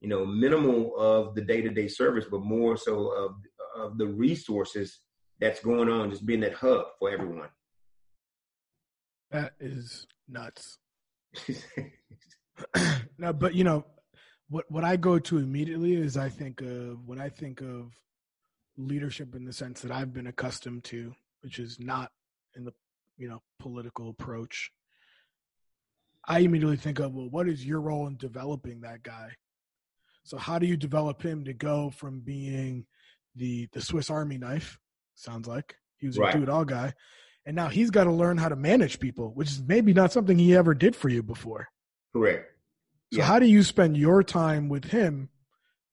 You 0.00 0.08
know, 0.08 0.26
minimal 0.26 0.94
of 0.98 1.34
the 1.34 1.40
day 1.40 1.62
to 1.62 1.70
day 1.70 1.88
service, 1.88 2.26
but 2.30 2.42
more 2.42 2.76
so 2.76 3.08
of 3.08 3.34
of 3.74 3.98
the 3.98 4.06
resources 4.06 5.00
that's 5.40 5.60
going 5.60 5.88
on, 5.88 6.10
just 6.10 6.26
being 6.26 6.40
that 6.40 6.54
hub 6.54 6.86
for 6.98 7.10
everyone. 7.10 7.48
That 9.30 9.54
is 9.58 10.06
nuts. 10.28 10.78
now, 13.18 13.32
but 13.32 13.54
you 13.54 13.64
know, 13.64 13.84
what 14.48 14.70
what 14.70 14.84
I 14.84 14.96
go 14.96 15.18
to 15.18 15.38
immediately 15.38 15.94
is 15.94 16.16
I 16.16 16.28
think 16.28 16.60
of 16.60 17.06
when 17.06 17.20
I 17.20 17.28
think 17.28 17.60
of 17.60 17.92
leadership 18.76 19.34
in 19.34 19.44
the 19.44 19.52
sense 19.52 19.80
that 19.80 19.90
I've 19.90 20.12
been 20.12 20.26
accustomed 20.26 20.84
to, 20.84 21.14
which 21.42 21.58
is 21.58 21.78
not 21.80 22.12
in 22.56 22.64
the 22.64 22.72
you 23.16 23.28
know 23.28 23.40
political 23.60 24.10
approach 24.10 24.70
i 26.26 26.40
immediately 26.40 26.76
think 26.76 26.98
of 26.98 27.14
well 27.14 27.28
what 27.30 27.48
is 27.48 27.64
your 27.64 27.80
role 27.80 28.06
in 28.06 28.16
developing 28.16 28.80
that 28.80 29.02
guy? 29.02 29.30
So 30.24 30.38
how 30.38 30.58
do 30.58 30.66
you 30.66 30.76
develop 30.76 31.22
him 31.22 31.44
to 31.44 31.52
go 31.52 31.90
from 31.90 32.20
being 32.20 32.86
the 33.36 33.68
the 33.72 33.80
swiss 33.80 34.10
army 34.10 34.38
knife 34.38 34.78
sounds 35.14 35.46
like? 35.46 35.76
He 35.98 36.06
was 36.06 36.18
right. 36.18 36.34
a 36.34 36.38
do-it-all 36.38 36.64
guy. 36.64 36.94
And 37.46 37.54
now 37.54 37.68
he's 37.68 37.90
got 37.90 38.04
to 38.04 38.12
learn 38.12 38.38
how 38.38 38.48
to 38.48 38.56
manage 38.56 39.00
people 39.00 39.32
which 39.34 39.50
is 39.50 39.62
maybe 39.62 39.92
not 39.92 40.12
something 40.12 40.38
he 40.38 40.56
ever 40.56 40.74
did 40.74 40.96
for 40.96 41.10
you 41.10 41.22
before. 41.22 41.68
Correct. 42.14 42.50
So 43.12 43.18
yeah. 43.18 43.26
how 43.26 43.38
do 43.38 43.46
you 43.46 43.62
spend 43.62 43.96
your 43.96 44.22
time 44.22 44.68
with 44.68 44.86
him 44.86 45.28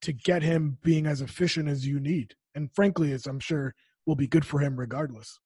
to 0.00 0.12
get 0.12 0.42
him 0.42 0.78
being 0.82 1.06
as 1.06 1.20
efficient 1.20 1.68
as 1.68 1.86
you 1.86 2.00
need? 2.00 2.34
And 2.54 2.70
frankly 2.74 3.12
as 3.12 3.26
i'm 3.26 3.40
sure 3.40 3.74
will 4.06 4.16
be 4.16 4.26
good 4.26 4.46
for 4.46 4.60
him 4.60 4.78
regardless 4.78 5.38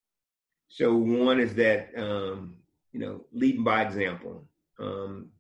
so 0.69 0.95
one 0.95 1.41
is 1.41 1.55
that 1.55 1.91
um, 1.97 2.57
you 2.93 3.01
know 3.01 3.25
leading 3.33 3.65
by 3.65 3.83
example. 3.83 4.49
Um, 4.79 5.31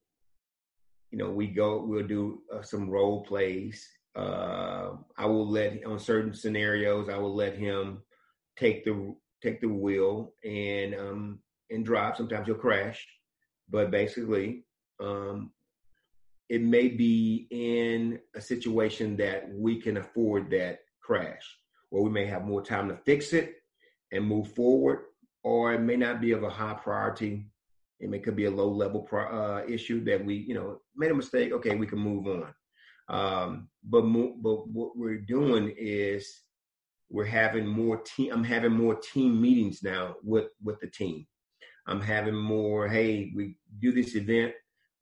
you 1.10 1.18
know, 1.18 1.30
we 1.30 1.46
go, 1.46 1.82
we'll 1.82 2.06
do 2.06 2.42
uh, 2.52 2.62
some 2.62 2.90
role 2.90 3.24
plays. 3.24 3.88
Uh, 4.14 4.92
I 5.16 5.26
will 5.26 5.48
let 5.48 5.84
on 5.84 5.98
certain 5.98 6.34
scenarios, 6.34 7.08
I 7.08 7.18
will 7.18 7.34
let 7.34 7.56
him 7.56 8.02
take 8.56 8.84
the 8.84 9.14
take 9.42 9.60
the 9.60 9.68
wheel 9.68 10.32
and 10.44 10.94
um, 10.94 11.38
and 11.70 11.84
drive. 11.84 12.16
Sometimes 12.16 12.46
he'll 12.46 12.56
crash, 12.56 13.06
but 13.70 13.90
basically, 13.90 14.64
um, 15.00 15.52
it 16.48 16.62
may 16.62 16.88
be 16.88 17.46
in 17.50 18.18
a 18.34 18.40
situation 18.40 19.16
that 19.16 19.48
we 19.52 19.80
can 19.80 19.98
afford 19.98 20.50
that 20.50 20.80
crash, 21.00 21.58
or 21.90 22.02
we 22.02 22.10
may 22.10 22.26
have 22.26 22.44
more 22.44 22.62
time 22.62 22.88
to 22.88 22.96
fix 22.96 23.32
it 23.32 23.56
and 24.12 24.24
move 24.24 24.52
forward, 24.52 25.00
or 25.46 25.72
it 25.72 25.80
may 25.80 25.94
not 25.94 26.20
be 26.20 26.32
of 26.32 26.42
a 26.42 26.50
high 26.50 26.74
priority. 26.74 27.46
It 28.00 28.10
may 28.10 28.18
could 28.18 28.34
be 28.34 28.46
a 28.46 28.50
low 28.50 28.68
level 28.68 29.08
uh, 29.12 29.62
issue 29.68 30.02
that 30.04 30.22
we, 30.22 30.34
you 30.34 30.54
know, 30.54 30.80
made 30.96 31.12
a 31.12 31.14
mistake. 31.14 31.52
Okay, 31.52 31.76
we 31.76 31.86
can 31.86 32.00
move 32.00 32.26
on. 32.26 32.52
Um, 33.08 33.68
but 33.84 34.04
mo- 34.04 34.34
but 34.42 34.66
what 34.66 34.96
we're 34.96 35.20
doing 35.20 35.72
is 35.78 36.42
we're 37.08 37.32
having 37.42 37.64
more 37.64 37.98
team. 37.98 38.32
I'm 38.32 38.42
having 38.42 38.72
more 38.72 38.96
team 38.96 39.40
meetings 39.40 39.84
now 39.84 40.16
with 40.24 40.48
with 40.64 40.80
the 40.80 40.88
team. 40.88 41.24
I'm 41.86 42.00
having 42.00 42.34
more. 42.34 42.88
Hey, 42.88 43.30
we 43.32 43.56
do 43.78 43.92
this 43.92 44.16
event. 44.16 44.52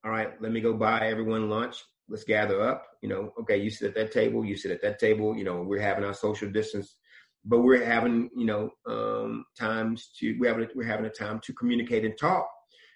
All 0.04 0.10
right, 0.10 0.30
let 0.42 0.52
me 0.52 0.60
go 0.60 0.74
buy 0.74 1.08
everyone 1.08 1.48
lunch. 1.48 1.76
Let's 2.06 2.24
gather 2.24 2.60
up. 2.60 2.84
You 3.00 3.08
know, 3.08 3.32
okay, 3.40 3.56
you 3.56 3.70
sit 3.70 3.88
at 3.88 3.94
that 3.94 4.12
table. 4.12 4.44
You 4.44 4.58
sit 4.58 4.72
at 4.72 4.82
that 4.82 4.98
table. 4.98 5.34
You 5.34 5.44
know, 5.44 5.62
we're 5.62 5.80
having 5.80 6.04
our 6.04 6.12
social 6.12 6.50
distance 6.50 6.96
but 7.44 7.60
we're 7.60 7.84
having 7.84 8.30
you 8.36 8.46
know 8.46 8.70
um, 8.86 9.44
times 9.58 10.10
to 10.18 10.36
we 10.38 10.46
have 10.46 10.56
having 10.56 10.70
we're 10.74 10.86
having 10.86 11.06
a 11.06 11.10
time 11.10 11.40
to 11.44 11.52
communicate 11.52 12.04
and 12.04 12.16
talk, 12.18 12.48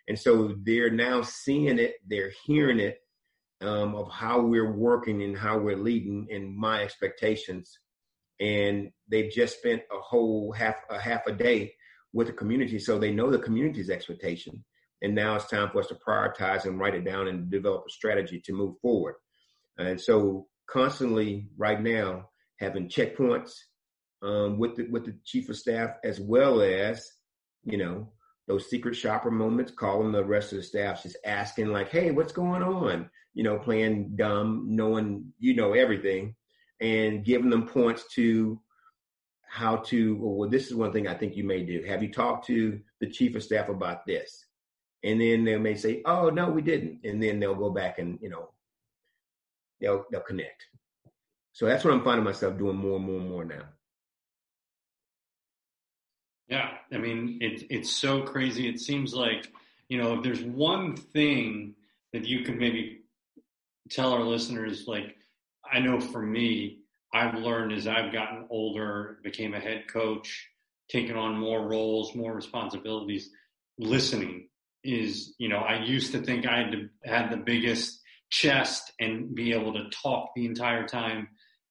and 0.09 0.19
so 0.19 0.55
they're 0.63 0.91
now 0.91 1.23
seeing 1.23 1.79
it, 1.79 1.95
they're 2.07 2.33
hearing 2.47 2.81
it 2.81 2.99
um, 3.61 3.95
of 3.95 4.11
how 4.11 4.41
we're 4.41 4.73
working 4.73 5.23
and 5.23 5.37
how 5.37 5.59
we're 5.59 5.77
leading, 5.77 6.29
and 6.31 6.57
my 6.57 6.83
expectations, 6.83 7.79
and 8.41 8.91
they've 9.09 9.31
just 9.31 9.59
spent 9.59 9.83
a 9.93 10.01
whole 10.01 10.53
half 10.53 10.77
a 10.91 10.99
half 10.99 11.27
a 11.27 11.33
day 11.33 11.75
with 12.13 12.27
the 12.27 12.33
community, 12.33 12.79
so 12.79 12.99
they 12.99 13.13
know 13.13 13.31
the 13.31 13.39
community's 13.39 13.91
expectation, 13.91 14.65
and 15.03 15.15
now 15.15 15.37
it's 15.37 15.49
time 15.49 15.69
for 15.71 15.81
us 15.81 15.89
to 15.89 15.99
prioritize 16.07 16.65
and 16.65 16.81
write 16.81 16.95
it 16.95 17.05
down 17.05 17.29
and 17.29 17.51
develop 17.51 17.85
a 17.87 17.91
strategy 17.91 18.41
to 18.45 18.55
move 18.55 18.77
forward, 18.81 19.17
and 19.77 20.01
so 20.01 20.47
constantly 20.71 21.49
right 21.57 21.83
now 21.83 22.29
having 22.61 22.89
checkpoints 22.89 23.53
um, 24.23 24.59
with 24.59 24.77
the 24.77 24.89
with 24.89 25.05
the 25.05 25.17
chief 25.25 25.49
of 25.49 25.57
staff 25.57 25.97
as 26.05 26.21
well 26.21 26.61
as 26.63 27.11
you 27.65 27.79
know 27.79 28.09
those 28.49 28.71
secret 28.71 28.97
shopper 28.97 29.31
moments, 29.31 29.71
calling 29.71 30.11
the 30.11 30.25
rest 30.25 30.53
of 30.53 30.59
the 30.59 30.65
staff, 30.65 31.03
just 31.03 31.19
asking 31.25 31.69
like, 31.69 31.91
"Hey, 31.91 32.11
what's 32.11 32.33
going 32.33 32.63
on?" 32.63 33.11
You 33.35 33.45
know, 33.45 33.59
playing 33.59 34.17
dumb, 34.17 34.65
knowing 34.69 35.33
you 35.39 35.55
know 35.55 35.75
everything, 35.75 36.35
and 36.81 37.25
giving 37.25 37.51
them 37.51 37.67
points 37.69 38.05
to 38.15 38.61
how 39.47 39.77
to. 39.77 40.17
Well, 40.21 40.49
this 40.49 40.67
is 40.67 40.75
one 40.75 40.93
thing 40.93 41.07
I 41.07 41.15
think 41.15 41.37
you 41.37 41.45
may 41.45 41.63
do. 41.63 41.83
Have 41.85 42.03
you 42.03 42.11
talked 42.11 42.47
to 42.47 42.81
the 43.01 43.11
chief 43.11 43.37
of 43.37 43.43
staff 43.43 43.69
about 43.69 44.07
this? 44.07 44.47
And 45.05 45.21
then 45.21 45.45
they 45.45 45.57
may 45.59 45.77
say, 45.77 46.03
"Oh, 46.07 46.31
no, 46.31 46.51
we 46.51 46.63
didn't," 46.63 47.05
and 47.05 47.23
then 47.23 47.39
they'll 47.39 47.55
go 47.55 47.71
back 47.71 47.99
and 47.99 48.19
you 48.23 48.31
know 48.31 48.51
they'll 49.81 50.07
they'll 50.11 50.21
connect. 50.23 50.65
So 51.53 51.67
that's 51.67 51.85
what 51.85 51.93
I'm 51.93 52.03
finding 52.05 52.25
myself 52.25 52.57
doing 52.57 52.77
more 52.77 52.97
and 52.97 53.05
more 53.05 53.21
and 53.21 53.31
more 53.31 53.45
now. 53.45 53.65
Yeah, 56.49 56.71
I 56.93 56.99
mean, 56.99 57.39
it's 57.41 57.63
it's 57.69 57.91
so 57.91 58.23
crazy. 58.23 58.69
It 58.69 58.81
seems 58.81 59.15
like 59.15 59.51
you 59.89 59.99
know, 59.99 60.15
if 60.15 60.23
there's 60.23 60.43
one 60.43 60.97
thing 60.97 61.75
that 62.13 62.25
you 62.25 62.43
can 62.45 62.59
maybe 62.59 63.03
tell 63.91 64.13
our 64.13 64.23
listeners, 64.23 64.85
like 64.87 65.17
I 65.71 65.81
know 65.81 66.01
for 66.01 66.23
me, 66.23 66.81
I've 67.13 67.35
learned 67.35 67.73
as 67.73 67.87
I've 67.87 68.13
gotten 68.13 68.47
older, 68.51 69.19
became 69.23 69.55
a 69.55 69.61
head 69.61 69.85
coach, 69.89 70.49
taken 70.91 71.17
on 71.17 71.39
more 71.39 71.67
roles, 71.69 72.15
more 72.15 72.35
responsibilities. 72.35 73.31
Listening 73.79 74.49
is, 74.85 75.35
you 75.39 75.49
know, 75.49 75.59
I 75.59 75.85
used 75.85 76.13
to 76.13 76.21
think 76.23 76.47
I 76.47 76.59
had 76.59 76.73
to 76.73 76.89
had 77.05 77.31
the 77.31 77.37
biggest 77.37 78.01
chest 78.31 78.93
and 79.01 79.35
be 79.35 79.53
able 79.53 79.73
to 79.75 79.89
talk 79.91 80.31
the 80.35 80.47
entire 80.47 80.87
time 80.87 81.29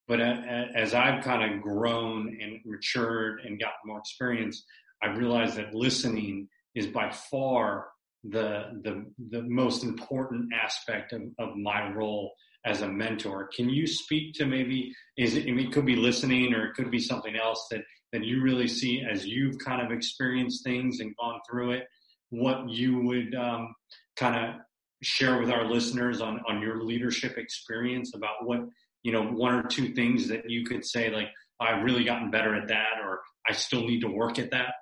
but 0.08 0.20
as 0.20 0.94
I've 0.94 1.22
kind 1.22 1.52
of 1.52 1.62
grown 1.62 2.36
and 2.40 2.60
matured 2.64 3.42
and 3.44 3.60
gotten 3.60 3.76
more 3.84 3.98
experience, 3.98 4.64
I've 5.02 5.18
realized 5.18 5.56
that 5.56 5.74
listening 5.74 6.48
is 6.74 6.86
by 6.86 7.10
far 7.10 7.88
the 8.24 8.80
the 8.82 9.04
the 9.30 9.42
most 9.42 9.84
important 9.84 10.52
aspect 10.52 11.12
of, 11.12 11.22
of 11.38 11.56
my 11.56 11.92
role 11.92 12.32
as 12.64 12.82
a 12.82 12.88
mentor. 12.88 13.48
Can 13.54 13.68
you 13.68 13.86
speak 13.86 14.34
to 14.34 14.46
maybe 14.46 14.92
is 15.16 15.36
it, 15.36 15.46
it 15.46 15.72
could 15.72 15.86
be 15.86 15.96
listening 15.96 16.54
or 16.54 16.66
it 16.66 16.74
could 16.74 16.90
be 16.90 16.98
something 16.98 17.36
else 17.36 17.66
that 17.70 17.82
that 18.12 18.24
you 18.24 18.42
really 18.42 18.66
see 18.66 19.04
as 19.08 19.26
you've 19.26 19.58
kind 19.58 19.82
of 19.82 19.92
experienced 19.92 20.64
things 20.64 21.00
and 21.00 21.14
gone 21.16 21.40
through 21.48 21.72
it. 21.72 21.84
What 22.30 22.68
you 22.68 23.00
would 23.02 23.34
um, 23.34 23.74
kind 24.16 24.36
of 24.36 24.54
share 25.02 25.38
with 25.38 25.50
our 25.50 25.64
listeners 25.64 26.20
on 26.20 26.40
on 26.48 26.60
your 26.62 26.82
leadership 26.82 27.36
experience 27.36 28.14
about 28.14 28.46
what 28.46 28.60
you 29.02 29.12
know 29.12 29.22
one 29.22 29.54
or 29.54 29.62
two 29.62 29.94
things 29.94 30.28
that 30.28 30.48
you 30.50 30.64
could 30.64 30.84
say 30.84 31.10
like 31.10 31.28
I've 31.60 31.82
really 31.82 32.04
gotten 32.04 32.30
better 32.30 32.54
at 32.54 32.68
that 32.68 33.00
or 33.02 33.20
I 33.48 33.52
still 33.52 33.80
need 33.80 34.00
to 34.00 34.08
work 34.08 34.38
at 34.38 34.50
that. 34.50 34.74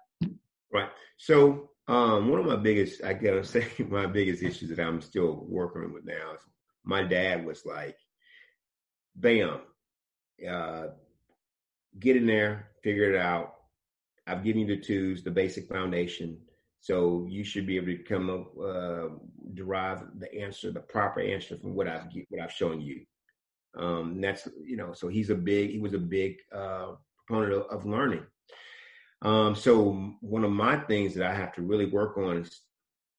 Right. 0.72 0.90
So 1.16 1.70
um, 1.88 2.28
one 2.28 2.40
of 2.40 2.46
my 2.46 2.56
biggest, 2.56 3.02
I 3.04 3.14
gotta 3.14 3.44
say, 3.44 3.66
my 3.88 4.06
biggest 4.06 4.42
issues 4.42 4.70
that 4.70 4.80
I'm 4.80 5.00
still 5.00 5.44
working 5.48 5.92
with 5.92 6.04
now 6.04 6.34
is 6.34 6.40
my 6.84 7.02
dad 7.02 7.44
was 7.46 7.64
like, 7.64 7.96
bam, 9.14 9.60
uh, 10.48 10.88
get 11.98 12.16
in 12.16 12.26
there, 12.26 12.68
figure 12.82 13.14
it 13.14 13.20
out. 13.20 13.54
I've 14.26 14.42
given 14.42 14.62
you 14.62 14.66
the 14.66 14.82
twos, 14.82 15.22
the 15.22 15.30
basic 15.30 15.68
foundation. 15.68 16.38
So 16.80 17.26
you 17.28 17.44
should 17.44 17.66
be 17.66 17.76
able 17.76 17.86
to 17.86 18.02
come 18.02 18.28
up, 18.28 18.52
uh, 18.58 19.08
derive 19.54 20.02
the 20.18 20.32
answer, 20.34 20.70
the 20.70 20.80
proper 20.80 21.20
answer 21.20 21.56
from 21.56 21.74
what 21.74 21.88
I've 21.88 22.06
what 22.28 22.42
I've 22.42 22.52
shown 22.52 22.80
you. 22.80 23.04
Um, 23.76 24.20
that's 24.20 24.48
you 24.64 24.76
know, 24.76 24.92
so 24.94 25.08
he's 25.08 25.30
a 25.30 25.34
big, 25.34 25.70
he 25.70 25.78
was 25.78 25.94
a 25.94 25.98
big 25.98 26.36
uh, 26.54 26.92
proponent 27.26 27.52
of, 27.54 27.80
of 27.80 27.86
learning. 27.86 28.24
Um, 29.22 29.54
so 29.54 30.14
one 30.20 30.44
of 30.44 30.50
my 30.50 30.76
things 30.76 31.14
that 31.14 31.30
I 31.30 31.34
have 31.34 31.52
to 31.54 31.62
really 31.62 31.86
work 31.86 32.16
on 32.18 32.38
is, 32.38 32.60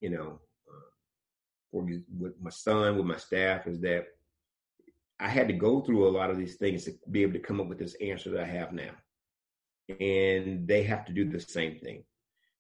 you 0.02 0.10
know, 0.10 0.40
uh, 0.68 1.80
with 2.18 2.34
my 2.42 2.50
son, 2.50 2.98
with 2.98 3.06
my 3.06 3.18
staff, 3.18 3.68
is 3.68 3.82
that 3.82 4.06
I 5.20 5.28
had 5.28 5.48
to 5.48 5.54
go 5.54 5.82
through 5.82 6.08
a 6.08 6.10
lot 6.10 6.30
of 6.30 6.38
these 6.38 6.56
things 6.56 6.86
to 6.86 6.94
be 7.10 7.24
able 7.24 7.34
to 7.34 7.40
come 7.40 7.60
up 7.60 7.68
with 7.68 7.80
this 7.80 7.96
answer 8.02 8.30
that 8.32 8.44
I 8.44 8.46
have 8.46 8.72
now, 8.72 8.92
and 10.00 10.68
they 10.68 10.84
have 10.84 11.06
to 11.06 11.14
do 11.14 11.26
the 11.26 11.40
same 11.40 11.80
thing. 11.80 12.04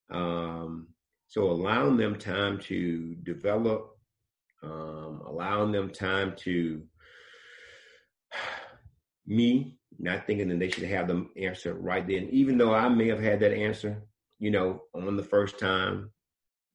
Um, 0.09 0.87
so 1.27 1.43
allowing 1.43 1.97
them 1.97 2.17
time 2.17 2.59
to 2.61 3.15
develop, 3.23 3.91
um, 4.63 5.21
allowing 5.25 5.71
them 5.71 5.91
time 5.91 6.33
to 6.37 6.81
me 9.27 9.77
not 9.99 10.25
thinking 10.25 10.47
that 10.49 10.59
they 10.59 10.69
should 10.69 10.83
have 10.83 11.07
the 11.07 11.27
answer 11.37 11.73
right 11.73 12.07
then, 12.07 12.27
even 12.31 12.57
though 12.57 12.73
I 12.73 12.87
may 12.87 13.07
have 13.07 13.21
had 13.21 13.39
that 13.41 13.53
answer, 13.53 14.03
you 14.39 14.51
know, 14.51 14.81
on 14.93 15.17
the 15.17 15.23
first 15.23 15.59
time. 15.59 16.11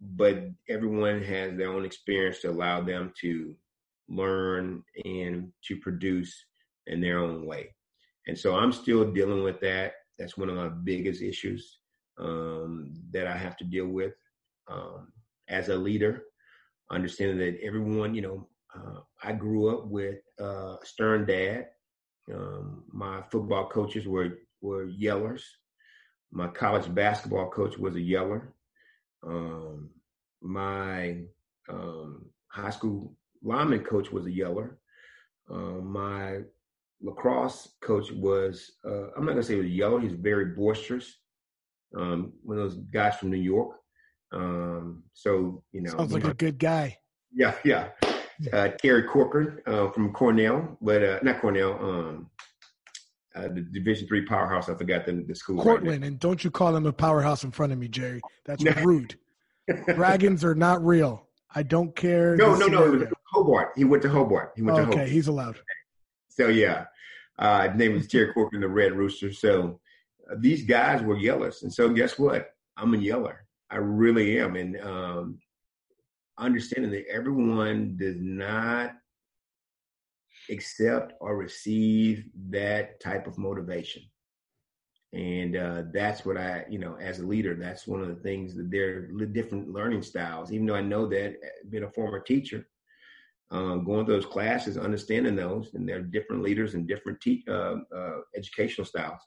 But 0.01 0.49
everyone 0.69 1.23
has 1.23 1.57
their 1.57 1.73
own 1.73 1.85
experience 1.85 2.41
to 2.41 2.51
allow 2.51 2.81
them 2.81 3.13
to 3.21 3.55
learn 4.09 4.83
and 5.05 5.53
to 5.69 5.77
produce 5.77 6.35
in 6.89 7.01
their 7.01 7.19
own 7.19 7.47
way. 7.47 7.75
And 8.27 8.37
so 8.37 8.57
I'm 8.57 8.73
still 8.73 9.13
dealing 9.13 9.45
with 9.45 9.61
that. 9.61 9.93
That's 10.19 10.37
one 10.37 10.49
of 10.49 10.57
my 10.57 10.69
biggest 10.69 11.23
issues 11.23 11.79
um, 12.19 12.93
that 13.13 13.29
I 13.29 13.37
have 13.37 13.57
to 13.59 13.65
deal 13.65 13.87
with 13.87 14.13
um, 14.69 15.13
as 15.49 15.69
a 15.69 15.77
leader. 15.77 16.25
Understanding 16.91 17.39
that 17.39 17.61
everyone, 17.63 18.15
you 18.15 18.23
know, 18.23 18.49
uh, 18.75 19.01
I 19.23 19.33
grew 19.33 19.69
up 19.69 19.87
with 19.87 20.19
uh, 20.41 20.77
a 20.83 20.87
stern 20.87 21.27
dad 21.27 21.69
um, 22.33 22.85
my 22.93 23.23
football 23.31 23.69
coaches 23.69 24.07
were 24.07 24.39
were 24.61 24.87
yellers. 24.87 25.43
My 26.31 26.49
college 26.49 26.93
basketball 26.95 27.51
coach 27.51 27.77
was 27.77 27.97
a 27.97 28.01
yeller. 28.01 28.55
Um, 29.27 29.91
my 30.41 31.23
um, 31.69 32.27
high 32.49 32.71
school 32.71 33.15
lineman 33.43 33.85
coach 33.85 34.11
was 34.11 34.27
a 34.27 34.31
yeller. 34.31 34.79
Um, 35.51 35.93
my 35.93 36.39
lacrosse 37.03 37.75
coach 37.83 38.13
was, 38.13 38.73
uh, 38.85 39.09
I'm 39.17 39.27
not 39.27 39.33
going 39.33 39.37
to 39.39 39.43
say 39.43 39.55
he 39.55 39.61
was 39.61 39.67
a 39.67 39.71
yeller, 39.71 40.01
he's 40.01 40.13
very 40.13 40.47
boisterous. 40.47 41.19
Um, 41.97 42.33
one 42.43 42.59
of 42.59 42.65
those 42.65 42.79
guys 42.93 43.17
from 43.17 43.31
New 43.31 43.37
York. 43.37 43.77
Um, 44.33 45.03
so, 45.13 45.63
you 45.73 45.83
know. 45.83 45.91
Sounds 45.91 46.13
like 46.13 46.25
a 46.25 46.35
good 46.35 46.59
guy. 46.59 46.97
Yeah, 47.35 47.55
yeah 47.65 47.89
uh, 48.53 48.69
Terry 48.69 49.05
Corcoran 49.05 49.59
uh, 49.67 49.91
from 49.91 50.13
Cornell, 50.13 50.77
but 50.81 51.03
uh, 51.03 51.19
not 51.23 51.41
Cornell, 51.41 51.73
um, 51.81 52.31
uh, 53.35 53.49
the 53.49 53.61
Division 53.73 54.07
three 54.09 54.25
powerhouse. 54.27 54.69
I 54.69 54.75
forgot 54.75 55.07
the, 55.07 55.25
the 55.27 55.35
school. 55.35 55.63
Cortland, 55.63 56.03
right 56.03 56.09
and 56.09 56.19
don't 56.19 56.43
you 56.43 56.51
call 56.51 56.75
him 56.75 56.87
a 56.87 56.93
powerhouse 56.93 57.45
in 57.45 57.51
front 57.51 57.73
of 57.73 57.79
me, 57.79 57.89
Jerry. 57.89 58.21
That's 58.45 58.65
rude. 58.85 59.17
Dragons 59.95 60.45
are 60.45 60.55
not 60.55 60.85
real. 60.85 61.27
I 61.55 61.63
don't 61.63 61.95
care. 61.95 62.37
No, 62.37 62.55
no, 62.55 62.67
no. 62.67 62.85
It 62.85 62.99
was 62.99 63.09
Hobart. 63.27 63.73
He 63.77 63.85
went 63.85 64.03
to 64.03 64.09
Hobart. 64.09 64.53
He 64.57 64.63
went 64.63 64.77
to 64.77 64.85
Hobart. 64.85 65.03
Okay, 65.03 65.11
he's 65.11 65.29
allowed. 65.29 65.59
So 66.29 66.49
yeah, 66.49 66.87
uh, 67.39 67.69
his 67.69 67.79
name 67.79 67.95
was 67.95 68.09
Terry 68.09 68.33
Corcoran, 68.33 68.63
the 68.63 68.69
Red 68.69 68.93
Rooster. 68.93 69.33
So 69.33 69.81
uh, 70.31 70.37
these 70.39 70.65
guys 70.65 71.03
were 71.03 71.17
yellers, 71.17 71.63
and 71.63 71.73
so 71.73 71.89
guess 71.91 72.19
what? 72.19 72.51
I'm 72.77 72.95
a 72.95 72.99
yeller. 72.99 73.47
I 73.71 73.77
really 73.77 74.39
am, 74.39 74.57
and 74.57 74.81
um, 74.81 75.39
understanding 76.39 76.91
that 76.93 77.09
everyone 77.09 77.97
does 77.97 78.17
not 78.19 78.93
accept 80.51 81.13
or 81.21 81.37
receive 81.37 82.25
that 82.51 83.01
type 83.01 83.27
of 83.27 83.39
motivation. 83.39 84.03
And 85.13 85.57
uh, 85.57 85.83
that's 85.93 86.25
what 86.25 86.39
I, 86.39 86.65
you 86.71 86.79
know, 86.79 86.97
as 86.99 87.19
a 87.21 87.27
leader, 87.27 87.55
that's 87.55 87.87
one 87.87 88.01
of 88.01 88.09
the 88.09 88.23
things 88.23 88.55
that 88.55 88.71
there 88.71 89.11
are 89.21 89.27
different 89.27 89.71
learning 89.71 90.03
styles. 90.03 90.53
Even 90.53 90.67
though 90.67 90.75
I 90.75 90.81
know 90.81 91.07
that, 91.07 91.35
uh, 91.35 91.69
being 91.69 91.85
a 91.85 91.91
former 91.91 92.21
teacher, 92.21 92.67
um, 93.51 93.85
going 93.85 94.07
through 94.07 94.15
those 94.15 94.27
classes, 94.27 94.79
understanding 94.79 95.37
those, 95.37 95.75
and 95.75 95.87
there 95.87 95.99
are 95.99 96.03
different 96.03 96.43
leaders 96.43 96.73
and 96.73 96.89
different 96.89 97.21
te- 97.21 97.45
uh, 97.47 97.77
uh, 97.95 98.21
educational 98.35 98.87
styles. 98.87 99.21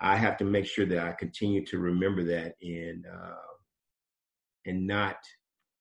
I 0.00 0.16
have 0.16 0.38
to 0.38 0.44
make 0.44 0.64
sure 0.66 0.86
that 0.86 0.98
I 0.98 1.12
continue 1.12 1.64
to 1.66 1.78
remember 1.78 2.24
that 2.24 2.54
and 2.62 3.04
uh, 3.06 3.34
and 4.64 4.86
not 4.86 5.16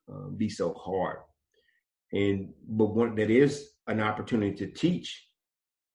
um, 0.09 0.35
be 0.37 0.49
so 0.49 0.73
hard. 0.73 1.17
And 2.13 2.53
but 2.67 2.95
one 2.95 3.15
that 3.15 3.29
is 3.29 3.69
an 3.87 3.99
opportunity 3.99 4.55
to 4.57 4.67
teach, 4.67 5.27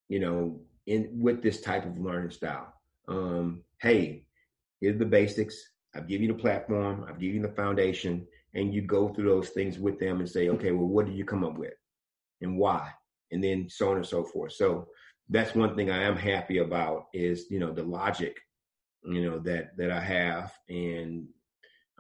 you 0.09 0.21
know, 0.21 0.61
in 0.87 1.09
with 1.13 1.43
this 1.43 1.61
type 1.61 1.87
of 1.87 1.99
learning 1.99 2.31
style. 2.31 2.73
Um, 3.09 3.63
hey, 3.81 4.25
here's 4.81 4.99
the 4.99 5.05
basics. 5.05 5.57
I've 5.95 6.09
given 6.09 6.27
you 6.27 6.33
the 6.35 6.39
platform. 6.39 7.05
I've 7.09 7.19
given 7.19 7.37
you 7.37 7.43
the 7.43 7.55
foundation, 7.55 8.27
and 8.55 8.75
you 8.75 8.83
go 8.83 9.09
through 9.09 9.29
those 9.29 9.51
things 9.51 9.79
with 9.79 9.99
them 9.99 10.21
and 10.21 10.29
say, 10.29 10.49
okay, 10.51 10.73
well, 10.73 10.87
what 10.87 11.07
did 11.07 11.17
you 11.17 11.25
come 11.25 11.45
up 11.45 11.59
with, 11.59 11.75
and 12.41 12.59
why, 12.59 12.91
and 13.31 13.43
then 13.43 13.69
so 13.69 13.91
on 13.91 13.97
and 13.97 14.07
so 14.07 14.25
forth. 14.25 14.53
So 14.53 14.89
that's 15.29 15.55
one 15.55 15.77
thing 15.77 15.91
I 15.91 16.03
am 16.03 16.17
happy 16.17 16.59
about 16.59 17.07
is 17.15 17.47
you 17.51 17.61
know 17.61 17.73
the 17.73 17.85
logic, 17.85 18.37
you 19.05 19.25
know 19.25 19.39
that 19.41 19.77
that 19.77 19.91
I 19.91 20.01
have, 20.01 20.53
and 20.69 21.29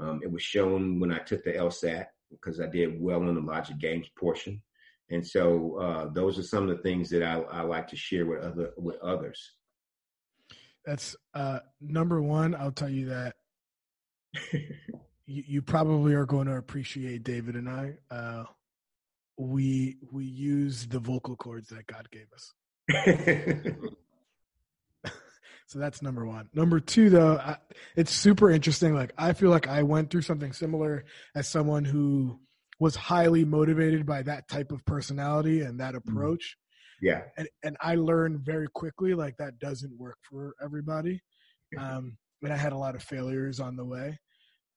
um, 0.01 0.20
it 0.22 0.30
was 0.30 0.42
shown 0.42 0.98
when 1.01 1.12
I 1.12 1.18
took 1.18 1.44
the 1.44 1.53
LSAT 1.53 2.07
because 2.30 2.61
I 2.61 2.66
did 2.66 3.01
well 3.01 3.20
in 3.28 3.34
the 3.34 3.40
logic 3.40 3.78
games 3.78 4.09
portion. 4.18 4.62
And 5.11 5.26
so 5.26 5.76
uh, 5.78 6.12
those 6.12 6.38
are 6.38 6.42
some 6.42 6.68
of 6.68 6.76
the 6.76 6.82
things 6.82 7.11
that 7.11 7.22
I, 7.22 7.40
I, 7.40 7.62
like 7.62 7.88
to 7.88 7.96
share 7.96 8.26
with 8.26 8.42
other 8.42 8.70
with 8.76 8.96
others. 9.01 9.55
That's 10.84 11.16
uh, 11.34 11.61
number 11.80 12.22
one. 12.22 12.55
I'll 12.55 12.70
tell 12.70 12.88
you 12.88 13.07
that 13.07 13.34
you, 14.53 14.62
you, 15.26 15.62
probably 15.62 16.14
are 16.14 16.26
going 16.26 16.46
to 16.46 16.57
appreciate 16.57 17.24
David 17.24 17.57
and 17.57 17.68
I. 17.68 17.94
Uh, 18.09 18.44
we 19.36 19.96
we 20.12 20.24
use 20.24 20.86
the 20.86 21.01
vocal 21.01 21.34
cords 21.34 21.70
that 21.70 21.88
God 21.88 22.09
gave 22.12 22.28
us. 22.32 22.55
So 25.70 25.78
that's 25.78 26.02
number 26.02 26.26
one. 26.26 26.48
Number 26.52 26.80
two, 26.80 27.10
though, 27.10 27.36
I, 27.36 27.56
it's 27.94 28.10
super 28.10 28.50
interesting. 28.50 28.92
Like, 28.92 29.12
I 29.16 29.32
feel 29.32 29.50
like 29.50 29.68
I 29.68 29.84
went 29.84 30.10
through 30.10 30.22
something 30.22 30.52
similar 30.52 31.04
as 31.36 31.46
someone 31.46 31.84
who 31.84 32.40
was 32.80 32.96
highly 32.96 33.44
motivated 33.44 34.04
by 34.04 34.22
that 34.22 34.48
type 34.48 34.72
of 34.72 34.84
personality 34.84 35.60
and 35.60 35.78
that 35.78 35.94
mm-hmm. 35.94 36.10
approach. 36.10 36.56
Yeah. 37.00 37.22
And, 37.38 37.48
and 37.62 37.76
I 37.80 37.94
learned 37.94 38.40
very 38.40 38.66
quickly, 38.74 39.14
like, 39.14 39.36
that 39.36 39.60
doesn't 39.60 39.96
work 39.96 40.18
for 40.28 40.56
everybody. 40.60 41.20
Um, 41.78 42.16
and 42.42 42.52
I 42.52 42.56
had 42.56 42.72
a 42.72 42.76
lot 42.76 42.96
of 42.96 43.04
failures 43.04 43.60
on 43.60 43.76
the 43.76 43.84
way. 43.84 44.18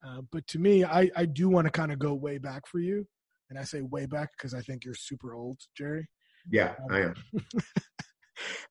Uh, 0.06 0.20
but 0.30 0.46
to 0.46 0.60
me, 0.60 0.84
I, 0.84 1.10
I 1.16 1.24
do 1.24 1.48
want 1.48 1.66
to 1.66 1.72
kind 1.72 1.90
of 1.90 1.98
go 1.98 2.14
way 2.14 2.38
back 2.38 2.68
for 2.68 2.78
you. 2.78 3.04
And 3.50 3.58
I 3.58 3.64
say 3.64 3.80
way 3.80 4.06
back 4.06 4.30
because 4.38 4.54
I 4.54 4.60
think 4.60 4.84
you're 4.84 4.94
super 4.94 5.34
old, 5.34 5.58
Jerry. 5.76 6.06
Yeah, 6.48 6.74
um, 6.88 6.94
I 6.94 7.00
am. 7.00 7.14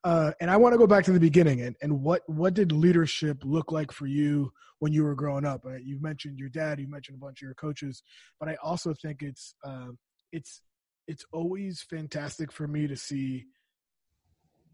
Uh, 0.04 0.32
and 0.40 0.50
I 0.50 0.58
want 0.58 0.74
to 0.74 0.78
go 0.78 0.88
back 0.88 1.04
to 1.06 1.12
the 1.12 1.20
beginning 1.20 1.62
and, 1.62 1.76
and 1.82 2.02
what, 2.02 2.22
what 2.28 2.54
did 2.54 2.72
leadership 2.72 3.42
look 3.44 3.72
like 3.72 3.92
for 3.92 4.08
you 4.08 4.52
when 4.80 4.92
you 4.94 5.04
were 5.04 5.16
growing 5.16 5.46
up? 5.46 5.66
Uh, 5.66 5.76
you 5.76 6.00
mentioned 6.02 6.40
your 6.40 6.50
dad, 6.50 6.80
you 6.80 6.90
mentioned 6.90 7.16
a 7.16 7.20
bunch 7.26 7.42
of 7.42 7.46
your 7.46 7.56
coaches, 7.56 8.04
but 8.40 8.50
I 8.50 8.56
also 8.64 8.94
think 8.94 9.22
it's, 9.22 9.56
uh, 9.64 9.88
it's, 10.32 10.62
it's 11.08 11.26
always 11.32 11.82
fantastic 11.82 12.52
for 12.52 12.68
me 12.68 12.88
to 12.88 12.96
see, 12.96 13.46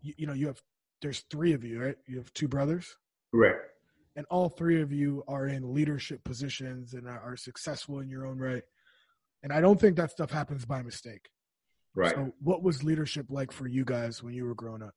you, 0.01 0.13
you 0.17 0.27
know, 0.27 0.33
you 0.33 0.47
have, 0.47 0.61
there's 1.01 1.25
three 1.31 1.53
of 1.53 1.63
you, 1.63 1.81
right? 1.81 1.95
You 2.07 2.17
have 2.17 2.33
two 2.33 2.47
brothers. 2.47 2.95
Correct. 3.33 3.61
and 4.15 4.25
all 4.29 4.49
three 4.49 4.81
of 4.81 4.91
you 4.91 5.23
are 5.27 5.47
in 5.47 5.73
leadership 5.73 6.23
positions 6.23 6.93
and 6.93 7.07
are 7.07 7.37
successful 7.37 7.99
in 7.99 8.09
your 8.09 8.25
own 8.25 8.37
right. 8.37 8.63
And 9.43 9.53
I 9.53 9.61
don't 9.61 9.79
think 9.79 9.95
that 9.95 10.11
stuff 10.11 10.31
happens 10.31 10.65
by 10.65 10.81
mistake. 10.81 11.29
Right. 11.95 12.15
So, 12.15 12.33
what 12.39 12.63
was 12.63 12.83
leadership 12.83 13.27
like 13.29 13.51
for 13.51 13.67
you 13.67 13.83
guys 13.83 14.23
when 14.23 14.33
you 14.33 14.45
were 14.45 14.55
growing 14.55 14.83
up? 14.83 14.93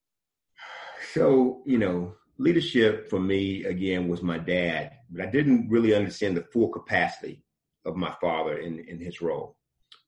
So, 1.12 1.62
you 1.66 1.78
know, 1.78 2.14
leadership 2.38 3.09
for 3.09 3.20
me 3.20 3.64
again 3.64 4.09
was 4.09 4.22
my 4.22 4.38
dad, 4.38 4.93
but 5.11 5.26
I 5.26 5.30
didn't 5.30 5.68
really 5.68 5.95
understand 5.95 6.36
the 6.36 6.47
full 6.53 6.68
capacity 6.68 7.43
of 7.84 7.97
my 7.97 8.14
father 8.20 8.59
in 8.59 8.80
in 8.80 9.01
his 9.01 9.20
role. 9.20 9.57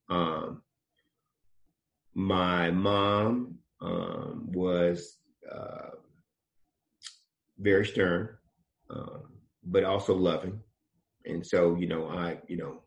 Um, 0.08 0.62
my 2.14 2.70
mom 2.70 3.58
um, 3.80 4.48
was 4.52 5.18
uh, 5.50 5.90
very 7.58 7.86
stern, 7.86 8.36
um, 8.90 9.24
but 9.64 9.84
also 9.84 10.14
loving, 10.14 10.60
and 11.24 11.44
so 11.44 11.74
you 11.76 11.88
know 11.88 12.08
I 12.08 12.38
you 12.46 12.56
know 12.56 12.83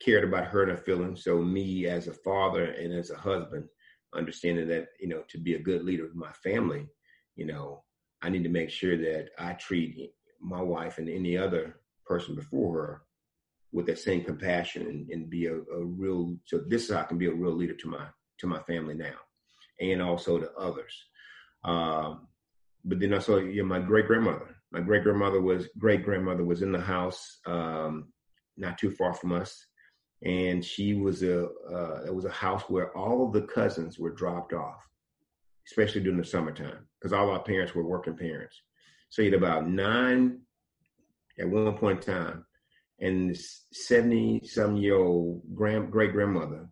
cared 0.00 0.24
about 0.24 0.46
her 0.46 0.62
and 0.62 0.70
her 0.70 0.76
feelings. 0.76 1.24
So 1.24 1.38
me 1.38 1.86
as 1.86 2.06
a 2.06 2.12
father 2.12 2.64
and 2.64 2.92
as 2.92 3.10
a 3.10 3.16
husband, 3.16 3.68
understanding 4.14 4.68
that 4.68 4.88
you 5.00 5.08
know 5.08 5.22
to 5.28 5.38
be 5.38 5.54
a 5.54 5.62
good 5.62 5.84
leader 5.84 6.06
of 6.06 6.16
my 6.16 6.32
family, 6.32 6.86
you 7.36 7.46
know 7.46 7.84
I 8.22 8.28
need 8.28 8.44
to 8.44 8.50
make 8.50 8.70
sure 8.70 8.96
that 8.96 9.30
I 9.38 9.52
treat 9.54 10.10
my 10.40 10.62
wife 10.62 10.98
and 10.98 11.08
any 11.08 11.36
other 11.36 11.80
person 12.06 12.34
before 12.34 12.72
her 12.74 13.02
with 13.72 13.86
that 13.86 13.98
same 13.98 14.24
compassion 14.24 14.86
and, 14.86 15.10
and 15.10 15.28
be 15.28 15.46
a, 15.46 15.54
a, 15.54 15.84
real 15.84 16.36
so 16.46 16.58
this 16.68 16.84
is 16.84 16.94
how 16.94 17.00
I 17.00 17.04
can 17.04 17.18
be 17.18 17.26
a 17.26 17.34
real 17.34 17.52
leader 17.52 17.74
to 17.74 17.88
my 17.88 18.06
to 18.38 18.46
my 18.46 18.60
family 18.60 18.94
now 18.94 19.16
and 19.80 20.02
also 20.02 20.38
to 20.38 20.50
others. 20.54 20.94
Um, 21.64 22.28
but 22.84 23.00
then 23.00 23.14
also 23.14 23.38
you 23.38 23.62
know, 23.62 23.68
my 23.68 23.80
great 23.80 24.06
grandmother. 24.06 24.54
My 24.70 24.80
great 24.80 25.02
grandmother 25.02 25.40
was 25.40 25.68
great 25.78 26.04
grandmother 26.04 26.44
was 26.44 26.62
in 26.62 26.72
the 26.72 26.80
house 26.80 27.38
um, 27.46 28.12
not 28.56 28.76
too 28.76 28.90
far 28.90 29.14
from 29.14 29.32
us, 29.32 29.66
and 30.24 30.64
she 30.64 30.94
was 30.94 31.22
a 31.22 31.46
uh, 31.46 32.02
it 32.06 32.14
was 32.14 32.24
a 32.24 32.30
house 32.30 32.62
where 32.68 32.96
all 32.96 33.26
of 33.26 33.32
the 33.32 33.42
cousins 33.42 33.98
were 33.98 34.10
dropped 34.10 34.52
off, 34.52 34.80
especially 35.66 36.00
during 36.00 36.18
the 36.18 36.24
summertime 36.24 36.86
because 36.98 37.12
all 37.12 37.30
our 37.30 37.42
parents 37.42 37.74
were 37.74 37.86
working 37.86 38.16
parents. 38.16 38.60
So 39.10 39.22
you 39.22 39.30
had 39.30 39.40
about 39.40 39.68
nine 39.68 40.40
at 41.38 41.48
one 41.48 41.72
point 41.76 42.06
in 42.06 42.14
time 42.14 42.44
and 43.00 43.36
70 43.72 44.42
some 44.44 44.76
year 44.76 44.96
old 44.96 45.42
grand 45.54 45.90
great 45.90 46.12
grandmother 46.12 46.68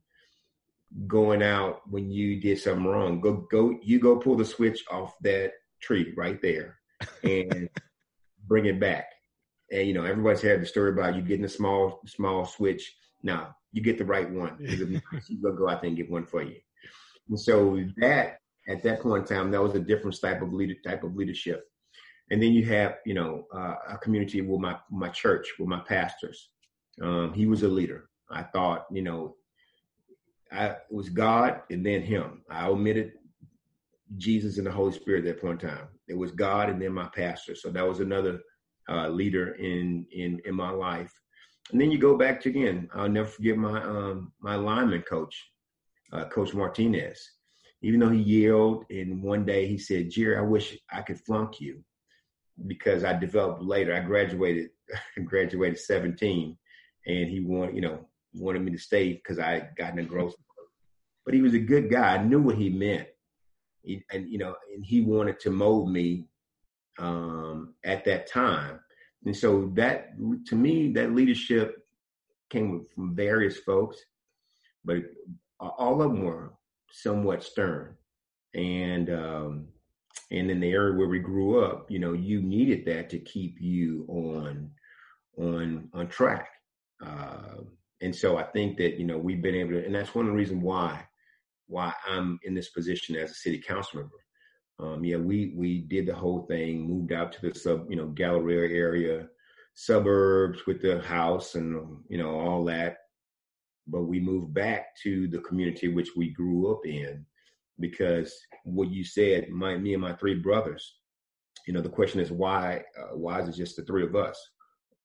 going 1.07 1.42
out 1.42 1.82
when 1.88 2.11
you 2.11 2.40
did 2.40 2.59
something 2.59 2.84
wrong 2.86 3.20
go 3.20 3.47
go 3.51 3.78
you 3.82 3.99
go 3.99 4.16
pull 4.16 4.36
the 4.36 4.44
switch 4.44 4.84
off 4.90 5.14
that 5.20 5.53
tree 5.80 6.12
right 6.16 6.40
there 6.42 6.78
and 7.22 7.68
bring 8.47 8.66
it 8.66 8.80
back 8.80 9.07
and 9.70 9.86
you 9.86 9.94
know 9.94 10.05
everybody's 10.05 10.42
had 10.42 10.61
the 10.61 10.66
story 10.66 10.90
about 10.90 11.14
you 11.14 11.22
getting 11.22 11.44
a 11.44 11.49
small 11.49 12.01
small 12.07 12.44
switch 12.44 12.97
now 13.23 13.57
you 13.73 13.83
get 13.83 13.99
the 13.99 14.05
right 14.05 14.31
one. 14.31 14.57
You're 14.59 14.87
gonna 15.43 15.57
go 15.57 15.69
out 15.69 15.83
there 15.83 15.89
and 15.89 15.97
get 15.97 16.11
one 16.11 16.25
for 16.25 16.43
you. 16.43 16.57
And 17.29 17.39
so 17.39 17.83
that 17.99 18.39
at 18.69 18.83
that 18.83 19.01
point 19.01 19.29
in 19.29 19.37
time 19.37 19.51
that 19.51 19.62
was 19.62 19.75
a 19.75 19.81
different 19.81 20.21
type 20.21 20.43
of 20.43 20.53
leader 20.53 20.75
type 20.85 21.05
of 21.05 21.14
leadership. 21.14 21.64
And 22.31 22.43
then 22.43 22.53
you 22.53 22.64
have 22.67 22.97
you 23.05 23.14
know 23.14 23.47
uh, 23.55 23.75
a 23.91 23.99
community 23.99 24.41
with 24.41 24.61
my 24.61 24.77
my 24.91 25.09
church 25.09 25.53
with 25.59 25.69
my 25.69 25.81
pastors. 25.81 26.51
Um, 27.03 27.33
he 27.35 27.47
was 27.47 27.62
a 27.62 27.69
leader. 27.69 28.09
I 28.31 28.43
thought 28.43 28.87
you 28.91 29.03
know 29.03 29.37
i 30.53 30.67
it 30.67 30.79
was 30.91 31.09
god 31.09 31.62
and 31.71 31.85
then 31.85 32.03
him. 32.03 32.43
I 32.51 32.69
omitted 32.69 33.12
jesus 34.17 34.59
and 34.59 34.67
the 34.67 34.71
holy 34.71 34.93
spirit 34.93 35.27
at 35.27 35.35
that 35.35 35.41
point 35.41 35.62
in 35.62 35.69
time. 35.69 35.89
It 36.09 36.17
was 36.17 36.31
god 36.31 36.71
and 36.71 36.81
then 36.81 36.93
my 36.93 37.09
pastor. 37.14 37.55
So 37.55 37.71
that 37.71 37.87
was 37.87 38.01
another 38.01 38.41
uh, 38.89 39.09
leader 39.09 39.55
in 39.55 40.07
in 40.12 40.41
in 40.45 40.55
my 40.55 40.71
life 40.71 41.12
and 41.73 41.81
then 41.81 41.91
you 41.91 41.99
go 41.99 42.17
back 42.17 42.41
to 42.41 42.49
again 42.49 42.89
i'll 42.95 43.09
never 43.09 43.29
forget 43.29 43.57
my 43.57 43.83
um 43.83 44.33
my 44.41 44.55
lineman 44.55 45.03
coach 45.03 45.51
uh, 46.12 46.25
coach 46.27 46.55
martinez 46.55 47.33
even 47.83 48.01
though 48.01 48.09
he 48.09 48.21
yelled 48.21 48.85
and 48.91 49.23
one 49.23 49.45
day 49.45 49.67
he 49.67 49.77
said 49.79 50.11
jerry 50.11 50.37
i 50.37 50.41
wish 50.41 50.79
i 50.93 51.03
could 51.03 51.21
flunk 51.21 51.61
you 51.61 51.83
because 52.67 53.05
I 53.05 53.12
developed 53.12 53.62
later. 53.62 53.95
I 53.95 54.01
graduated 54.01 54.71
graduated 55.25 55.79
17, 55.79 56.57
and 57.07 57.29
he 57.29 57.41
wanted 57.41 57.75
you 57.75 57.83
know 57.83 58.07
wanted 58.35 58.62
me 58.62 58.73
to 58.73 58.79
stay 58.79 59.14
because 59.14 59.39
I 59.39 59.51
had 59.53 59.77
gotten 59.77 59.99
a 59.99 60.05
growth. 60.05 60.35
But 61.25 61.35
he 61.35 61.41
was 61.41 61.55
a 61.55 61.59
good 61.59 61.91
guy. 61.91 62.14
I 62.14 62.23
knew 62.23 62.41
what 62.41 62.57
he 62.57 62.71
meant, 62.71 63.09
he, 63.83 64.03
and 64.12 64.29
you 64.31 64.39
know, 64.39 64.55
and 64.75 64.85
he 64.85 65.03
wanted 65.03 65.41
to 65.41 65.51
mold 65.51 65.91
me 65.91 66.29
um, 66.99 67.75
at 67.85 68.05
that 68.05 68.27
time. 68.27 68.81
And 69.25 69.37
so 69.37 69.71
that 69.75 70.11
to 70.47 70.55
me, 70.55 70.93
that 70.93 71.14
leadership 71.14 71.87
came 72.51 72.85
from 72.95 73.14
various 73.14 73.59
folks, 73.59 73.99
but 74.85 74.99
all 75.59 76.03
of 76.03 76.12
them 76.12 76.25
were 76.25 76.53
somewhat 76.93 77.43
stern. 77.43 77.97
And 78.55 79.11
um, 79.11 79.69
and 80.31 80.51
in 80.51 80.61
the 80.61 80.71
area 80.71 80.97
where 80.97 81.09
we 81.09 81.19
grew 81.19 81.64
up, 81.64 81.91
you 81.91 81.99
know, 81.99 82.12
you 82.12 82.43
needed 82.43 82.85
that 82.87 83.11
to 83.11 83.19
keep 83.19 83.61
you 83.61 84.07
on 84.09 84.71
on 85.39 85.89
on 85.93 86.09
track. 86.09 86.49
Uh, 87.05 87.62
and 88.01 88.14
so 88.14 88.37
I 88.37 88.45
think 88.45 88.79
that 88.79 88.99
you 88.99 89.05
know 89.05 89.19
we've 89.19 89.43
been 89.43 89.55
able 89.55 89.73
to, 89.73 89.85
and 89.85 89.95
that's 89.95 90.14
one 90.14 90.27
of 90.27 90.33
the 90.33 90.37
reasons 90.37 90.62
why 90.62 91.07
why 91.67 91.93
I'm 92.07 92.39
in 92.45 92.55
this 92.55 92.71
position 92.71 93.17
as 93.17 93.31
a 93.31 93.35
city 93.35 93.59
council 93.59 94.01
member. 94.01 94.26
Um, 94.79 95.05
yeah, 95.05 95.16
we 95.16 95.55
we 95.57 95.79
did 95.79 96.07
the 96.07 96.14
whole 96.14 96.47
thing, 96.47 96.87
moved 96.87 97.12
out 97.12 97.33
to 97.33 97.49
the 97.49 97.59
sub, 97.59 97.91
you 97.91 97.97
know, 97.97 98.09
Galleria 98.09 98.74
area, 98.77 99.29
suburbs 99.74 100.66
with 100.66 100.83
the 100.83 101.01
house 101.01 101.55
and 101.55 101.99
you 102.09 102.18
know 102.18 102.39
all 102.39 102.64
that. 102.66 102.99
But 103.87 104.03
we 104.03 104.20
moved 104.20 104.53
back 104.53 104.97
to 105.05 105.29
the 105.29 105.39
community 105.39 105.89
which 105.89 106.11
we 106.16 106.31
grew 106.31 106.72
up 106.72 106.85
in, 106.85 107.24
because 107.79 108.35
what 108.64 108.91
you 108.91 109.05
said, 109.05 109.49
my 109.49 109.79
me 109.79 109.95
and 109.95 110.03
my 110.03 110.12
three 110.14 110.35
brothers. 110.35 110.97
You 111.66 111.72
know, 111.72 111.81
the 111.81 111.89
question 111.89 112.20
is 112.20 112.31
why? 112.31 112.85
Uh, 112.99 113.16
why 113.16 113.41
is 113.41 113.49
it 113.49 113.57
just 113.57 113.77
the 113.77 113.85
three 113.85 114.05
of 114.05 114.14
us? 114.14 114.39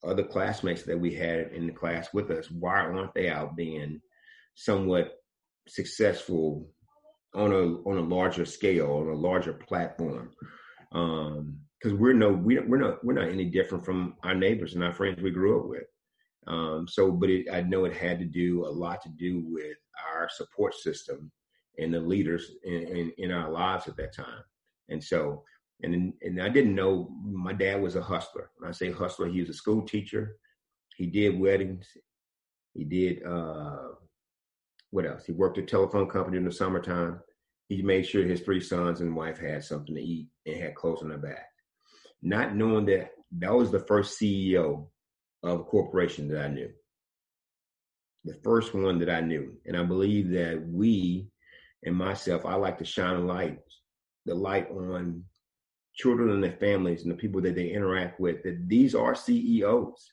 Other 0.03 0.24
classmates 0.24 0.84
that 0.84 0.99
we 0.99 1.13
had 1.13 1.51
in 1.53 1.67
the 1.67 1.74
class 1.74 2.09
with 2.13 2.30
us, 2.32 2.49
why 2.51 2.80
aren't 2.80 3.13
they 3.13 3.30
out 3.30 3.55
being 3.55 4.01
somewhat 4.55 5.13
successful 5.67 6.67
on 7.34 7.51
a 7.51 7.89
on 7.89 7.97
a 7.97 8.01
larger 8.01 8.45
scale, 8.45 8.91
on 8.91 9.07
a 9.07 9.15
larger 9.15 9.53
platform? 9.53 10.32
Um, 10.91 11.59
because 11.82 11.97
we're 11.97 12.13
no 12.13 12.32
we, 12.32 12.59
we're 12.59 12.77
not 12.77 13.03
we're 13.03 13.13
not 13.13 13.29
any 13.29 13.45
different 13.45 13.84
from 13.84 14.15
our 14.23 14.36
neighbors 14.36 14.75
and 14.75 14.84
our 14.84 14.93
friends 14.93 15.21
we 15.21 15.32
grew 15.32 15.59
up 15.59 15.67
with. 15.67 15.84
Um, 16.47 16.88
so, 16.88 17.11
but 17.11 17.29
it, 17.29 17.47
I 17.51 17.61
know 17.61 17.86
it 17.86 17.95
had 17.95 18.19
to 18.19 18.25
do 18.25 18.65
a 18.65 18.69
lot 18.69 19.01
to 19.03 19.09
do 19.09 19.43
with 19.45 19.77
our 20.11 20.27
support 20.29 20.73
system 20.73 21.32
and 21.77 21.93
the 21.93 21.99
leaders 21.99 22.51
in, 22.63 22.73
in, 22.73 23.11
in 23.17 23.32
our 23.32 23.51
lives 23.51 23.88
at 23.88 23.95
that 23.97 24.15
time. 24.15 24.43
And 24.89 25.03
so, 25.03 25.43
and 25.84 26.13
and 26.21 26.41
I 26.41 26.49
didn't 26.49 26.75
know 26.75 27.09
my 27.23 27.53
dad 27.53 27.82
was 27.82 27.95
a 27.95 28.01
hustler. 28.01 28.51
When 28.57 28.69
I 28.69 28.73
say 28.73 28.91
hustler, 28.91 29.27
he 29.27 29.39
was 29.39 29.49
a 29.49 29.53
school 29.53 29.82
teacher. 29.84 30.36
He 30.95 31.07
did 31.07 31.39
weddings. 31.39 31.88
He 32.73 32.84
did 32.84 33.23
uh, 33.23 33.89
what 34.91 35.05
else? 35.05 35.25
He 35.25 35.31
worked 35.31 35.57
a 35.57 35.63
telephone 35.63 36.09
company 36.09 36.37
in 36.37 36.45
the 36.45 36.51
summertime. 36.51 37.19
He 37.69 37.81
made 37.81 38.05
sure 38.05 38.23
his 38.23 38.41
three 38.41 38.59
sons 38.59 39.01
and 39.01 39.15
wife 39.15 39.39
had 39.39 39.63
something 39.63 39.95
to 39.95 40.01
eat 40.01 40.27
and 40.45 40.57
had 40.57 40.75
clothes 40.75 41.01
on 41.01 41.09
their 41.09 41.17
back. 41.17 41.47
Not 42.21 42.55
knowing 42.55 42.85
that 42.87 43.11
that 43.39 43.53
was 43.53 43.71
the 43.71 43.79
first 43.79 44.19
CEO 44.19 44.87
of 45.43 45.61
a 45.61 45.63
corporation 45.63 46.27
that 46.27 46.43
I 46.43 46.49
knew. 46.49 46.69
The 48.25 48.35
first 48.43 48.73
one 48.73 48.99
that 48.99 49.09
I 49.09 49.21
knew. 49.21 49.53
And 49.65 49.75
I 49.75 49.83
believe 49.83 50.29
that 50.31 50.63
we 50.67 51.27
and 51.83 51.95
myself, 51.95 52.45
I 52.45 52.55
like 52.55 52.77
to 52.79 52.85
shine 52.85 53.15
a 53.15 53.21
light, 53.21 53.59
the 54.25 54.35
light 54.35 54.69
on 54.69 55.23
children 55.95 56.29
and 56.29 56.43
their 56.43 56.57
families 56.57 57.03
and 57.03 57.11
the 57.11 57.15
people 57.15 57.41
that 57.41 57.55
they 57.55 57.69
interact 57.69 58.19
with, 58.19 58.43
that 58.43 58.67
these 58.67 58.93
are 58.93 59.15
CEOs. 59.15 60.11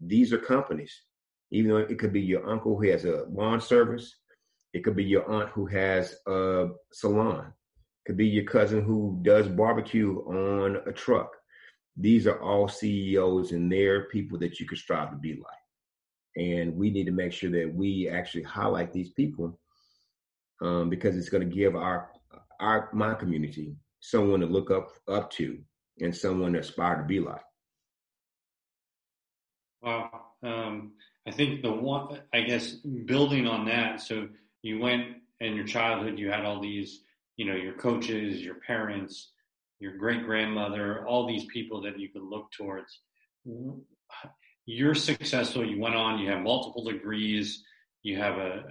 These 0.00 0.32
are 0.32 0.38
companies. 0.38 1.00
Even 1.52 1.70
though 1.70 1.76
it 1.76 1.98
could 1.98 2.12
be 2.12 2.20
your 2.20 2.48
uncle 2.50 2.76
who 2.76 2.90
has 2.90 3.04
a 3.04 3.26
lawn 3.30 3.60
service, 3.60 4.16
it 4.72 4.82
could 4.82 4.96
be 4.96 5.04
your 5.04 5.30
aunt 5.30 5.50
who 5.50 5.66
has 5.66 6.16
a 6.26 6.68
salon, 6.92 7.46
it 7.46 8.06
could 8.06 8.16
be 8.16 8.26
your 8.26 8.44
cousin 8.44 8.82
who 8.82 9.20
does 9.22 9.46
barbecue 9.48 10.18
on 10.26 10.80
a 10.86 10.92
truck. 10.92 11.30
These 11.96 12.26
are 12.26 12.40
all 12.40 12.68
CEOs 12.68 13.52
and 13.52 13.70
they're 13.70 14.08
people 14.08 14.38
that 14.38 14.58
you 14.58 14.66
could 14.66 14.78
strive 14.78 15.10
to 15.10 15.16
be 15.16 15.34
like. 15.34 16.42
And 16.42 16.74
we 16.74 16.90
need 16.90 17.04
to 17.04 17.12
make 17.12 17.32
sure 17.32 17.50
that 17.50 17.72
we 17.74 18.08
actually 18.08 18.44
highlight 18.44 18.90
these 18.90 19.10
people 19.10 19.60
um, 20.62 20.88
because 20.88 21.16
it's 21.16 21.28
going 21.28 21.48
to 21.48 21.54
give 21.54 21.76
our 21.76 22.10
our 22.60 22.88
my 22.94 23.12
community 23.12 23.76
someone 24.00 24.40
to 24.40 24.46
look 24.46 24.70
up 24.70 24.88
up 25.08 25.30
to 25.32 25.58
and 26.00 26.16
someone 26.16 26.54
to 26.54 26.60
aspire 26.60 26.96
to 26.96 27.02
be 27.02 27.20
like. 27.20 27.42
Wow. 29.82 30.22
Um, 30.42 30.92
I 31.26 31.30
think 31.30 31.62
the 31.62 31.72
one, 31.72 32.20
I 32.34 32.40
guess, 32.42 32.72
building 32.72 33.46
on 33.46 33.66
that. 33.66 34.00
So 34.00 34.28
you 34.62 34.78
went 34.80 35.04
in 35.40 35.54
your 35.56 35.66
childhood, 35.66 36.18
you 36.18 36.30
had 36.30 36.44
all 36.44 36.60
these, 36.60 37.02
you 37.36 37.44
know, 37.46 37.54
your 37.56 37.74
coaches, 37.74 38.40
your 38.42 38.56
parents. 38.66 39.30
your 39.80 39.96
great 39.96 40.24
grandmother, 40.24 41.04
all 41.06 41.26
these 41.26 41.44
people 41.46 41.82
that 41.82 41.98
you 41.98 42.08
could 42.08 42.22
look 42.22 42.50
towards. 42.52 43.00
You're 44.66 44.94
successful. 44.94 45.66
You 45.68 45.80
went 45.80 45.96
on. 45.96 46.20
You 46.20 46.30
have 46.30 46.40
multiple 46.40 46.84
degrees. 46.84 47.64
You 48.04 48.18
have 48.18 48.36
a, 48.38 48.62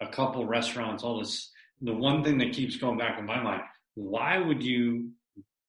a, 0.00 0.06
a 0.06 0.08
couple 0.10 0.46
restaurants. 0.46 1.02
All 1.02 1.18
this. 1.18 1.50
The 1.80 1.94
one 1.94 2.22
thing 2.24 2.38
that 2.38 2.52
keeps 2.52 2.76
going 2.76 2.98
back 2.98 3.18
in 3.18 3.24
my 3.24 3.42
mind: 3.42 3.62
Why 3.94 4.38
would 4.38 4.62
you 4.62 5.12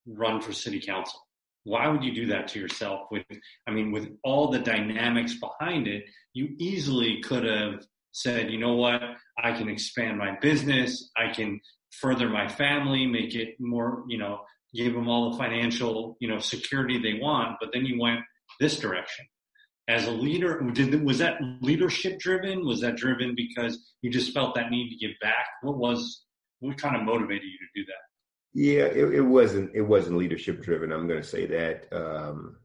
run 0.05 0.41
for 0.41 0.51
city 0.51 0.81
council? 0.81 1.25
Why 1.63 1.87
would 1.87 2.03
you 2.03 2.13
do 2.13 2.27
that 2.27 2.47
to 2.49 2.59
yourself? 2.59 3.07
With, 3.11 3.25
I 3.67 3.71
mean, 3.71 3.91
with 3.91 4.09
all 4.23 4.49
the 4.49 4.59
dynamics 4.59 5.35
behind 5.35 5.87
it, 5.87 6.05
you 6.33 6.55
easily 6.57 7.21
could 7.21 7.43
have 7.43 7.85
said, 8.11 8.51
you 8.51 8.59
know 8.59 8.73
what, 8.73 9.01
I 9.37 9.51
can 9.51 9.69
expand 9.69 10.17
my 10.17 10.37
business, 10.39 11.11
I 11.15 11.31
can 11.31 11.59
further 11.91 12.29
my 12.29 12.47
family, 12.47 13.05
make 13.05 13.35
it 13.35 13.55
more, 13.59 14.03
you 14.07 14.17
know, 14.17 14.41
give 14.73 14.93
them 14.93 15.07
all 15.07 15.31
the 15.31 15.37
financial, 15.37 16.17
you 16.19 16.27
know, 16.27 16.39
security 16.39 16.99
they 16.99 17.19
want. 17.19 17.57
But 17.59 17.69
then 17.73 17.85
you 17.85 17.99
went 17.99 18.21
this 18.59 18.79
direction. 18.79 19.25
As 19.87 20.05
a 20.05 20.11
leader, 20.11 20.61
did, 20.73 21.03
was 21.03 21.17
that 21.17 21.39
leadership 21.61 22.19
driven? 22.19 22.65
Was 22.65 22.81
that 22.81 22.95
driven 22.95 23.35
because 23.35 23.93
you 24.01 24.11
just 24.11 24.33
felt 24.33 24.55
that 24.55 24.69
need 24.69 24.89
to 24.89 25.07
give 25.07 25.15
back? 25.19 25.47
What 25.61 25.77
was, 25.77 26.23
what 26.59 26.77
kind 26.77 26.95
of 26.95 27.03
motivated 27.03 27.43
you 27.43 27.57
to 27.57 27.81
do 27.81 27.85
that? 27.85 28.08
Yeah, 28.53 28.85
it, 28.85 29.13
it 29.13 29.21
wasn't. 29.21 29.71
It 29.75 29.81
wasn't 29.81 30.17
leadership 30.17 30.61
driven. 30.61 30.91
I'm 30.91 31.07
going 31.07 31.21
to 31.21 31.27
say 31.27 31.45
that. 31.47 31.87
Um, 31.91 32.57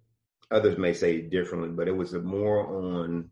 others 0.51 0.78
may 0.78 0.95
say 0.95 1.20
differently, 1.20 1.70
but 1.70 1.89
it 1.89 1.97
was 1.97 2.14
more 2.14 2.66
on. 2.66 3.30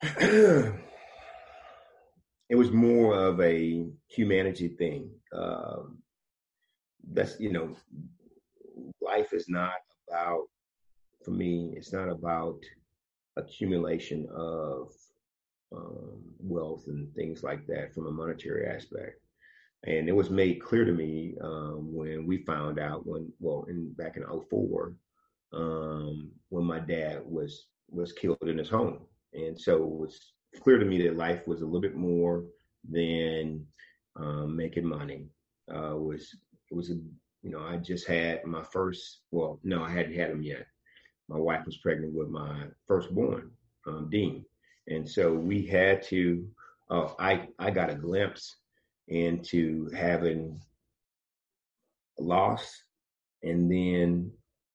it 0.02 0.72
was 2.50 2.70
more 2.70 3.14
of 3.14 3.40
a 3.40 3.86
humanity 4.08 4.68
thing. 4.68 5.10
Um, 5.34 5.98
that's 7.12 7.38
you 7.38 7.52
know, 7.52 7.76
life 9.02 9.32
is 9.32 9.48
not 9.48 9.74
about. 10.08 10.44
For 11.24 11.32
me, 11.32 11.74
it's 11.76 11.92
not 11.92 12.08
about 12.08 12.60
accumulation 13.36 14.26
of 14.34 14.94
um, 15.76 16.22
wealth 16.38 16.84
and 16.86 17.14
things 17.14 17.42
like 17.42 17.66
that 17.66 17.94
from 17.94 18.06
a 18.06 18.10
monetary 18.10 18.66
aspect 18.66 19.20
and 19.86 20.08
it 20.08 20.14
was 20.14 20.30
made 20.30 20.62
clear 20.62 20.84
to 20.84 20.92
me 20.92 21.34
um, 21.42 21.94
when 21.94 22.26
we 22.26 22.44
found 22.44 22.78
out 22.78 23.06
when 23.06 23.32
well 23.40 23.64
in 23.68 23.92
back 23.94 24.16
in 24.16 24.24
04 24.24 24.94
um, 25.52 26.30
when 26.50 26.64
my 26.64 26.78
dad 26.78 27.22
was 27.24 27.66
was 27.88 28.12
killed 28.12 28.38
in 28.42 28.58
his 28.58 28.68
home. 28.68 29.00
And 29.32 29.58
so 29.58 29.76
it 29.76 29.88
was 29.88 30.32
clear 30.62 30.78
to 30.78 30.84
me 30.84 31.02
that 31.02 31.16
life 31.16 31.46
was 31.46 31.62
a 31.62 31.64
little 31.64 31.80
bit 31.80 31.96
more 31.96 32.44
than 32.88 33.66
um, 34.16 34.56
making 34.56 34.86
money. 34.86 35.26
Uh, 35.72 35.96
was 35.96 36.30
it 36.70 36.74
was 36.74 36.90
a 36.90 36.94
you 37.42 37.50
know 37.50 37.60
i 37.60 37.76
just 37.76 38.06
had 38.06 38.44
my 38.44 38.62
first 38.62 39.20
well 39.30 39.58
no 39.62 39.82
i 39.82 39.90
hadn't 39.90 40.14
had 40.14 40.30
him 40.30 40.42
yet. 40.42 40.66
My 41.28 41.38
wife 41.38 41.64
was 41.64 41.78
pregnant 41.78 42.12
with 42.12 42.28
my 42.28 42.64
firstborn 42.86 43.52
um, 43.86 44.10
dean. 44.10 44.44
And 44.88 45.08
so 45.08 45.32
we 45.32 45.64
had 45.64 46.02
to 46.04 46.46
uh, 46.90 47.08
i 47.18 47.48
i 47.58 47.70
got 47.70 47.88
a 47.90 47.94
glimpse 47.94 48.56
into 49.10 49.90
having 49.90 50.60
a 52.18 52.22
loss 52.22 52.82
and 53.42 53.70
then 53.70 54.30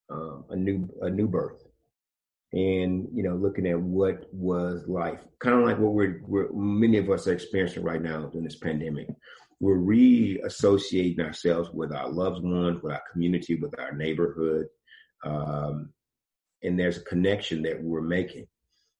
um, 0.09 0.45
a 0.49 0.55
new 0.55 0.87
a 1.01 1.09
new 1.09 1.27
birth. 1.27 1.63
And 2.53 3.07
you 3.13 3.23
know 3.23 3.35
looking 3.35 3.67
at 3.67 3.79
what 3.79 4.27
was 4.31 4.87
life 4.87 5.19
kind 5.39 5.59
of 5.59 5.65
like 5.65 5.79
what 5.79 5.93
we're, 5.93 6.21
we're 6.25 6.51
many 6.53 6.97
of 6.97 7.09
us 7.09 7.27
are 7.27 7.33
experiencing 7.33 7.83
right 7.83 8.01
now 8.01 8.27
during 8.27 8.45
this 8.45 8.57
pandemic. 8.57 9.07
We're 9.59 9.77
reassociating 9.77 11.19
ourselves 11.19 11.69
with 11.71 11.93
our 11.93 12.09
loved 12.09 12.43
ones 12.43 12.81
with 12.81 12.93
our 12.93 13.03
community 13.11 13.55
with 13.55 13.77
our 13.79 13.93
neighborhood 13.93 14.67
um, 15.23 15.89
and 16.61 16.79
there's 16.79 16.97
a 16.97 17.03
connection 17.03 17.61
that 17.63 17.81
we're 17.81 18.01
making. 18.01 18.47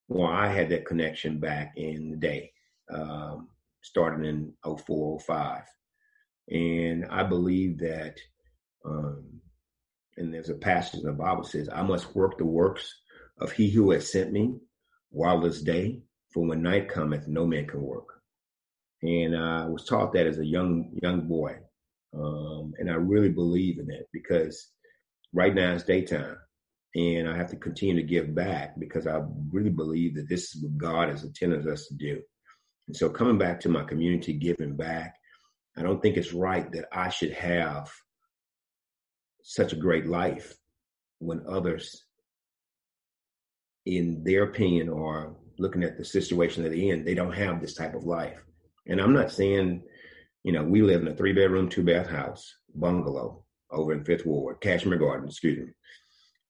Well 0.08 0.28
i 0.28 0.48
had 0.48 0.68
that 0.70 0.86
connection 0.86 1.38
back 1.38 1.72
in 1.76 2.10
the 2.10 2.16
day 2.16 2.52
um, 2.92 3.48
starting 3.86 4.24
in 4.24 4.52
04, 4.64 5.20
05. 5.20 5.62
And 6.48 7.06
I 7.08 7.22
believe 7.22 7.78
that, 7.78 8.16
um, 8.84 9.40
and 10.16 10.34
there's 10.34 10.50
a 10.50 10.54
passage 10.54 11.00
in 11.00 11.06
the 11.06 11.12
Bible 11.12 11.44
says, 11.44 11.68
I 11.72 11.82
must 11.82 12.14
work 12.14 12.36
the 12.36 12.44
works 12.44 12.92
of 13.38 13.52
he 13.52 13.70
who 13.70 13.92
has 13.92 14.10
sent 14.10 14.32
me 14.32 14.56
while 15.10 15.40
this 15.40 15.62
day, 15.62 16.02
for 16.32 16.44
when 16.46 16.62
night 16.62 16.88
cometh, 16.88 17.28
no 17.28 17.46
man 17.46 17.66
can 17.66 17.80
work. 17.80 18.08
And 19.02 19.36
I 19.36 19.66
was 19.66 19.84
taught 19.84 20.12
that 20.14 20.26
as 20.26 20.38
a 20.38 20.44
young 20.44 20.98
young 21.02 21.28
boy, 21.28 21.56
um, 22.14 22.72
and 22.78 22.90
I 22.90 22.94
really 22.94 23.28
believe 23.28 23.78
in 23.78 23.90
it 23.90 24.08
because 24.12 24.68
right 25.32 25.54
now 25.54 25.74
it's 25.74 25.84
daytime, 25.84 26.36
and 26.94 27.28
I 27.28 27.36
have 27.36 27.50
to 27.50 27.56
continue 27.56 27.96
to 27.96 28.02
give 28.02 28.34
back 28.34 28.74
because 28.80 29.06
I 29.06 29.20
really 29.52 29.70
believe 29.70 30.16
that 30.16 30.28
this 30.28 30.54
is 30.54 30.62
what 30.62 30.78
God 30.78 31.10
has 31.10 31.24
intended 31.24 31.68
us 31.68 31.86
to 31.88 31.94
do. 31.94 32.22
And 32.86 32.96
so 32.96 33.08
coming 33.08 33.38
back 33.38 33.60
to 33.60 33.68
my 33.68 33.84
community, 33.84 34.32
giving 34.32 34.76
back, 34.76 35.16
I 35.76 35.82
don't 35.82 36.00
think 36.00 36.16
it's 36.16 36.32
right 36.32 36.70
that 36.72 36.86
I 36.92 37.08
should 37.08 37.32
have 37.32 37.90
such 39.42 39.72
a 39.72 39.76
great 39.76 40.06
life 40.06 40.54
when 41.18 41.44
others, 41.48 42.04
in 43.84 44.22
their 44.24 44.44
opinion, 44.44 44.88
or 44.88 45.36
looking 45.58 45.84
at 45.84 45.96
the 45.96 46.04
situation 46.04 46.62
that 46.62 46.70
they're 46.70 47.02
they 47.02 47.14
don't 47.14 47.32
have 47.32 47.60
this 47.60 47.74
type 47.74 47.94
of 47.94 48.04
life. 48.04 48.38
And 48.86 49.00
I'm 49.00 49.12
not 49.12 49.32
saying, 49.32 49.82
you 50.44 50.52
know, 50.52 50.62
we 50.62 50.82
live 50.82 51.02
in 51.02 51.08
a 51.08 51.14
three 51.14 51.32
bedroom, 51.32 51.68
two 51.68 51.84
bath 51.84 52.08
house, 52.08 52.54
bungalow 52.74 53.44
over 53.70 53.92
in 53.92 54.04
Fifth 54.04 54.26
Ward, 54.26 54.60
Kashmere 54.60 54.98
Garden, 54.98 55.28
excuse 55.28 55.58
me. 55.58 55.72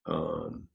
Um, 0.07 0.69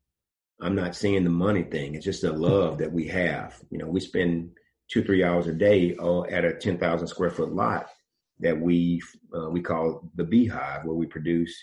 I'm 0.61 0.75
not 0.75 0.95
saying 0.95 1.23
the 1.23 1.29
money 1.29 1.63
thing. 1.63 1.95
It's 1.95 2.05
just 2.05 2.21
the 2.21 2.31
love 2.31 2.79
that 2.79 2.91
we 2.91 3.07
have. 3.07 3.59
You 3.69 3.79
know, 3.79 3.87
we 3.87 3.99
spend 3.99 4.51
two 4.91 5.03
three 5.03 5.23
hours 5.23 5.47
a 5.47 5.53
day 5.53 5.95
uh, 5.99 6.23
at 6.23 6.45
a 6.45 6.53
10,000 6.53 7.07
square 7.07 7.31
foot 7.31 7.53
lot 7.53 7.87
that 8.39 8.59
we 8.59 9.01
uh, 9.35 9.49
we 9.49 9.61
call 9.61 10.09
the 10.15 10.23
beehive 10.23 10.83
where 10.83 10.95
we 10.95 11.05
produce 11.05 11.53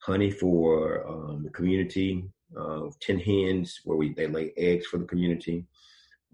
honey 0.00 0.30
for 0.30 1.06
um, 1.08 1.42
the 1.42 1.50
community 1.50 2.28
uh, 2.56 2.88
10 3.00 3.18
hens 3.18 3.80
where 3.84 3.96
we 3.96 4.14
they 4.14 4.26
lay 4.26 4.52
eggs 4.56 4.86
for 4.86 4.98
the 4.98 5.04
community. 5.04 5.66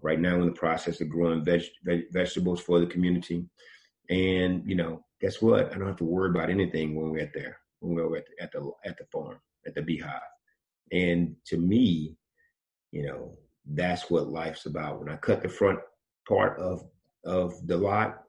Right 0.01 0.19
now 0.19 0.35
in 0.35 0.45
the 0.45 0.51
process 0.51 1.01
of 1.01 1.09
growing 1.09 1.43
veg, 1.43 1.63
veg, 1.83 2.11
vegetables 2.11 2.61
for 2.61 2.79
the 2.79 2.85
community. 2.85 3.45
And 4.09 4.63
you 4.69 4.75
know 4.75 5.03
guess 5.21 5.41
what? 5.41 5.73
I 5.73 5.77
don't 5.77 5.87
have 5.87 5.97
to 5.97 6.03
worry 6.03 6.29
about 6.29 6.49
anything 6.49 6.95
when 6.95 7.09
we're 7.09 7.23
at 7.23 7.33
there 7.33 7.59
when 7.79 7.95
we're 7.95 8.17
at 8.17 8.25
the, 8.25 8.43
at 8.43 8.51
the 8.51 8.71
at 8.85 8.97
the 8.97 9.05
farm 9.05 9.39
at 9.65 9.73
the 9.73 9.81
beehive. 9.81 10.21
And 10.91 11.35
to 11.47 11.57
me 11.57 12.15
you 12.91 13.05
know 13.05 13.35
that's 13.73 14.09
what 14.09 14.29
life's 14.29 14.67
about. 14.67 14.99
When 14.99 15.09
i 15.09 15.15
cut 15.17 15.41
the 15.41 15.49
front 15.49 15.79
part 16.27 16.59
of 16.59 16.83
of 17.25 17.55
the 17.65 17.77
lot, 17.77 18.23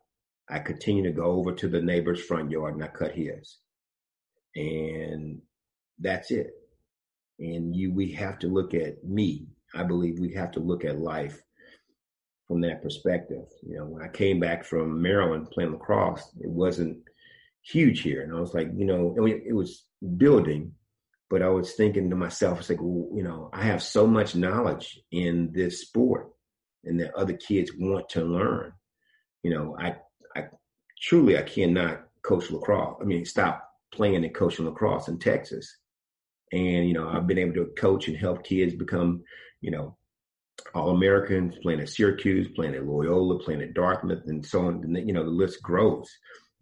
I 0.49 0.59
continue 0.59 1.03
to 1.05 1.13
go 1.13 1.25
over 1.25 1.53
to 1.53 1.69
the 1.69 1.83
neighbor's 1.83 2.23
front 2.23 2.51
yard 2.51 2.75
and 2.75 2.85
I 2.85 2.89
cut 2.89 3.13
his. 3.13 3.59
And 4.55 5.43
that's 5.99 6.31
it. 6.31 6.53
And 7.39 7.75
you 7.77 7.93
we 7.93 8.13
have 8.13 8.39
to 8.41 8.49
look 8.49 8.75
at 8.75 9.05
me. 9.05 9.47
I 9.75 9.83
believe 9.83 10.19
we 10.19 10.33
have 10.35 10.53
to 10.53 10.61
look 10.61 10.85
at 10.85 10.99
life 10.99 11.43
from 12.49 12.61
that 12.63 12.83
perspective. 12.83 13.45
You 13.63 13.79
know, 13.79 13.85
when 13.85 14.03
I 14.03 14.09
came 14.09 14.41
back 14.41 14.65
from 14.65 15.03
Maryland 15.03 15.51
playing 15.51 15.73
lacrosse, 15.73 16.31
it 16.41 16.49
wasn't 16.49 16.99
huge 17.63 18.01
here. 18.01 18.23
And 18.23 18.33
I 18.35 18.41
was 18.41 18.55
like, 18.55 18.71
you 18.75 18.87
know, 18.87 19.15
I 19.19 19.23
mean, 19.23 19.43
it 19.47 19.53
was 19.53 19.85
building, 20.17 20.73
but 21.29 21.43
I 21.43 21.49
was 21.49 21.75
thinking 21.75 22.09
to 22.11 22.17
myself, 22.17 22.61
it's 22.61 22.71
like, 22.71 22.81
well, 22.81 23.09
you 23.15 23.25
know, 23.25 23.51
I 23.53 23.65
have 23.65 23.83
so 23.83 24.07
much 24.07 24.37
knowledge 24.37 25.01
in 25.11 25.53
this 25.53 25.83
sport 25.83 26.31
and 26.87 27.01
that 27.01 27.15
other 27.15 27.35
kids 27.35 27.73
want 27.79 28.09
to 28.11 28.25
learn. 28.25 28.73
You 29.43 29.51
know, 29.51 29.77
I, 29.79 29.97
I 30.37 30.47
truly, 31.01 31.39
I 31.39 31.43
cannot 31.43 32.05
coach 32.23 32.51
lacrosse. 32.51 32.99
I 33.01 33.05
mean, 33.05 33.25
stop 33.25 33.69
playing 33.93 34.25
and 34.25 34.35
coaching 34.35 34.65
lacrosse 34.67 35.09
in 35.09 35.19
Texas. 35.19 35.79
And, 36.53 36.87
you 36.87 36.95
know, 36.95 37.09
I've 37.09 37.27
been 37.27 37.39
able 37.39 37.55
to 37.55 37.67
coach 37.79 38.09
and 38.09 38.17
help 38.17 38.45
kids 38.45 38.75
become, 38.75 39.23
you 39.61 39.71
know, 39.71 39.97
all 40.75 40.91
Americans, 40.91 41.57
playing 41.63 41.81
at 41.81 41.89
Syracuse, 41.89 42.49
playing 42.55 42.75
at 42.75 42.87
Loyola, 42.87 43.39
playing 43.41 43.63
at 43.63 43.75
Dartmouth, 43.75 44.23
and 44.27 44.45
so 44.45 44.67
on. 44.67 44.83
And, 44.85 44.97
You 45.07 45.13
know, 45.13 45.25
the 45.25 45.31
list 45.31 45.63
grows. 45.63 46.09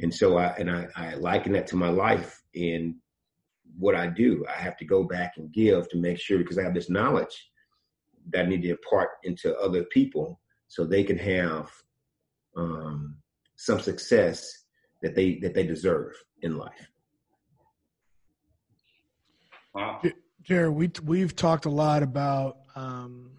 And 0.01 0.13
so 0.13 0.39
I 0.39 0.49
and 0.59 0.71
I, 0.71 0.89
I 0.97 1.15
liken 1.15 1.53
that 1.53 1.67
to 1.69 1.77
my 1.77 1.89
life 1.89 2.43
and 2.55 2.97
what 3.79 3.95
I 3.95 4.09
do. 4.09 4.45
I 4.49 4.61
have 4.61 4.77
to 4.79 4.85
go 4.85 5.05
back 5.05 5.35
and 5.37 5.53
give 5.53 5.89
to 5.91 5.97
make 5.97 6.19
sure 6.19 6.39
because 6.39 6.59
I 6.59 6.65
have 6.65 6.75
this 6.75 6.91
knowledge 6.91 7.49
that 8.31 8.49
need 8.49 8.63
to 8.63 8.71
impart 8.71 9.11
into 9.25 9.57
other 9.59 9.85
people 9.85 10.41
so 10.69 10.85
they 10.85 11.05
can 11.05 11.19
have 11.19 11.71
um, 12.57 13.17
some 13.57 13.81
success 13.81 14.65
that 15.03 15.15
they 15.15 15.39
that 15.41 15.55
they 15.55 15.67
deserve 15.67 16.13
in 16.43 16.57
life. 16.57 16.91
Wow, 19.75 20.01
Jared, 20.43 20.73
we 20.73 20.91
we've 21.03 21.35
talked 21.35 21.67
a 21.67 21.71
lot 21.71 22.03
about 22.03 22.59
um, 22.77 23.33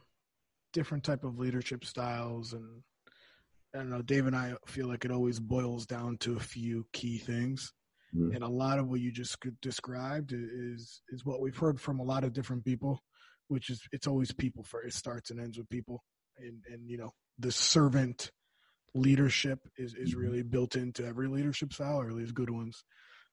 different 0.73 1.03
type 1.03 1.23
of 1.23 1.39
leadership 1.39 1.85
styles, 1.85 2.53
and 2.53 2.81
I 3.73 3.79
don't 3.79 3.89
know. 3.89 4.01
Dave 4.01 4.27
and 4.27 4.35
I 4.35 4.55
feel 4.65 4.87
like 4.87 5.05
it 5.05 5.11
always 5.11 5.39
boils 5.39 5.85
down 5.85 6.17
to 6.19 6.35
a 6.35 6.39
few 6.39 6.85
key 6.93 7.17
things. 7.17 7.73
Mm-hmm. 8.15 8.35
And 8.35 8.43
a 8.43 8.47
lot 8.47 8.79
of 8.79 8.87
what 8.87 9.01
you 9.01 9.11
just 9.11 9.37
described 9.61 10.33
is 10.33 11.01
is 11.09 11.25
what 11.25 11.41
we've 11.41 11.57
heard 11.57 11.79
from 11.79 11.99
a 11.99 12.03
lot 12.03 12.23
of 12.23 12.33
different 12.33 12.63
people, 12.65 13.01
which 13.47 13.69
is 13.69 13.81
it's 13.91 14.07
always 14.07 14.31
people 14.31 14.63
first. 14.63 14.87
It 14.87 14.97
starts 14.97 15.31
and 15.31 15.39
ends 15.39 15.57
with 15.57 15.69
people, 15.69 16.03
and 16.37 16.63
and 16.71 16.89
you 16.89 16.97
know 16.97 17.13
the 17.39 17.51
servant 17.51 18.31
leadership 18.93 19.59
is 19.77 19.93
is 19.93 20.11
mm-hmm. 20.11 20.19
really 20.19 20.43
built 20.43 20.75
into 20.75 21.05
every 21.05 21.27
leadership 21.27 21.73
style, 21.73 22.01
or 22.01 22.09
at 22.09 22.15
least 22.15 22.33
good 22.33 22.49
ones. 22.49 22.83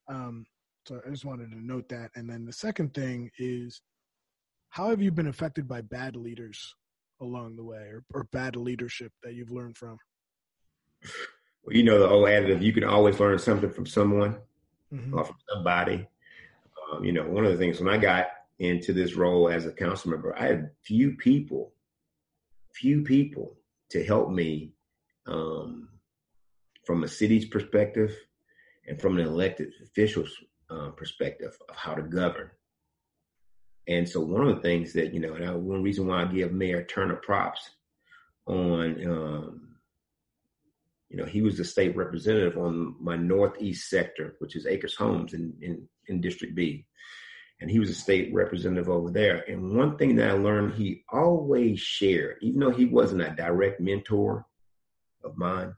Um, 0.09 0.45
so 0.87 1.01
I 1.07 1.11
just 1.11 1.25
wanted 1.25 1.51
to 1.53 1.65
note 1.65 1.89
that. 1.91 2.11
And 2.17 2.29
then 2.29 2.45
the 2.45 2.53
second 2.53 2.93
thing 2.93 3.31
is, 3.39 3.81
how 4.71 4.91
have 4.91 5.01
you 5.01 5.13
been 5.13 5.29
affected 5.29 5.69
by 5.69 5.81
bad 5.81 6.17
leaders 6.17 6.75
along 7.21 7.57
the 7.57 7.65
way, 7.65 7.89
or, 7.91 8.03
or 8.13 8.25
bad 8.33 8.57
leadership 8.57 9.13
that 9.23 9.35
you've 9.35 9.53
learned 9.53 9.77
from? 9.77 9.99
Well, 11.65 11.77
you 11.77 11.85
know 11.85 11.99
the 11.99 12.09
old 12.09 12.29
adage: 12.29 12.63
you 12.63 12.73
can 12.73 12.85
always 12.85 13.21
learn 13.21 13.39
something 13.39 13.71
from 13.71 13.87
someone 13.87 14.37
mm-hmm. 14.93 15.17
or 15.17 15.25
from 15.25 15.37
somebody. 15.49 16.07
Um, 16.93 17.05
you 17.05 17.13
know, 17.13 17.23
one 17.29 17.45
of 17.45 17.53
the 17.53 17.59
things 17.59 17.81
when 17.81 17.93
I 17.93 17.99
got 17.99 18.27
into 18.59 18.93
this 18.93 19.15
role 19.15 19.49
as 19.49 19.67
a 19.67 19.73
council 19.73 20.11
member, 20.11 20.37
I 20.37 20.47
had 20.47 20.71
few 20.85 21.17
people, 21.17 21.73
few 22.75 23.03
people 23.03 23.57
to 23.91 24.05
help 24.05 24.31
me 24.31 24.73
um, 25.27 25.89
from 26.87 27.05
a 27.05 27.09
city's 27.09 27.45
perspective 27.45 28.17
and 28.87 29.01
from 29.01 29.19
an 29.19 29.27
elected 29.27 29.73
official's 29.83 30.33
uh, 30.71 30.91
perspective 30.91 31.57
of 31.69 31.77
how 31.77 31.95
to 31.95 32.03
govern. 32.03 32.51
And 33.89 34.09
so 34.09 34.21
one 34.21 34.47
of 34.47 34.57
the 34.57 34.63
things 34.63 34.93
that, 34.93 35.13
you 35.13 35.21
know, 35.21 35.35
and 35.35 35.45
I, 35.45 35.55
one 35.55 35.83
reason 35.83 36.07
why 36.07 36.23
I 36.23 36.25
give 36.27 36.53
Mayor 36.53 36.85
Turner 36.85 37.17
props 37.17 37.69
on, 38.47 39.05
um, 39.07 39.69
you 41.09 41.17
know, 41.17 41.25
he 41.25 41.43
was 41.43 41.59
the 41.59 41.65
state 41.65 41.97
representative 41.97 42.57
on 42.57 42.97
my 43.01 43.17
northeast 43.17 43.91
sector, 43.91 44.37
which 44.39 44.57
is 44.57 44.67
Acres 44.67 44.95
Homes 44.95 45.35
in, 45.35 45.53
in, 45.61 45.89
in 46.07 46.21
District 46.21 46.55
B. 46.55 46.87
And 47.63 47.71
he 47.71 47.79
was 47.79 47.91
a 47.91 47.95
state 47.95 48.35
representative 48.35 48.89
over 48.89 49.11
there. 49.11 49.45
And 49.49 49.77
one 49.77 49.97
thing 49.97 50.17
that 50.17 50.31
I 50.31 50.33
learned, 50.33 50.75
he 50.75 51.05
always 51.11 51.79
shared, 51.79 52.39
even 52.43 52.59
though 52.59 52.73
he 52.73 52.87
wasn't 52.87 53.23
a 53.23 53.31
direct 53.31 53.81
mentor 53.81 54.45
of 55.23 55.39
mine, 55.39 55.73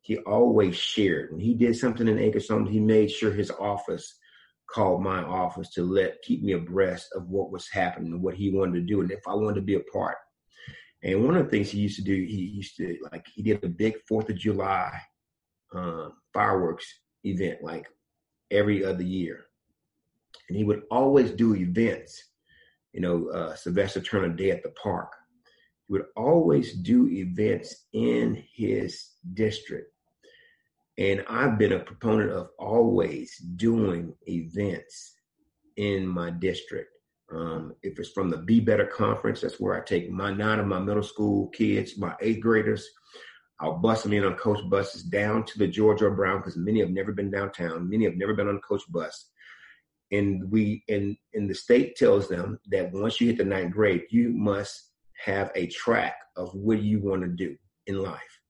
he 0.00 0.18
always 0.18 0.76
shared. 0.76 1.32
When 1.32 1.40
he 1.40 1.54
did 1.54 1.76
something 1.76 2.06
in 2.06 2.20
Acres 2.20 2.48
he 2.48 2.78
made 2.78 3.10
sure 3.10 3.32
his 3.32 3.50
office 3.50 4.16
called 4.70 5.02
my 5.02 5.22
office 5.24 5.70
to 5.70 5.82
let 5.82 6.22
keep 6.22 6.42
me 6.42 6.52
abreast 6.52 7.08
of 7.16 7.28
what 7.28 7.50
was 7.50 7.68
happening 7.68 8.12
and 8.12 8.22
what 8.22 8.34
he 8.34 8.50
wanted 8.50 8.74
to 8.74 8.80
do 8.82 9.00
and 9.00 9.10
if 9.10 9.26
I 9.26 9.34
wanted 9.34 9.56
to 9.56 9.62
be 9.62 9.74
a 9.74 9.80
part. 9.92 10.16
And 11.02 11.24
one 11.24 11.36
of 11.36 11.44
the 11.44 11.50
things 11.50 11.70
he 11.70 11.80
used 11.80 11.96
to 11.96 12.04
do, 12.04 12.14
he 12.14 12.36
used 12.54 12.76
to 12.76 12.96
like 13.10 13.26
he 13.34 13.42
did 13.42 13.64
a 13.64 13.68
big 13.68 13.96
Fourth 14.06 14.28
of 14.28 14.36
July 14.36 15.00
uh, 15.74 16.10
fireworks 16.32 16.86
event 17.24 17.62
like 17.62 17.86
every 18.50 18.84
other 18.84 19.02
year, 19.02 19.47
and 20.48 20.56
he 20.56 20.64
would 20.64 20.82
always 20.90 21.30
do 21.30 21.54
events. 21.54 22.22
You 22.92 23.00
know, 23.00 23.28
uh, 23.28 23.54
Sylvester 23.54 24.00
Turner 24.00 24.30
Day 24.30 24.50
at 24.50 24.62
the 24.62 24.70
park. 24.82 25.12
He 25.86 25.92
would 25.92 26.06
always 26.16 26.74
do 26.74 27.08
events 27.08 27.86
in 27.92 28.42
his 28.54 29.10
district 29.34 29.92
and 30.98 31.24
I've 31.28 31.58
been 31.58 31.72
a 31.72 31.78
proponent 31.78 32.32
of 32.32 32.50
always 32.58 33.36
doing 33.38 34.14
events 34.26 35.14
in 35.76 36.06
my 36.06 36.30
district. 36.30 36.90
Um, 37.32 37.74
if 37.82 37.98
it's 38.00 38.10
from 38.10 38.30
the 38.30 38.38
Be 38.38 38.58
Better 38.58 38.86
conference, 38.86 39.40
that's 39.40 39.60
where 39.60 39.80
I 39.80 39.84
take 39.84 40.10
my 40.10 40.32
nine 40.32 40.58
of 40.58 40.66
my 40.66 40.80
middle 40.80 41.02
school 41.04 41.48
kids, 41.48 41.96
my 41.98 42.14
eighth 42.20 42.40
graders. 42.40 42.88
I'll 43.60 43.78
bus 43.78 44.02
them 44.02 44.12
in 44.12 44.24
on 44.24 44.34
coach 44.34 44.58
buses 44.68 45.04
down 45.04 45.44
to 45.44 45.58
the 45.58 45.68
George 45.68 46.02
R. 46.02 46.10
Brown 46.10 46.38
because 46.38 46.56
many 46.56 46.80
have 46.80 46.90
never 46.90 47.12
been 47.12 47.30
downtown. 47.30 47.88
Many 47.88 48.04
have 48.04 48.16
never 48.16 48.34
been 48.34 48.48
on 48.48 48.60
coach 48.60 48.82
bus. 48.88 49.30
And 50.10 50.50
we 50.50 50.84
and 50.88 51.16
and 51.34 51.50
the 51.50 51.54
state 51.54 51.96
tells 51.96 52.28
them 52.28 52.58
that 52.70 52.92
once 52.92 53.20
you 53.20 53.28
hit 53.28 53.38
the 53.38 53.44
ninth 53.44 53.72
grade, 53.72 54.04
you 54.10 54.30
must 54.30 54.90
have 55.24 55.50
a 55.54 55.66
track 55.66 56.14
of 56.36 56.54
what 56.54 56.80
you 56.80 57.00
want 57.00 57.22
to 57.22 57.28
do 57.28 57.56
in 57.86 58.02
life. 58.02 58.40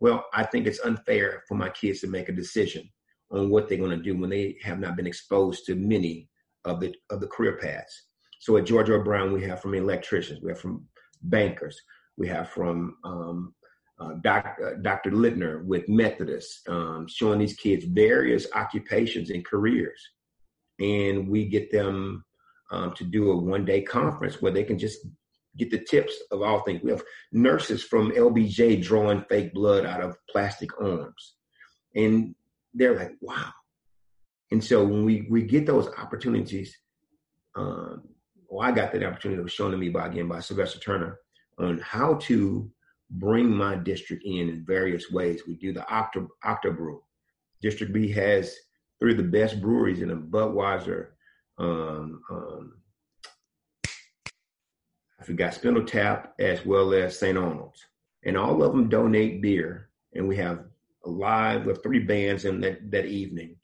Well, 0.00 0.26
I 0.32 0.44
think 0.44 0.66
it's 0.66 0.80
unfair 0.80 1.42
for 1.48 1.54
my 1.56 1.70
kids 1.70 2.00
to 2.00 2.06
make 2.06 2.28
a 2.28 2.32
decision 2.32 2.88
on 3.30 3.50
what 3.50 3.68
they're 3.68 3.78
going 3.78 3.96
to 3.96 4.02
do 4.02 4.16
when 4.16 4.30
they 4.30 4.56
have 4.62 4.78
not 4.78 4.96
been 4.96 5.06
exposed 5.06 5.66
to 5.66 5.74
many 5.74 6.28
of 6.64 6.80
the 6.80 6.94
of 7.10 7.20
the 7.20 7.26
career 7.26 7.58
paths. 7.60 8.04
So 8.40 8.56
at 8.56 8.66
George 8.66 8.90
R. 8.90 9.02
Brown, 9.02 9.32
we 9.32 9.42
have 9.44 9.60
from 9.60 9.74
electricians, 9.74 10.40
we 10.42 10.50
have 10.50 10.60
from 10.60 10.86
bankers, 11.22 11.80
we 12.16 12.28
have 12.28 12.48
from 12.50 12.96
um, 13.04 13.54
uh, 13.98 14.12
doc, 14.22 14.56
uh, 14.64 14.74
Dr. 14.82 15.10
Littner 15.10 15.64
with 15.64 15.88
Methodists, 15.88 16.62
um, 16.68 17.06
showing 17.08 17.40
these 17.40 17.56
kids 17.56 17.84
various 17.84 18.46
occupations 18.54 19.30
and 19.30 19.44
careers, 19.44 20.00
and 20.80 21.28
we 21.28 21.46
get 21.46 21.70
them 21.70 22.24
um, 22.70 22.94
to 22.94 23.04
do 23.04 23.30
a 23.30 23.36
one 23.36 23.64
day 23.64 23.82
conference 23.82 24.40
where 24.40 24.52
they 24.52 24.64
can 24.64 24.78
just 24.78 25.06
get 25.56 25.70
the 25.70 25.84
tips 25.84 26.14
of 26.30 26.42
all 26.42 26.60
things. 26.60 26.82
We 26.82 26.90
have 26.90 27.02
nurses 27.32 27.82
from 27.82 28.12
LBJ 28.12 28.82
drawing 28.82 29.24
fake 29.28 29.52
blood 29.52 29.84
out 29.84 30.00
of 30.00 30.16
plastic 30.30 30.70
arms. 30.80 31.34
And 31.94 32.34
they're 32.74 32.96
like, 32.96 33.12
wow. 33.20 33.52
And 34.50 34.62
so 34.62 34.84
when 34.84 35.04
we, 35.04 35.26
we 35.28 35.42
get 35.42 35.66
those 35.66 35.88
opportunities, 35.98 36.76
um, 37.56 38.02
well, 38.48 38.66
I 38.66 38.72
got 38.72 38.92
that 38.92 39.02
opportunity 39.02 39.36
that 39.36 39.42
was 39.42 39.52
shown 39.52 39.72
to 39.72 39.76
me 39.76 39.88
by 39.88 40.06
again 40.06 40.28
by 40.28 40.40
Sylvester 40.40 40.78
Turner 40.78 41.18
on 41.58 41.78
how 41.78 42.14
to 42.14 42.70
bring 43.10 43.50
my 43.50 43.74
district 43.74 44.22
in 44.24 44.48
in 44.48 44.64
various 44.64 45.10
ways. 45.10 45.42
We 45.46 45.56
do 45.56 45.72
the 45.72 45.80
Octa, 45.80 46.26
Octa 46.44 46.74
Brew. 46.76 47.02
District 47.60 47.92
B 47.92 48.10
has 48.12 48.54
three 48.98 49.12
of 49.12 49.18
the 49.18 49.24
best 49.24 49.60
breweries 49.60 50.02
in 50.02 50.10
a 50.10 50.16
Budweiser, 50.16 51.08
um, 51.58 52.22
um, 52.30 52.72
I 55.20 55.24
forgot 55.24 55.52
Spindletap 55.52 56.28
as 56.38 56.64
well 56.64 56.92
as 56.92 57.18
St. 57.18 57.36
Arnold's. 57.36 57.84
And 58.24 58.36
all 58.36 58.62
of 58.62 58.72
them 58.72 58.88
donate 58.88 59.42
beer. 59.42 59.90
And 60.14 60.26
we 60.28 60.36
have 60.36 60.64
a 61.04 61.10
live 61.10 61.66
with 61.66 61.82
three 61.82 62.00
bands 62.00 62.44
in 62.44 62.60
that, 62.60 62.90
that 62.90 63.06
evening. 63.06 63.56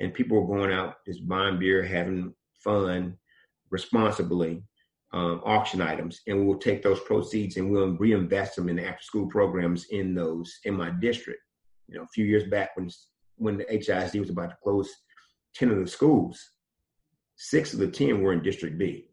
And 0.00 0.14
people 0.14 0.38
are 0.38 0.46
going 0.46 0.72
out 0.72 0.96
just 1.06 1.26
buying 1.26 1.58
beer, 1.58 1.82
having 1.82 2.34
fun 2.62 3.16
responsibly, 3.70 4.62
um, 5.12 5.40
auction 5.44 5.80
items. 5.80 6.20
And 6.26 6.46
we'll 6.46 6.58
take 6.58 6.82
those 6.82 7.00
proceeds 7.00 7.56
and 7.56 7.70
we'll 7.70 7.96
reinvest 7.96 8.56
them 8.56 8.68
in 8.68 8.78
after 8.78 9.02
school 9.02 9.26
programs 9.26 9.86
in 9.90 10.14
those 10.14 10.58
in 10.64 10.74
my 10.74 10.90
district. 10.90 11.40
You 11.88 11.96
know, 11.96 12.04
a 12.04 12.08
few 12.08 12.26
years 12.26 12.44
back 12.44 12.76
when 12.76 12.90
when 13.38 13.58
the 13.58 13.64
HISD 13.64 14.20
was 14.20 14.30
about 14.30 14.50
to 14.50 14.56
close 14.62 14.90
10 15.54 15.70
of 15.70 15.78
the 15.78 15.86
schools, 15.86 16.50
six 17.36 17.72
of 17.72 17.78
the 17.78 17.88
10 17.88 18.20
were 18.20 18.32
in 18.32 18.42
District 18.42 18.78
B 18.78 19.08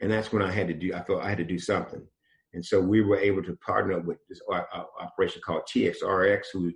and 0.00 0.10
that's 0.10 0.32
when 0.32 0.42
I 0.42 0.50
had 0.50 0.68
to 0.68 0.74
do. 0.74 0.92
I 0.94 1.02
felt 1.02 1.22
I 1.22 1.28
had 1.28 1.38
to 1.38 1.44
do 1.44 1.58
something, 1.58 2.02
and 2.54 2.64
so 2.64 2.80
we 2.80 3.02
were 3.02 3.18
able 3.18 3.42
to 3.42 3.56
partner 3.56 3.98
up 3.98 4.04
with 4.04 4.18
this 4.28 4.40
uh, 4.50 4.62
uh, 4.72 4.84
operation 4.98 5.42
called 5.44 5.62
TXRX, 5.68 6.46
who, 6.52 6.72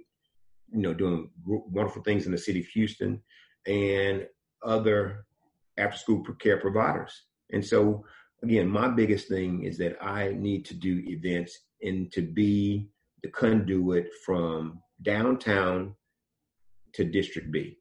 you 0.71 0.81
know, 0.81 0.95
doing 0.95 1.31
wonderful 1.47 2.03
things 2.03 2.27
in 2.27 2.33
the 2.33 2.39
city 2.39 2.61
of 2.61 2.67
Houston, 2.67 3.21
and 3.67 4.27
other 4.63 5.25
after-school 5.79 6.23
care 6.39 6.59
providers. 6.59 7.25
And 7.53 7.65
so, 7.65 8.05
again, 8.43 8.69
my 8.69 8.89
biggest 8.89 9.29
thing 9.29 9.65
is 9.65 9.79
that 9.79 9.97
I 10.03 10.35
need 10.35 10.65
to 10.67 10.75
do 10.75 11.03
events 11.07 11.59
and 11.83 12.13
to 12.13 12.23
be 12.23 12.89
the 13.23 13.31
conduit 13.31 14.11
from 14.25 14.81
downtown 15.03 15.95
to 16.95 17.05
District 17.05 17.51
B. 17.51 17.79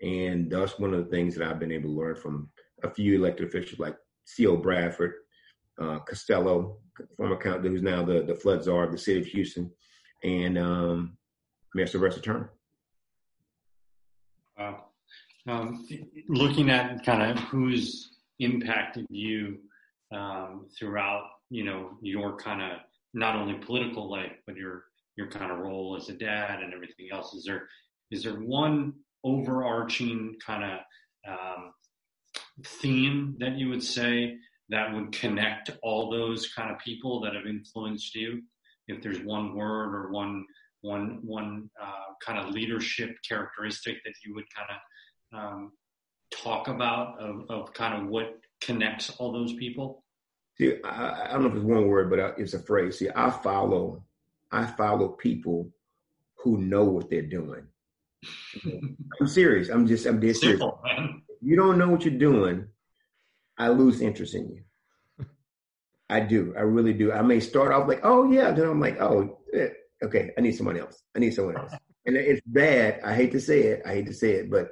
And 0.00 0.50
that's 0.50 0.78
one 0.78 0.92
of 0.94 1.04
the 1.04 1.10
things 1.10 1.34
that 1.34 1.46
I've 1.46 1.60
been 1.60 1.72
able 1.72 1.90
to 1.90 1.96
learn 1.96 2.16
from 2.16 2.50
a 2.82 2.90
few 2.90 3.14
elected 3.14 3.46
officials 3.46 3.78
like 3.78 3.96
C.O. 4.24 4.56
Bradford, 4.56 5.14
uh, 5.80 6.00
Costello, 6.00 6.78
former 7.16 7.36
count 7.36 7.64
who's 7.64 7.82
now 7.82 8.04
the, 8.04 8.22
the 8.22 8.34
flood 8.34 8.64
czar 8.64 8.84
of 8.84 8.92
the 8.92 8.98
city 8.98 9.20
of 9.20 9.26
Houston, 9.26 9.70
and 10.24 10.58
um, 10.58 11.16
Mayor 11.74 11.86
Sylvester 11.86 12.20
Turner. 12.20 12.52
Wow. 14.58 14.84
Um, 15.48 15.86
looking 16.28 16.70
at 16.70 17.04
kind 17.04 17.22
of 17.22 17.42
who's 17.44 18.18
impacted 18.38 19.06
you 19.10 19.58
um, 20.14 20.66
throughout, 20.78 21.24
you 21.50 21.64
know, 21.64 21.98
your 22.00 22.36
kind 22.36 22.62
of 22.62 22.78
not 23.14 23.34
only 23.34 23.54
political 23.54 24.10
life, 24.10 24.32
but 24.46 24.56
your 24.56 24.84
your 25.16 25.28
kind 25.28 25.50
of 25.50 25.58
role 25.58 25.96
as 25.96 26.08
a 26.08 26.14
dad 26.14 26.62
and 26.62 26.72
everything 26.72 27.08
else. 27.12 27.34
Is 27.34 27.44
there 27.44 27.68
is 28.12 28.22
there 28.24 28.34
one 28.34 28.92
overarching 29.24 30.36
kind 30.44 30.64
of 30.64 30.78
um, 31.26 31.72
theme 32.62 33.36
that 33.40 33.56
you 33.56 33.70
would 33.70 33.82
say 33.82 34.36
that 34.68 34.92
would 34.94 35.12
connect 35.12 35.70
all 35.82 36.10
those 36.10 36.52
kind 36.52 36.70
of 36.70 36.78
people 36.78 37.20
that 37.22 37.34
have 37.34 37.46
influenced 37.46 38.14
you? 38.14 38.42
If 38.86 39.02
there's 39.02 39.20
one 39.20 39.56
word 39.56 39.94
or 39.94 40.12
one 40.12 40.44
one 40.82 41.20
one 41.22 41.70
uh, 41.80 42.12
kind 42.24 42.38
of 42.38 42.52
leadership 42.52 43.16
characteristic 43.26 43.96
that 44.04 44.14
you 44.24 44.34
would 44.34 44.44
kind 44.54 44.68
of 44.70 45.38
um, 45.38 45.72
talk 46.30 46.68
about 46.68 47.18
of, 47.18 47.44
of 47.48 47.72
kind 47.72 48.02
of 48.02 48.08
what 48.08 48.40
connects 48.60 49.10
all 49.18 49.32
those 49.32 49.54
people? 49.54 50.04
See, 50.58 50.74
I, 50.84 51.28
I 51.28 51.32
don't 51.32 51.42
know 51.42 51.48
if 51.48 51.54
it's 51.54 51.64
one 51.64 51.86
word, 51.88 52.10
but 52.10 52.34
it's 52.38 52.54
a 52.54 52.58
phrase. 52.58 52.98
See, 52.98 53.08
I 53.14 53.30
follow, 53.30 54.04
I 54.50 54.66
follow 54.66 55.08
people 55.08 55.70
who 56.42 56.58
know 56.58 56.84
what 56.84 57.08
they're 57.08 57.22
doing. 57.22 57.66
I'm 58.64 59.26
serious. 59.26 59.68
I'm 59.68 59.86
just 59.86 60.06
I'm 60.06 60.20
dead 60.20 60.36
serious. 60.36 60.62
You 61.40 61.56
don't 61.56 61.78
know 61.78 61.88
what 61.88 62.04
you're 62.04 62.18
doing. 62.18 62.68
I 63.58 63.68
lose 63.68 64.00
interest 64.00 64.34
in 64.34 64.48
you. 64.48 65.26
I 66.08 66.20
do. 66.20 66.54
I 66.56 66.60
really 66.60 66.92
do. 66.92 67.12
I 67.12 67.22
may 67.22 67.40
start 67.40 67.72
off 67.72 67.88
like, 67.88 68.00
oh 68.02 68.30
yeah, 68.30 68.50
then 68.52 68.68
I'm 68.68 68.80
like, 68.80 69.00
oh, 69.00 69.38
eh, 69.54 69.68
okay, 70.02 70.30
I 70.36 70.40
need 70.40 70.52
someone 70.52 70.78
else. 70.78 71.02
I 71.16 71.20
need 71.20 71.32
someone 71.32 71.56
else. 71.56 71.72
And 72.04 72.16
it's 72.16 72.40
bad. 72.44 73.00
I 73.04 73.14
hate 73.14 73.32
to 73.32 73.40
say 73.40 73.60
it. 73.60 73.82
I 73.86 73.94
hate 73.94 74.06
to 74.06 74.14
say 74.14 74.32
it, 74.32 74.50
but 74.50 74.68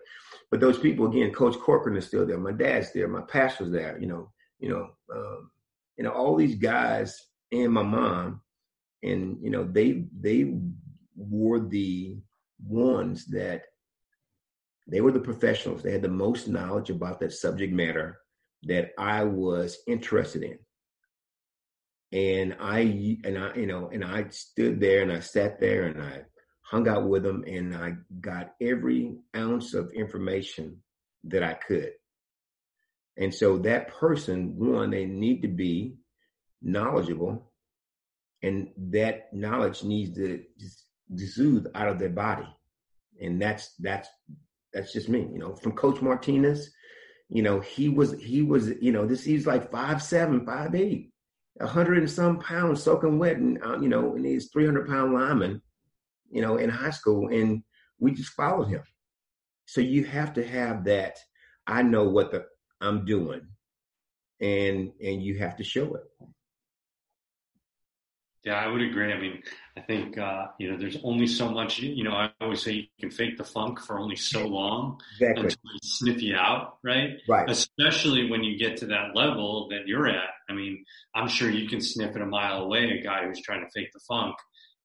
but 0.50 0.60
those 0.60 0.78
people 0.78 1.06
again, 1.06 1.32
Coach 1.32 1.56
Corcoran 1.58 1.96
is 1.96 2.06
still 2.06 2.26
there. 2.26 2.38
My 2.38 2.52
dad's 2.52 2.92
there. 2.92 3.08
My 3.08 3.22
pastor's 3.22 3.70
there. 3.70 3.98
You 4.00 4.08
know, 4.08 4.32
you 4.58 4.68
know, 4.68 4.90
um, 5.14 5.50
you 5.96 6.04
know, 6.04 6.10
all 6.10 6.36
these 6.36 6.56
guys 6.56 7.18
and 7.52 7.72
my 7.72 7.82
mom, 7.82 8.42
and 9.02 9.38
you 9.40 9.50
know, 9.50 9.64
they 9.64 10.04
they 10.20 10.52
wore 11.16 11.60
the 11.60 12.18
ones 12.66 13.26
that 13.26 13.62
they 14.86 15.00
were 15.00 15.12
the 15.12 15.20
professionals. 15.20 15.82
They 15.82 15.92
had 15.92 16.02
the 16.02 16.08
most 16.08 16.48
knowledge 16.48 16.90
about 16.90 17.20
that 17.20 17.32
subject 17.32 17.72
matter 17.72 18.18
that 18.64 18.90
I 18.98 19.24
was 19.24 19.78
interested 19.86 20.42
in. 20.42 20.58
And 22.12 22.56
I 22.60 23.18
and 23.24 23.38
I, 23.38 23.54
you 23.54 23.66
know, 23.66 23.88
and 23.92 24.04
I 24.04 24.28
stood 24.30 24.80
there 24.80 25.02
and 25.02 25.12
I 25.12 25.20
sat 25.20 25.60
there 25.60 25.84
and 25.84 26.02
I 26.02 26.22
hung 26.62 26.88
out 26.88 27.08
with 27.08 27.22
them 27.22 27.44
and 27.46 27.74
I 27.74 27.94
got 28.20 28.54
every 28.60 29.16
ounce 29.36 29.74
of 29.74 29.92
information 29.92 30.78
that 31.24 31.42
I 31.42 31.54
could. 31.54 31.92
And 33.16 33.34
so 33.34 33.58
that 33.58 33.88
person, 33.88 34.56
one, 34.56 34.90
they 34.90 35.04
need 35.04 35.42
to 35.42 35.48
be 35.48 35.96
knowledgeable, 36.62 37.52
and 38.42 38.68
that 38.76 39.32
knowledge 39.32 39.84
needs 39.84 40.16
to 40.16 40.42
exude 41.12 41.68
out 41.74 41.88
of 41.88 41.98
their 41.98 42.10
body. 42.10 42.46
And 43.20 43.40
that's 43.40 43.74
that's 43.78 44.08
that's 44.72 44.92
just 44.92 45.08
me, 45.08 45.28
you 45.32 45.38
know. 45.38 45.54
From 45.54 45.72
Coach 45.72 46.00
Martinez, 46.00 46.70
you 47.28 47.42
know, 47.42 47.60
he 47.60 47.88
was 47.88 48.12
he 48.20 48.42
was, 48.42 48.70
you 48.80 48.92
know, 48.92 49.06
this 49.06 49.24
he's 49.24 49.46
like 49.46 49.70
five 49.70 50.02
seven, 50.02 50.46
five 50.46 50.74
eight, 50.74 51.12
a 51.60 51.66
hundred 51.66 51.98
and 51.98 52.10
some 52.10 52.38
pounds 52.38 52.82
soaking 52.82 53.18
wet, 53.18 53.36
and 53.36 53.62
uh, 53.62 53.78
you 53.78 53.88
know, 53.88 54.14
and 54.14 54.24
he's 54.24 54.50
three 54.50 54.64
hundred 54.64 54.88
pound 54.88 55.12
lineman 55.12 55.60
you 56.30 56.40
know, 56.40 56.56
in 56.56 56.70
high 56.70 56.90
school, 56.90 57.28
and 57.28 57.62
we 57.98 58.12
just 58.12 58.30
followed 58.30 58.68
him. 58.68 58.82
So 59.66 59.80
you 59.80 60.04
have 60.04 60.32
to 60.34 60.46
have 60.46 60.84
that. 60.84 61.18
I 61.66 61.82
know 61.82 62.08
what 62.08 62.30
the 62.30 62.46
I'm 62.80 63.04
doing, 63.04 63.42
and 64.40 64.92
and 65.02 65.22
you 65.22 65.38
have 65.38 65.56
to 65.56 65.64
show 65.64 65.94
it. 65.94 66.04
Yeah, 68.44 68.54
I 68.54 68.68
would 68.68 68.80
agree. 68.80 69.12
I 69.12 69.20
mean, 69.20 69.42
I 69.76 69.82
think 69.82 70.16
uh, 70.16 70.46
you 70.58 70.70
know, 70.70 70.78
there's 70.78 70.96
only 71.04 71.26
so 71.26 71.50
much. 71.50 71.78
You 71.78 72.04
know, 72.04 72.12
I 72.12 72.30
always 72.40 72.62
say 72.62 72.72
you 72.72 72.84
can 72.98 73.10
fake 73.10 73.36
the 73.36 73.44
funk 73.44 73.80
for 73.80 73.98
only 73.98 74.16
so 74.16 74.46
long 74.46 74.98
exactly. 75.20 75.44
until 75.44 75.58
they 75.72 75.78
sniff 75.82 76.22
you 76.22 76.36
out, 76.36 76.78
right? 76.82 77.18
Right. 77.28 77.50
Especially 77.50 78.30
when 78.30 78.42
you 78.42 78.58
get 78.58 78.78
to 78.78 78.86
that 78.86 79.14
level 79.14 79.68
that 79.70 79.86
you're 79.86 80.08
at. 80.08 80.30
I 80.48 80.54
mean, 80.54 80.84
I'm 81.14 81.28
sure 81.28 81.50
you 81.50 81.68
can 81.68 81.82
sniff 81.82 82.16
it 82.16 82.22
a 82.22 82.26
mile 82.26 82.62
away. 82.62 82.90
A 82.98 83.02
guy 83.02 83.26
who's 83.26 83.42
trying 83.42 83.60
to 83.60 83.70
fake 83.74 83.90
the 83.92 84.00
funk, 84.08 84.36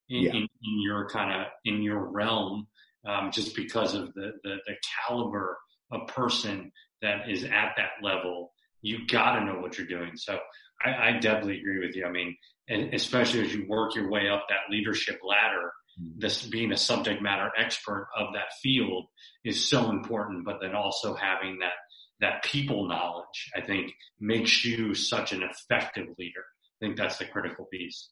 in, 0.10 0.24
yeah. 0.24 0.32
in, 0.32 0.38
in 0.38 0.82
your 0.82 1.08
kind 1.08 1.32
of 1.32 1.48
in 1.64 1.82
your 1.82 2.12
realm, 2.12 2.68
um, 3.08 3.32
just 3.32 3.56
because 3.56 3.94
of 3.94 4.14
the, 4.16 4.34
the 4.44 4.58
the 4.68 4.74
caliber 5.08 5.58
of 5.92 6.08
person 6.08 6.72
that 7.02 7.30
is 7.30 7.44
at 7.44 7.74
that 7.78 7.92
level. 8.02 8.52
You 8.82 9.08
got 9.08 9.40
to 9.40 9.46
know 9.46 9.60
what 9.60 9.78
you're 9.78 9.88
doing. 9.88 10.12
So 10.16 10.38
I, 10.84 11.10
I, 11.10 11.12
definitely 11.20 11.60
agree 11.60 11.80
with 11.80 11.96
you. 11.96 12.06
I 12.06 12.12
mean, 12.12 12.36
and 12.68 12.94
especially 12.94 13.42
as 13.42 13.54
you 13.54 13.66
work 13.68 13.96
your 13.96 14.10
way 14.10 14.30
up 14.30 14.46
that 14.50 14.72
leadership 14.72 15.20
ladder, 15.28 15.72
mm-hmm. 16.00 16.20
this 16.20 16.46
being 16.46 16.72
a 16.72 16.78
subject 16.78 17.22
matter 17.22 17.52
expert 17.58 18.10
of 18.18 18.34
that 18.34 18.54
field 18.62 19.06
is 19.44 19.70
so 19.70 19.90
important. 19.90 20.46
But 20.46 20.58
then 20.62 20.76
also 20.76 21.14
having 21.14 21.60
that 21.60 21.74
that 22.22 22.44
people 22.44 22.88
knowledge, 22.88 23.52
I 23.56 23.62
think, 23.62 23.92
makes 24.20 24.64
you 24.64 24.94
such 24.94 25.34
an 25.34 25.44
effective 25.44 26.08
leader. 26.18 26.46
I 26.82 26.86
think 26.86 26.98
that's 26.98 27.18
the 27.18 27.26
critical 27.26 27.66
piece. 27.66 28.10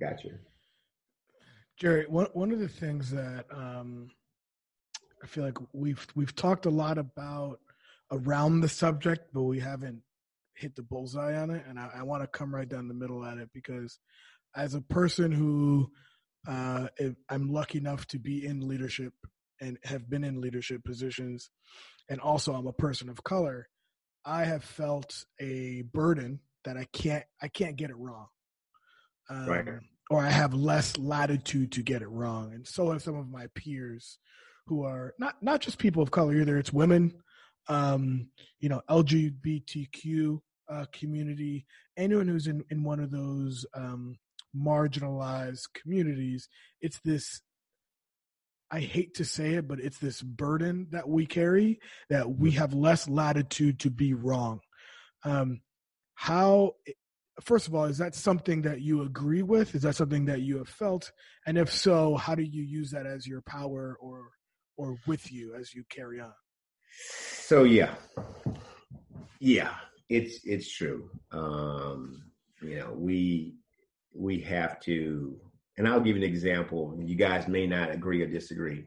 Gotcha. 0.00 0.28
Jerry, 1.78 2.06
one 2.08 2.28
one 2.32 2.52
of 2.52 2.58
the 2.58 2.68
things 2.68 3.10
that 3.10 3.46
um, 3.52 4.08
I 5.22 5.26
feel 5.26 5.44
like 5.44 5.58
we've 5.72 6.06
we've 6.14 6.34
talked 6.34 6.66
a 6.66 6.70
lot 6.70 6.98
about 6.98 7.60
around 8.10 8.60
the 8.60 8.68
subject, 8.68 9.28
but 9.32 9.42
we 9.42 9.60
haven't 9.60 10.02
hit 10.54 10.76
the 10.76 10.82
bullseye 10.82 11.36
on 11.36 11.50
it, 11.50 11.64
and 11.68 11.78
I, 11.78 11.90
I 11.96 12.02
want 12.02 12.22
to 12.22 12.26
come 12.26 12.54
right 12.54 12.68
down 12.68 12.88
the 12.88 12.94
middle 12.94 13.24
at 13.24 13.38
it 13.38 13.50
because 13.52 13.98
as 14.54 14.74
a 14.74 14.80
person 14.80 15.32
who 15.32 15.90
uh, 16.46 16.88
I'm 17.28 17.52
lucky 17.52 17.78
enough 17.78 18.06
to 18.08 18.18
be 18.18 18.44
in 18.44 18.66
leadership 18.66 19.12
and 19.60 19.78
have 19.84 20.10
been 20.10 20.24
in 20.24 20.40
leadership 20.40 20.84
positions, 20.84 21.50
and 22.08 22.20
also 22.20 22.52
I'm 22.54 22.66
a 22.66 22.72
person 22.72 23.08
of 23.08 23.22
color. 23.22 23.68
I 24.24 24.44
have 24.44 24.64
felt 24.64 25.24
a 25.40 25.82
burden 25.92 26.40
that 26.64 26.76
I 26.76 26.86
can't 26.92 27.24
I 27.40 27.48
can't 27.48 27.76
get 27.76 27.90
it 27.90 27.96
wrong. 27.96 28.26
Um, 29.30 29.46
right 29.46 29.66
or 30.12 30.20
I 30.20 30.28
have 30.28 30.52
less 30.52 30.98
latitude 30.98 31.72
to 31.72 31.82
get 31.82 32.02
it 32.02 32.08
wrong. 32.08 32.52
And 32.52 32.66
so 32.66 32.90
have 32.90 33.02
some 33.02 33.16
of 33.16 33.30
my 33.30 33.46
peers 33.54 34.18
who 34.66 34.84
are 34.84 35.14
not 35.18 35.42
not 35.42 35.60
just 35.60 35.78
people 35.78 36.02
of 36.02 36.10
color 36.10 36.36
either. 36.36 36.58
It's 36.58 36.72
women, 36.72 37.14
um, 37.68 38.28
you 38.60 38.68
know, 38.68 38.80
LGBTQ 38.90 40.40
uh, 40.68 40.84
community, 40.92 41.66
anyone 41.96 42.28
who's 42.28 42.46
in, 42.46 42.64
in 42.70 42.82
one 42.82 43.00
of 43.00 43.10
those 43.10 43.66
um, 43.74 44.18
marginalized 44.56 45.64
communities. 45.74 46.48
It's 46.80 47.00
this. 47.04 47.40
I 48.70 48.80
hate 48.80 49.14
to 49.16 49.24
say 49.24 49.54
it, 49.54 49.68
but 49.68 49.80
it's 49.80 49.98
this 49.98 50.22
burden 50.22 50.86
that 50.92 51.06
we 51.06 51.26
carry 51.26 51.78
that 52.08 52.30
we 52.30 52.50
mm-hmm. 52.50 52.58
have 52.58 52.72
less 52.72 53.06
latitude 53.06 53.80
to 53.80 53.90
be 53.90 54.14
wrong. 54.14 54.60
Um, 55.24 55.60
how 56.14 56.72
first 57.40 57.68
of 57.68 57.74
all, 57.74 57.84
is 57.84 57.98
that 57.98 58.14
something 58.14 58.62
that 58.62 58.80
you 58.80 59.02
agree 59.02 59.42
with? 59.42 59.74
Is 59.74 59.82
that 59.82 59.96
something 59.96 60.26
that 60.26 60.40
you 60.40 60.58
have 60.58 60.68
felt? 60.68 61.12
And 61.46 61.58
if 61.58 61.72
so, 61.72 62.16
how 62.16 62.34
do 62.34 62.42
you 62.42 62.62
use 62.62 62.90
that 62.90 63.06
as 63.06 63.26
your 63.26 63.42
power 63.42 63.96
or 64.00 64.30
or 64.76 64.96
with 65.06 65.30
you 65.30 65.54
as 65.54 65.74
you 65.74 65.84
carry 65.90 66.20
on? 66.20 66.32
So 66.92 67.64
yeah, 67.64 67.94
yeah, 69.40 69.74
it's 70.08 70.40
it's 70.44 70.70
true. 70.70 71.10
Um, 71.32 72.22
you 72.60 72.78
know, 72.78 72.92
we 72.94 73.54
we 74.14 74.40
have 74.40 74.80
to, 74.80 75.38
and 75.78 75.88
I'll 75.88 76.00
give 76.00 76.16
you 76.16 76.22
an 76.22 76.28
example. 76.28 76.96
You 76.98 77.16
guys 77.16 77.48
may 77.48 77.66
not 77.66 77.90
agree 77.90 78.22
or 78.22 78.26
disagree. 78.26 78.84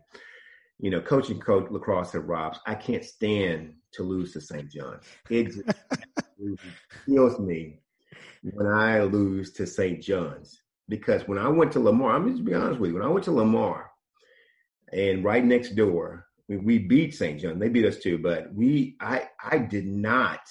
You 0.79 0.91
know, 0.91 1.01
coaching 1.01 1.39
coach 1.39 1.69
lacrosse 1.71 2.15
at 2.15 2.25
Robs, 2.25 2.59
I 2.65 2.75
can't 2.75 3.03
stand 3.03 3.73
to 3.93 4.03
lose 4.03 4.33
to 4.33 4.41
St. 4.41 4.69
John's. 4.69 5.05
It 5.29 5.53
kills 7.05 7.39
me 7.39 7.79
when 8.43 8.67
I 8.67 9.01
lose 9.01 9.53
to 9.53 9.65
St. 9.65 10.01
John's. 10.01 10.61
Because 10.87 11.27
when 11.27 11.39
I 11.39 11.47
went 11.47 11.71
to 11.71 11.79
Lamar, 11.79 12.15
I'm 12.15 12.29
just 12.29 12.45
be 12.45 12.53
honest 12.53 12.79
with 12.79 12.91
you, 12.91 12.97
when 12.97 13.05
I 13.05 13.09
went 13.09 13.23
to 13.25 13.31
Lamar 13.31 13.89
and 14.93 15.23
right 15.23 15.43
next 15.43 15.75
door, 15.75 16.27
we, 16.47 16.57
we 16.57 16.77
beat 16.79 17.15
St. 17.15 17.39
John. 17.39 17.59
They 17.59 17.69
beat 17.69 17.85
us 17.85 17.97
too, 17.97 18.17
but 18.17 18.53
we 18.53 18.97
I 18.99 19.29
I 19.43 19.57
did 19.57 19.85
not 19.85 20.41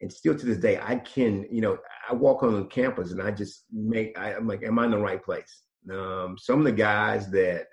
and 0.00 0.12
still 0.12 0.36
to 0.36 0.46
this 0.46 0.58
day, 0.58 0.78
I 0.82 0.96
can, 0.96 1.46
you 1.50 1.60
know, 1.60 1.78
I 2.08 2.14
walk 2.14 2.42
on 2.42 2.54
the 2.54 2.64
campus 2.66 3.12
and 3.12 3.22
I 3.22 3.30
just 3.30 3.64
make, 3.72 4.18
I, 4.18 4.32
am 4.32 4.46
like, 4.46 4.62
am 4.62 4.78
I 4.78 4.84
in 4.84 4.90
the 4.90 4.98
right 4.98 5.22
place? 5.22 5.62
Um, 5.90 6.36
some 6.38 6.58
of 6.58 6.64
the 6.64 6.72
guys 6.72 7.30
that 7.30 7.66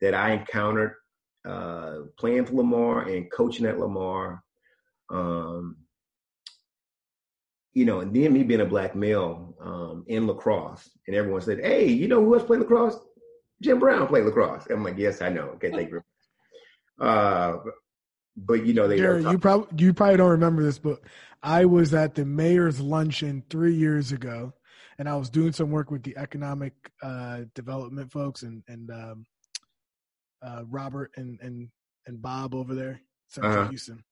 that 0.00 0.14
I 0.14 0.30
encountered 0.30 0.94
uh, 1.46 2.02
playing 2.18 2.46
for 2.46 2.54
Lamar 2.54 3.02
and 3.02 3.30
coaching 3.32 3.66
at 3.66 3.80
Lamar, 3.80 4.44
um, 5.10 5.76
you 7.74 7.84
know, 7.84 8.00
and 8.00 8.14
then 8.14 8.32
me 8.32 8.44
being 8.44 8.60
a 8.60 8.66
black 8.66 8.94
male 8.94 9.56
um, 9.60 10.04
in 10.06 10.28
lacrosse, 10.28 10.88
and 11.08 11.16
everyone 11.16 11.40
said, 11.40 11.58
"Hey, 11.58 11.88
you 11.88 12.06
know 12.06 12.24
who 12.24 12.34
else 12.34 12.44
played 12.44 12.60
lacrosse? 12.60 12.96
Jim 13.60 13.80
Brown 13.80 14.06
played 14.06 14.24
lacrosse." 14.24 14.66
I'm 14.70 14.84
like, 14.84 14.96
"Yes, 14.96 15.20
I 15.20 15.30
know." 15.30 15.48
Okay, 15.56 15.70
thank 15.72 15.90
you. 15.90 16.00
Uh, 17.00 17.58
but 18.36 18.66
you 18.66 18.74
know, 18.74 18.88
they 18.88 18.98
Jerry, 18.98 19.22
you 19.22 19.38
probably 19.38 19.84
you 19.84 19.92
probably 19.92 20.16
don't 20.16 20.30
remember 20.30 20.62
this, 20.62 20.78
but 20.78 21.00
I 21.42 21.64
was 21.64 21.94
at 21.94 22.14
the 22.14 22.24
mayor's 22.24 22.80
luncheon 22.80 23.42
three 23.50 23.74
years 23.74 24.12
ago, 24.12 24.52
and 24.98 25.08
I 25.08 25.16
was 25.16 25.30
doing 25.30 25.52
some 25.52 25.70
work 25.70 25.90
with 25.90 26.02
the 26.02 26.16
economic 26.16 26.72
uh, 27.02 27.40
development 27.54 28.12
folks 28.12 28.42
and 28.42 28.62
and 28.68 28.90
um, 28.90 29.26
uh, 30.42 30.62
Robert 30.68 31.12
and 31.16 31.38
and 31.40 31.68
and 32.06 32.22
Bob 32.22 32.54
over 32.54 32.74
there, 32.74 33.00
Central 33.28 33.60
uh-huh. 33.60 33.68
Houston 33.70 34.02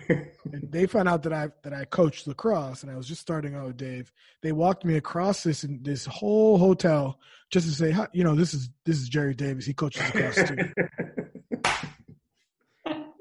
and 0.08 0.70
they 0.70 0.86
found 0.86 1.08
out 1.08 1.22
that 1.22 1.32
I 1.32 1.50
that 1.62 1.72
I 1.72 1.84
coached 1.84 2.26
lacrosse, 2.26 2.82
and 2.82 2.90
I 2.90 2.96
was 2.96 3.06
just 3.06 3.20
starting 3.20 3.54
out 3.54 3.66
with 3.66 3.76
Dave. 3.76 4.10
They 4.42 4.52
walked 4.52 4.84
me 4.84 4.96
across 4.96 5.42
this 5.42 5.66
this 5.82 6.06
whole 6.06 6.58
hotel 6.58 7.18
just 7.50 7.66
to 7.66 7.74
say, 7.74 7.94
you 8.12 8.24
know, 8.24 8.34
this 8.34 8.54
is 8.54 8.70
this 8.86 8.96
is 8.96 9.08
Jerry 9.08 9.34
Davis. 9.34 9.66
He 9.66 9.74
coaches 9.74 10.02
lacrosse 10.14 10.48
too. 10.48 10.56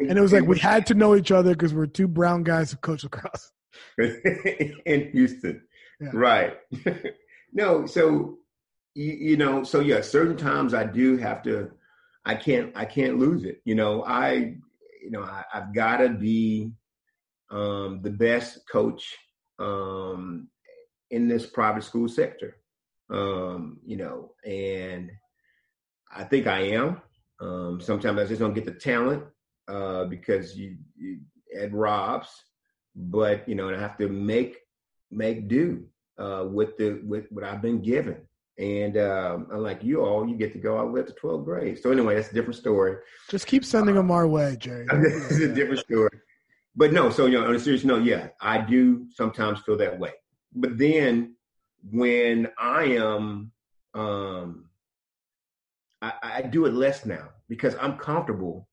and 0.10 0.18
it 0.18 0.22
was 0.22 0.34
like 0.34 0.46
we 0.46 0.60
had 0.60 0.86
to 0.88 0.94
know 0.94 1.16
each 1.16 1.32
other 1.32 1.52
because 1.52 1.74
we're 1.74 1.86
two 1.86 2.08
brown 2.08 2.44
guys 2.44 2.72
who 2.72 2.78
coach 2.78 3.04
lacrosse 3.04 3.52
in 3.98 5.10
Houston, 5.12 5.62
yeah. 6.00 6.10
right? 6.14 6.58
no, 7.54 7.86
so 7.86 8.38
you, 8.96 9.14
you 9.14 9.38
know, 9.38 9.64
so 9.64 9.80
yeah, 9.80 10.02
certain 10.02 10.38
times 10.38 10.74
I 10.74 10.84
do 10.84 11.18
have 11.18 11.42
to 11.44 11.72
I 12.26 12.36
can't 12.36 12.72
I 12.76 12.86
can't 12.86 13.18
lose 13.18 13.44
it. 13.44 13.62
You 13.66 13.76
know, 13.76 14.04
I 14.04 14.56
you 15.02 15.12
know 15.12 15.24
I, 15.24 15.44
have 15.52 15.74
got 15.74 15.98
to 15.98 16.10
be 16.10 16.72
um, 17.50 18.02
the 18.02 18.12
best 18.12 18.60
coach 18.70 19.16
um, 19.60 20.48
in 21.10 21.28
this 21.28 21.46
private 21.46 21.84
school 21.84 22.08
sector. 22.08 22.58
Um, 23.10 23.80
you 23.86 23.98
know, 23.98 24.34
and 24.46 25.12
I 26.14 26.24
think 26.24 26.48
I 26.48 26.60
am. 26.60 27.02
Um, 27.42 27.82
sometimes 27.82 28.20
I 28.20 28.26
just 28.26 28.40
don't 28.40 28.54
get 28.54 28.66
the 28.66 28.72
talent 28.72 29.24
uh, 29.68 30.06
because 30.06 30.58
you, 30.58 30.78
you 30.98 31.20
it 31.52 31.74
robs, 31.74 32.30
but 32.96 33.48
you 33.48 33.56
know, 33.56 33.68
and 33.68 33.78
I 33.78 33.80
have 33.80 33.98
to 33.98 34.08
make 34.08 34.58
make 35.12 35.48
do 35.48 35.86
uh, 36.18 36.46
with 36.48 36.78
the 36.78 37.02
with 37.06 37.26
what 37.32 37.44
I've 37.44 37.62
been 37.62 37.82
given. 37.82 38.18
And 38.58 38.98
um, 38.98 39.48
unlike 39.52 39.84
you 39.84 40.04
all, 40.04 40.28
you 40.28 40.36
get 40.36 40.54
to 40.54 40.60
go 40.60 40.78
all 40.78 40.86
the 40.86 40.92
way 40.92 41.02
up 41.02 41.08
to 41.08 41.14
12th 41.14 41.46
grade. 41.46 41.80
So 41.82 41.92
anyway, 41.92 42.16
that's 42.16 42.30
a 42.30 42.34
different 42.34 42.58
story. 42.58 42.98
Just 43.30 43.48
keep 43.48 43.66
sending 43.66 43.96
them 43.96 44.12
our 44.12 44.28
way, 44.28 44.56
Jerry. 44.60 44.86
it's 44.92 45.40
a 45.40 45.54
different 45.54 45.80
story. 45.80 46.12
But 46.76 46.94
no, 46.94 47.10
so 47.10 47.26
you 47.26 47.40
know, 47.40 47.48
on 47.48 47.56
a 47.56 47.60
serious 47.60 47.84
note, 47.84 48.04
yeah, 48.04 48.30
I 48.40 48.60
do 48.60 49.08
sometimes 49.12 49.62
feel 49.62 49.78
that 49.78 49.98
way. 50.00 50.12
But 50.54 50.78
then 50.78 51.36
when 51.90 52.50
I 52.60 52.84
am, 52.84 53.52
um, 53.94 54.70
I, 56.02 56.14
I 56.22 56.42
do 56.44 56.66
it 56.66 56.74
less 56.74 57.06
now 57.06 57.30
because 57.50 57.76
I'm 57.82 57.98
comfortable 57.98 58.68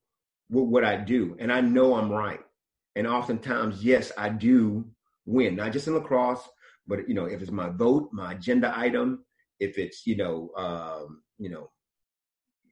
with 0.51 0.65
what 0.65 0.85
I 0.85 0.97
do, 0.97 1.37
and 1.39 1.53
I 1.53 1.61
know 1.61 1.95
I'm 1.95 2.11
right. 2.11 2.41
And 2.97 3.07
oftentimes, 3.07 3.85
yes, 3.85 4.13
I 4.17 4.29
do 4.29 4.85
win, 5.27 5.57
not 5.57 5.73
just 5.73 5.87
in 5.87 5.95
lacrosse, 5.95 6.49
but 6.87 7.09
you 7.09 7.15
know, 7.15 7.27
if 7.27 7.43
it's 7.43 7.51
my 7.51 7.69
vote, 7.69 8.09
my 8.13 8.33
agenda 8.33 8.73
item, 8.77 9.25
if 9.61 9.79
it's 9.79 10.07
you 10.07 10.17
know, 10.17 10.51
um, 10.57 11.23
you 11.39 11.51
know, 11.51 11.71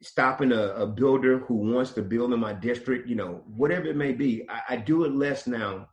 stopping 0.03 0.53
a, 0.53 0.69
a, 0.75 0.87
builder 0.87 1.39
who 1.41 1.55
wants 1.55 1.93
to 1.93 2.03
build 2.03 2.33
in 2.33 2.41
my 2.41 2.53
district, 2.53 3.09
you 3.09 3.15
know, 3.15 3.43
whatever 3.47 3.87
it 3.87 3.97
may 3.97 4.13
be, 4.13 4.45
I, 4.49 4.75
I 4.75 4.77
do 4.77 5.05
it 5.05 5.15
less 5.15 5.47
now 5.47 5.89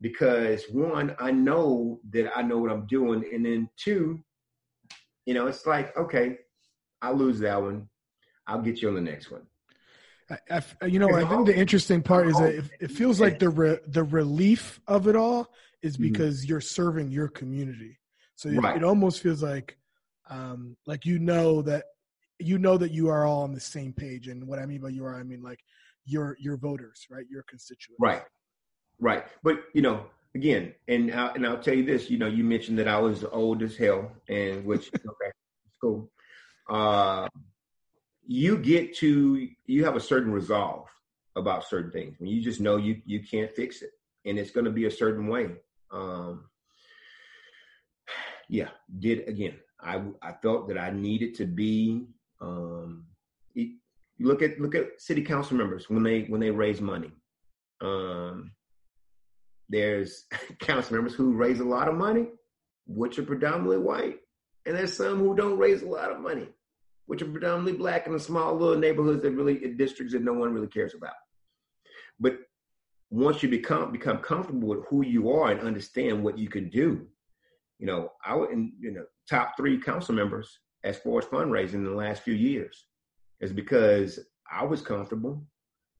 because 0.00 0.64
one, 0.70 1.14
I 1.18 1.30
know 1.30 2.00
that 2.10 2.36
I 2.36 2.42
know 2.42 2.58
what 2.58 2.70
I'm 2.70 2.86
doing, 2.86 3.24
and 3.32 3.46
then 3.46 3.68
two, 3.76 4.22
you 5.26 5.34
know, 5.34 5.46
it's 5.46 5.66
like 5.66 5.96
okay, 5.96 6.38
I 7.00 7.12
lose 7.12 7.38
that 7.40 7.62
one, 7.62 7.88
I'll 8.46 8.62
get 8.62 8.82
you 8.82 8.88
on 8.88 8.94
the 8.94 9.00
next 9.00 9.30
one. 9.30 9.42
I, 10.30 10.62
I, 10.80 10.86
you 10.86 10.98
know, 10.98 11.14
I 11.14 11.24
think 11.28 11.46
the 11.46 11.56
interesting 11.56 12.02
part 12.02 12.28
is 12.28 12.36
that 12.36 12.54
it, 12.54 12.64
it 12.80 12.90
feels 12.90 13.20
like 13.20 13.38
the 13.38 13.50
re, 13.50 13.78
the 13.86 14.04
relief 14.04 14.80
of 14.86 15.06
it 15.06 15.16
all 15.16 15.52
is 15.82 15.94
mm-hmm. 15.94 16.04
because 16.04 16.40
mm-hmm. 16.40 16.50
you're 16.50 16.60
serving 16.60 17.10
your 17.10 17.28
community. 17.28 17.98
So 18.36 18.50
right. 18.50 18.76
it, 18.76 18.78
it, 18.78 18.84
almost 18.84 19.20
feels 19.20 19.42
like, 19.42 19.76
um, 20.30 20.76
like 20.86 21.04
you 21.04 21.18
know 21.18 21.62
that 21.62 21.84
you 22.38 22.58
know 22.58 22.76
that 22.78 22.90
you 22.90 23.08
are 23.08 23.26
all 23.26 23.42
on 23.42 23.52
the 23.52 23.60
same 23.60 23.92
page. 23.92 24.28
And 24.28 24.46
what 24.48 24.58
I 24.58 24.66
mean 24.66 24.80
by 24.80 24.88
you 24.88 25.04
are, 25.04 25.14
I 25.14 25.22
mean 25.22 25.42
like 25.42 25.60
your 26.06 26.36
your 26.40 26.56
voters, 26.56 27.06
right? 27.10 27.26
Your 27.30 27.42
constituents. 27.44 28.00
Right, 28.00 28.22
right. 28.98 29.24
But 29.42 29.60
you 29.74 29.82
know, 29.82 30.06
again, 30.34 30.74
and 30.88 31.12
I, 31.12 31.32
and 31.34 31.46
I'll 31.46 31.58
tell 31.58 31.74
you 31.74 31.84
this. 31.84 32.10
You 32.10 32.18
know, 32.18 32.26
you 32.26 32.44
mentioned 32.44 32.78
that 32.78 32.88
I 32.88 32.98
was 32.98 33.24
old 33.24 33.62
as 33.62 33.76
hell, 33.76 34.10
and 34.28 34.64
which 34.64 34.90
okay, 34.94 35.30
cool. 35.80 36.10
Uh, 36.68 37.28
you 38.26 38.56
get 38.58 38.96
to 38.96 39.48
you 39.66 39.84
have 39.84 39.96
a 39.96 40.00
certain 40.00 40.32
resolve 40.32 40.86
about 41.36 41.68
certain 41.68 41.90
things 41.90 42.14
when 42.18 42.28
you 42.28 42.42
just 42.42 42.60
know 42.60 42.76
you 42.76 43.00
you 43.04 43.22
can't 43.22 43.50
fix 43.50 43.82
it, 43.82 43.90
and 44.24 44.38
it's 44.38 44.50
going 44.50 44.64
to 44.64 44.70
be 44.70 44.86
a 44.86 44.90
certain 44.90 45.28
way. 45.28 45.50
Um, 45.90 46.48
yeah, 48.48 48.68
did 48.98 49.28
again. 49.28 49.56
I 49.80 50.02
I 50.22 50.32
felt 50.42 50.68
that 50.68 50.78
I 50.78 50.90
needed 50.90 51.34
to 51.36 51.46
be. 51.46 52.06
Um, 52.40 53.06
you 53.54 54.28
look 54.28 54.42
at 54.42 54.60
look 54.60 54.74
at 54.74 55.00
city 55.00 55.22
council 55.22 55.56
members 55.56 55.90
when 55.90 56.02
they 56.02 56.22
when 56.22 56.40
they 56.40 56.50
raise 56.50 56.80
money. 56.80 57.12
Um, 57.80 58.52
there's 59.68 60.24
council 60.60 60.94
members 60.94 61.14
who 61.14 61.34
raise 61.34 61.60
a 61.60 61.64
lot 61.64 61.88
of 61.88 61.94
money, 61.94 62.28
which 62.86 63.18
are 63.18 63.24
predominantly 63.24 63.78
white, 63.78 64.20
and 64.66 64.76
there's 64.76 64.96
some 64.96 65.18
who 65.18 65.34
don't 65.34 65.58
raise 65.58 65.82
a 65.82 65.88
lot 65.88 66.12
of 66.12 66.20
money, 66.20 66.48
which 67.06 67.22
are 67.22 67.30
predominantly 67.30 67.72
black 67.72 68.06
in 68.06 68.12
the 68.12 68.20
small 68.20 68.54
little 68.56 68.78
neighborhoods 68.78 69.22
that 69.22 69.32
really 69.32 69.74
districts 69.74 70.12
that 70.14 70.22
no 70.22 70.32
one 70.32 70.52
really 70.52 70.68
cares 70.68 70.94
about. 70.94 71.14
But 72.18 72.38
once 73.10 73.42
you 73.42 73.48
become 73.48 73.92
become 73.92 74.18
comfortable 74.18 74.68
with 74.68 74.86
who 74.88 75.04
you 75.04 75.30
are 75.30 75.50
and 75.50 75.60
understand 75.60 76.22
what 76.22 76.38
you 76.38 76.48
can 76.48 76.68
do, 76.70 77.06
you 77.78 77.86
know, 77.86 78.10
I 78.24 78.34
would 78.34 78.50
you 78.50 78.92
know 78.92 79.04
top 79.28 79.56
three 79.56 79.78
council 79.80 80.14
members 80.14 80.58
as 80.84 80.98
far 80.98 81.18
as 81.18 81.24
fundraising 81.24 81.74
in 81.74 81.84
the 81.84 81.90
last 81.90 82.22
few 82.22 82.34
years 82.34 82.86
is 83.40 83.52
because 83.52 84.18
I 84.50 84.64
was 84.64 84.82
comfortable. 84.82 85.44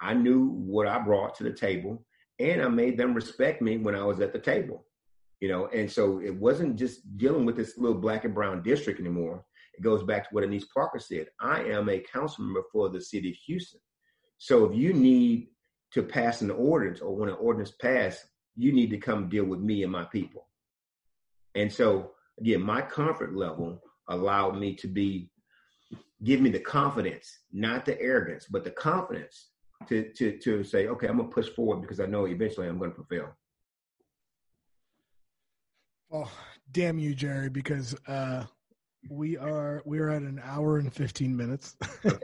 I 0.01 0.15
knew 0.15 0.49
what 0.49 0.87
I 0.87 0.99
brought 0.99 1.35
to 1.37 1.45
the 1.45 1.53
table, 1.53 2.05
and 2.39 2.63
I 2.63 2.69
made 2.69 2.99
them 2.99 3.15
respect 3.15 3.63
me 3.63 3.79
when 3.79 3.95
I 3.95 4.05
was 4.05 4.21
at 4.21 4.33
the 4.33 4.39
table. 4.39 4.87
You 5.41 5.49
know, 5.49 5.67
and 5.67 5.91
so 5.91 6.21
it 6.21 6.35
wasn't 6.35 6.77
just 6.77 7.17
dealing 7.19 7.45
with 7.45 7.57
this 7.57 7.77
little 7.77 7.99
black 7.99 8.25
and 8.25 8.35
brown 8.35 8.63
district 8.63 9.01
anymore. 9.01 9.45
It 9.77 9.83
goes 9.83 10.03
back 10.03 10.25
to 10.25 10.35
what 10.35 10.45
Annise 10.45 10.67
Parker 10.73 10.99
said. 10.99 11.27
I 11.41 11.63
am 11.65 11.89
a 11.89 11.99
council 12.01 12.45
member 12.45 12.63
for 12.73 12.89
the 12.89 13.01
city 13.01 13.31
of 13.31 13.37
Houston. 13.47 13.81
So 14.39 14.65
if 14.65 14.77
you 14.77 14.93
need 14.93 15.49
to 15.93 16.03
pass 16.03 16.41
an 16.43 16.51
ordinance 16.51 17.01
or 17.01 17.15
when 17.17 17.29
an 17.29 17.37
ordinance 17.41 17.73
passed, 17.73 18.27
you 18.57 18.73
need 18.73 18.91
to 18.91 18.99
come 18.99 19.29
deal 19.29 19.45
with 19.45 19.61
me 19.61 19.83
and 19.83 19.93
my 19.93 20.05
people. 20.05 20.49
And 21.55 21.73
so 21.73 22.13
again, 22.39 22.63
my 22.63 22.83
comfort 22.83 23.35
level 23.35 23.81
allowed 24.09 24.59
me 24.59 24.75
to 24.77 24.89
be 24.89 25.31
give 26.23 26.41
me 26.41 26.51
the 26.51 26.61
confidence, 26.61 27.39
not 27.53 27.85
the 27.85 28.01
arrogance, 28.01 28.47
but 28.49 28.65
the 28.65 28.71
confidence 28.71 29.51
to 29.89 30.11
to 30.13 30.39
to 30.39 30.65
say, 30.65 30.89
okay, 30.89 31.09
I'm 31.09 31.17
gonna 31.17 31.29
push 31.29 31.49
forward 31.49 31.81
because 31.81 32.01
I 32.01 32.07
know 32.07 32.27
eventually 32.27 32.69
I'm 32.69 32.79
gonna 32.79 32.93
prevail. 32.93 33.37
Oh, 36.13 36.31
damn 36.71 36.99
you, 36.99 37.15
Jerry, 37.15 37.51
because 37.51 37.97
uh 38.07 38.45
we 39.11 39.37
are 39.37 39.83
we 39.85 39.99
are 39.99 40.11
at 40.11 40.23
an 40.23 40.41
hour 40.43 40.79
and 40.79 40.93
15 40.93 41.37
minutes. 41.37 41.77
okay. 42.05 42.19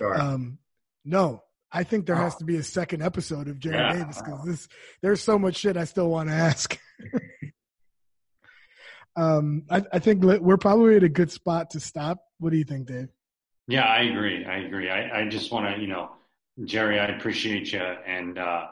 Um 0.00 0.58
no, 1.04 1.42
I 1.70 1.84
think 1.84 2.06
there 2.06 2.16
has 2.16 2.34
oh. 2.36 2.38
to 2.40 2.44
be 2.44 2.56
a 2.56 2.62
second 2.62 3.02
episode 3.02 3.48
of 3.48 3.58
Jerry 3.58 3.76
yeah. 3.76 3.92
Davis 3.94 4.20
because 4.20 4.44
this 4.44 4.68
there's 5.02 5.22
so 5.22 5.38
much 5.38 5.56
shit 5.56 5.76
I 5.76 5.84
still 5.84 6.08
want 6.08 6.28
to 6.28 6.34
ask. 6.34 6.78
um, 9.16 9.64
I, 9.70 9.84
I, 9.92 9.98
think 9.98 10.22
we're 10.22 10.56
probably 10.56 10.96
at 10.96 11.04
a 11.04 11.08
good 11.08 11.30
spot 11.30 11.70
to 11.70 11.80
stop. 11.80 12.18
What 12.38 12.50
do 12.50 12.56
you 12.56 12.64
think, 12.64 12.88
Dave? 12.88 13.08
Yeah, 13.66 13.84
I 13.84 14.02
agree. 14.02 14.46
I 14.46 14.58
agree. 14.58 14.90
I, 14.90 15.20
I 15.20 15.28
just 15.28 15.52
want 15.52 15.74
to, 15.74 15.80
you 15.80 15.88
know, 15.88 16.10
Jerry, 16.64 16.98
I 16.98 17.06
appreciate 17.06 17.72
you 17.72 17.80
and 17.80 18.38
uh, 18.38 18.66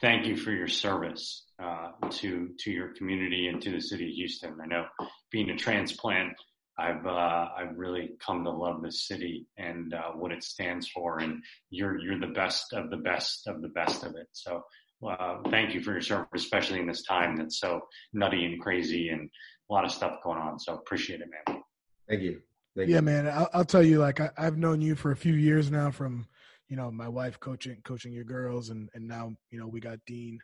thank 0.00 0.26
you 0.26 0.36
for 0.36 0.50
your 0.50 0.68
service 0.68 1.44
uh, 1.62 1.92
to 2.10 2.50
to 2.58 2.70
your 2.70 2.88
community 2.94 3.48
and 3.48 3.62
to 3.62 3.70
the 3.70 3.80
city 3.80 4.04
of 4.04 4.10
Houston. 4.10 4.56
I 4.62 4.66
know 4.66 4.86
being 5.30 5.50
a 5.50 5.56
transplant 5.56 6.32
I've 6.80 7.06
uh, 7.06 7.48
I've 7.56 7.76
really 7.76 8.10
come 8.24 8.44
to 8.44 8.50
love 8.50 8.82
this 8.82 9.06
city 9.06 9.46
and 9.58 9.92
uh, 9.92 10.12
what 10.12 10.32
it 10.32 10.42
stands 10.42 10.88
for, 10.88 11.18
and 11.18 11.42
you're 11.68 11.98
you're 11.98 12.18
the 12.18 12.28
best 12.28 12.72
of 12.72 12.90
the 12.90 12.96
best 12.96 13.46
of 13.46 13.60
the 13.60 13.68
best 13.68 14.02
of 14.04 14.16
it. 14.16 14.28
So 14.32 14.62
uh, 15.06 15.38
thank 15.50 15.74
you 15.74 15.82
for 15.82 15.92
your 15.92 16.00
service, 16.00 16.28
especially 16.34 16.80
in 16.80 16.86
this 16.86 17.02
time 17.02 17.36
that's 17.36 17.60
so 17.60 17.80
nutty 18.12 18.44
and 18.44 18.60
crazy 18.60 19.10
and 19.10 19.28
a 19.70 19.72
lot 19.72 19.84
of 19.84 19.90
stuff 19.90 20.22
going 20.24 20.38
on. 20.38 20.58
So 20.58 20.74
appreciate 20.74 21.20
it, 21.20 21.28
man. 21.46 21.62
Thank 22.08 22.22
you. 22.22 22.40
Thank 22.76 22.88
yeah, 22.88 22.96
you. 22.96 23.02
man. 23.02 23.28
I'll, 23.28 23.50
I'll, 23.52 23.64
tell 23.64 23.82
you, 23.82 23.98
like 23.98 24.20
I, 24.20 24.30
have 24.36 24.56
known 24.56 24.80
you 24.80 24.94
for 24.94 25.10
a 25.10 25.16
few 25.16 25.34
years 25.34 25.70
now, 25.70 25.90
from 25.90 26.26
you 26.68 26.76
know 26.76 26.90
my 26.90 27.08
wife 27.08 27.38
coaching 27.40 27.78
coaching 27.84 28.12
your 28.12 28.24
girls, 28.24 28.70
and 28.70 28.88
and 28.94 29.06
now 29.06 29.32
you 29.50 29.58
know 29.58 29.66
we 29.66 29.80
got 29.80 29.98
Dean 30.06 30.38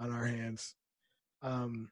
on 0.00 0.12
our 0.12 0.24
hands. 0.24 0.74
Um, 1.42 1.90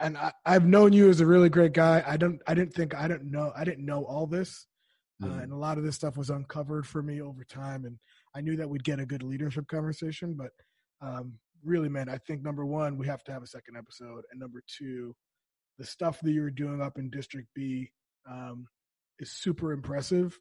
and 0.00 0.16
I, 0.18 0.32
have 0.44 0.66
known 0.66 0.92
you 0.92 1.08
as 1.08 1.20
a 1.20 1.26
really 1.26 1.48
great 1.48 1.72
guy. 1.72 2.02
I 2.06 2.16
don't, 2.16 2.40
I 2.46 2.54
didn't 2.54 2.74
think, 2.74 2.94
I 2.94 3.08
don't 3.08 3.30
know, 3.30 3.52
I 3.56 3.64
didn't 3.64 3.86
know 3.86 4.04
all 4.04 4.26
this, 4.26 4.66
uh, 5.22 5.26
mm-hmm. 5.26 5.38
uh, 5.38 5.42
and 5.42 5.52
a 5.52 5.56
lot 5.56 5.78
of 5.78 5.84
this 5.84 5.94
stuff 5.94 6.16
was 6.16 6.30
uncovered 6.30 6.86
for 6.86 7.02
me 7.02 7.20
over 7.20 7.44
time. 7.44 7.84
And 7.84 7.98
I 8.34 8.40
knew 8.40 8.56
that 8.56 8.68
we'd 8.68 8.84
get 8.84 9.00
a 9.00 9.06
good 9.06 9.22
leadership 9.22 9.66
conversation, 9.68 10.36
but 10.36 10.50
um, 11.00 11.34
really, 11.64 11.88
man, 11.88 12.08
I 12.08 12.18
think 12.18 12.42
number 12.42 12.66
one, 12.66 12.98
we 12.98 13.06
have 13.06 13.22
to 13.24 13.32
have 13.32 13.42
a 13.42 13.46
second 13.46 13.76
episode, 13.76 14.24
and 14.30 14.40
number 14.40 14.62
two, 14.66 15.14
the 15.78 15.84
stuff 15.86 16.20
that 16.22 16.32
you're 16.32 16.50
doing 16.50 16.80
up 16.80 16.98
in 16.98 17.10
District 17.10 17.48
B 17.54 17.90
um, 18.28 18.66
is 19.18 19.32
super 19.32 19.72
impressive 19.72 20.38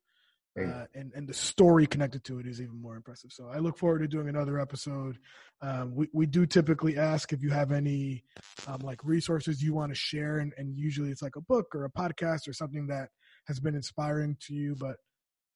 uh, 0.57 0.85
and 0.93 1.11
and 1.13 1.27
the 1.27 1.33
story 1.33 1.85
connected 1.85 2.23
to 2.23 2.39
it 2.39 2.47
is 2.47 2.61
even 2.61 2.81
more 2.81 2.95
impressive. 2.95 3.31
So 3.31 3.49
I 3.53 3.57
look 3.57 3.77
forward 3.77 3.99
to 3.99 4.07
doing 4.07 4.29
another 4.29 4.59
episode. 4.59 5.17
Um, 5.61 5.93
we 5.93 6.07
we 6.13 6.25
do 6.25 6.45
typically 6.45 6.97
ask 6.97 7.33
if 7.33 7.43
you 7.43 7.49
have 7.49 7.71
any 7.71 8.23
um, 8.67 8.79
like 8.79 9.03
resources 9.03 9.61
you 9.61 9.73
want 9.73 9.91
to 9.91 9.95
share, 9.95 10.37
and, 10.37 10.53
and 10.57 10.77
usually 10.77 11.09
it's 11.09 11.21
like 11.21 11.35
a 11.35 11.41
book 11.41 11.75
or 11.75 11.85
a 11.85 11.91
podcast 11.91 12.47
or 12.47 12.53
something 12.53 12.87
that 12.87 13.09
has 13.47 13.59
been 13.59 13.75
inspiring 13.75 14.37
to 14.47 14.53
you. 14.53 14.75
But 14.79 14.95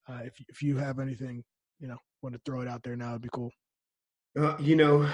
uh, 0.10 0.20
if 0.26 0.34
if 0.50 0.62
you 0.62 0.76
have 0.78 1.00
anything, 1.00 1.44
you 1.80 1.88
know, 1.88 1.98
want 2.22 2.36
to 2.36 2.42
throw 2.46 2.62
it 2.62 2.68
out 2.68 2.84
there 2.84 2.98
now, 2.98 3.12
it'd 3.12 3.22
be 3.22 3.30
cool. 3.32 3.52
Uh, 4.38 4.58
you 4.60 4.76
know, 4.76 5.10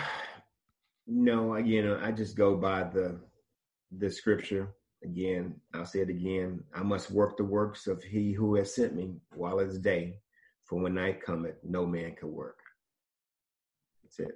no, 1.07 1.57
you 1.57 1.83
know, 1.83 1.99
I 2.01 2.11
just 2.11 2.35
go 2.35 2.55
by 2.55 2.85
the 2.85 3.19
the 3.95 4.09
scripture 4.09 4.73
Again, 5.05 5.55
I'll 5.73 5.85
say 5.85 5.99
it 5.99 6.09
again. 6.09 6.63
I 6.73 6.81
must 6.83 7.11
work 7.11 7.37
the 7.37 7.43
works 7.43 7.85
of 7.87 8.03
he 8.03 8.33
who 8.33 8.55
has 8.55 8.73
sent 8.73 8.95
me 8.95 9.15
while 9.35 9.59
it 9.59 9.67
is 9.69 9.77
day. 9.79 10.17
for 10.65 10.79
when 10.81 10.95
night 10.95 11.21
cometh, 11.21 11.55
no 11.63 11.85
man 11.85 12.15
can 12.15 12.33
work. 12.33 12.57
That's 14.03 14.19
it. 14.19 14.35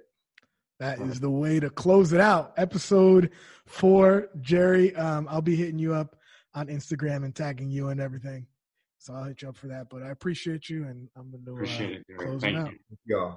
That 0.78 1.00
is 1.00 1.20
the 1.20 1.28
way 1.30 1.60
to 1.60 1.68
close 1.68 2.12
it 2.12 2.20
out. 2.20 2.54
Episode 2.56 3.30
four, 3.66 4.28
Jerry. 4.40 4.94
Um, 4.96 5.26
I'll 5.28 5.42
be 5.42 5.56
hitting 5.56 5.78
you 5.78 5.92
up 5.92 6.16
on 6.54 6.68
Instagram 6.68 7.24
and 7.24 7.34
tagging 7.34 7.68
you 7.70 7.88
and 7.88 8.00
everything. 8.00 8.46
So 8.98 9.12
I'll 9.14 9.24
hit 9.24 9.42
you 9.42 9.48
up 9.48 9.56
for 9.56 9.66
that. 9.68 9.88
But 9.90 10.02
I 10.02 10.10
appreciate 10.10 10.68
you, 10.70 10.84
and 10.84 11.08
I'm 11.16 11.30
going 11.30 11.44
to 11.44 11.52
Appreciate 11.52 11.96
uh, 11.96 11.98
it. 12.00 12.06
Gary. 12.06 12.18
close 12.26 12.40
Thank 12.42 12.56
it 12.56 12.60
out. 12.60 12.70
you. 12.72 12.78
Y'all. 13.06 13.28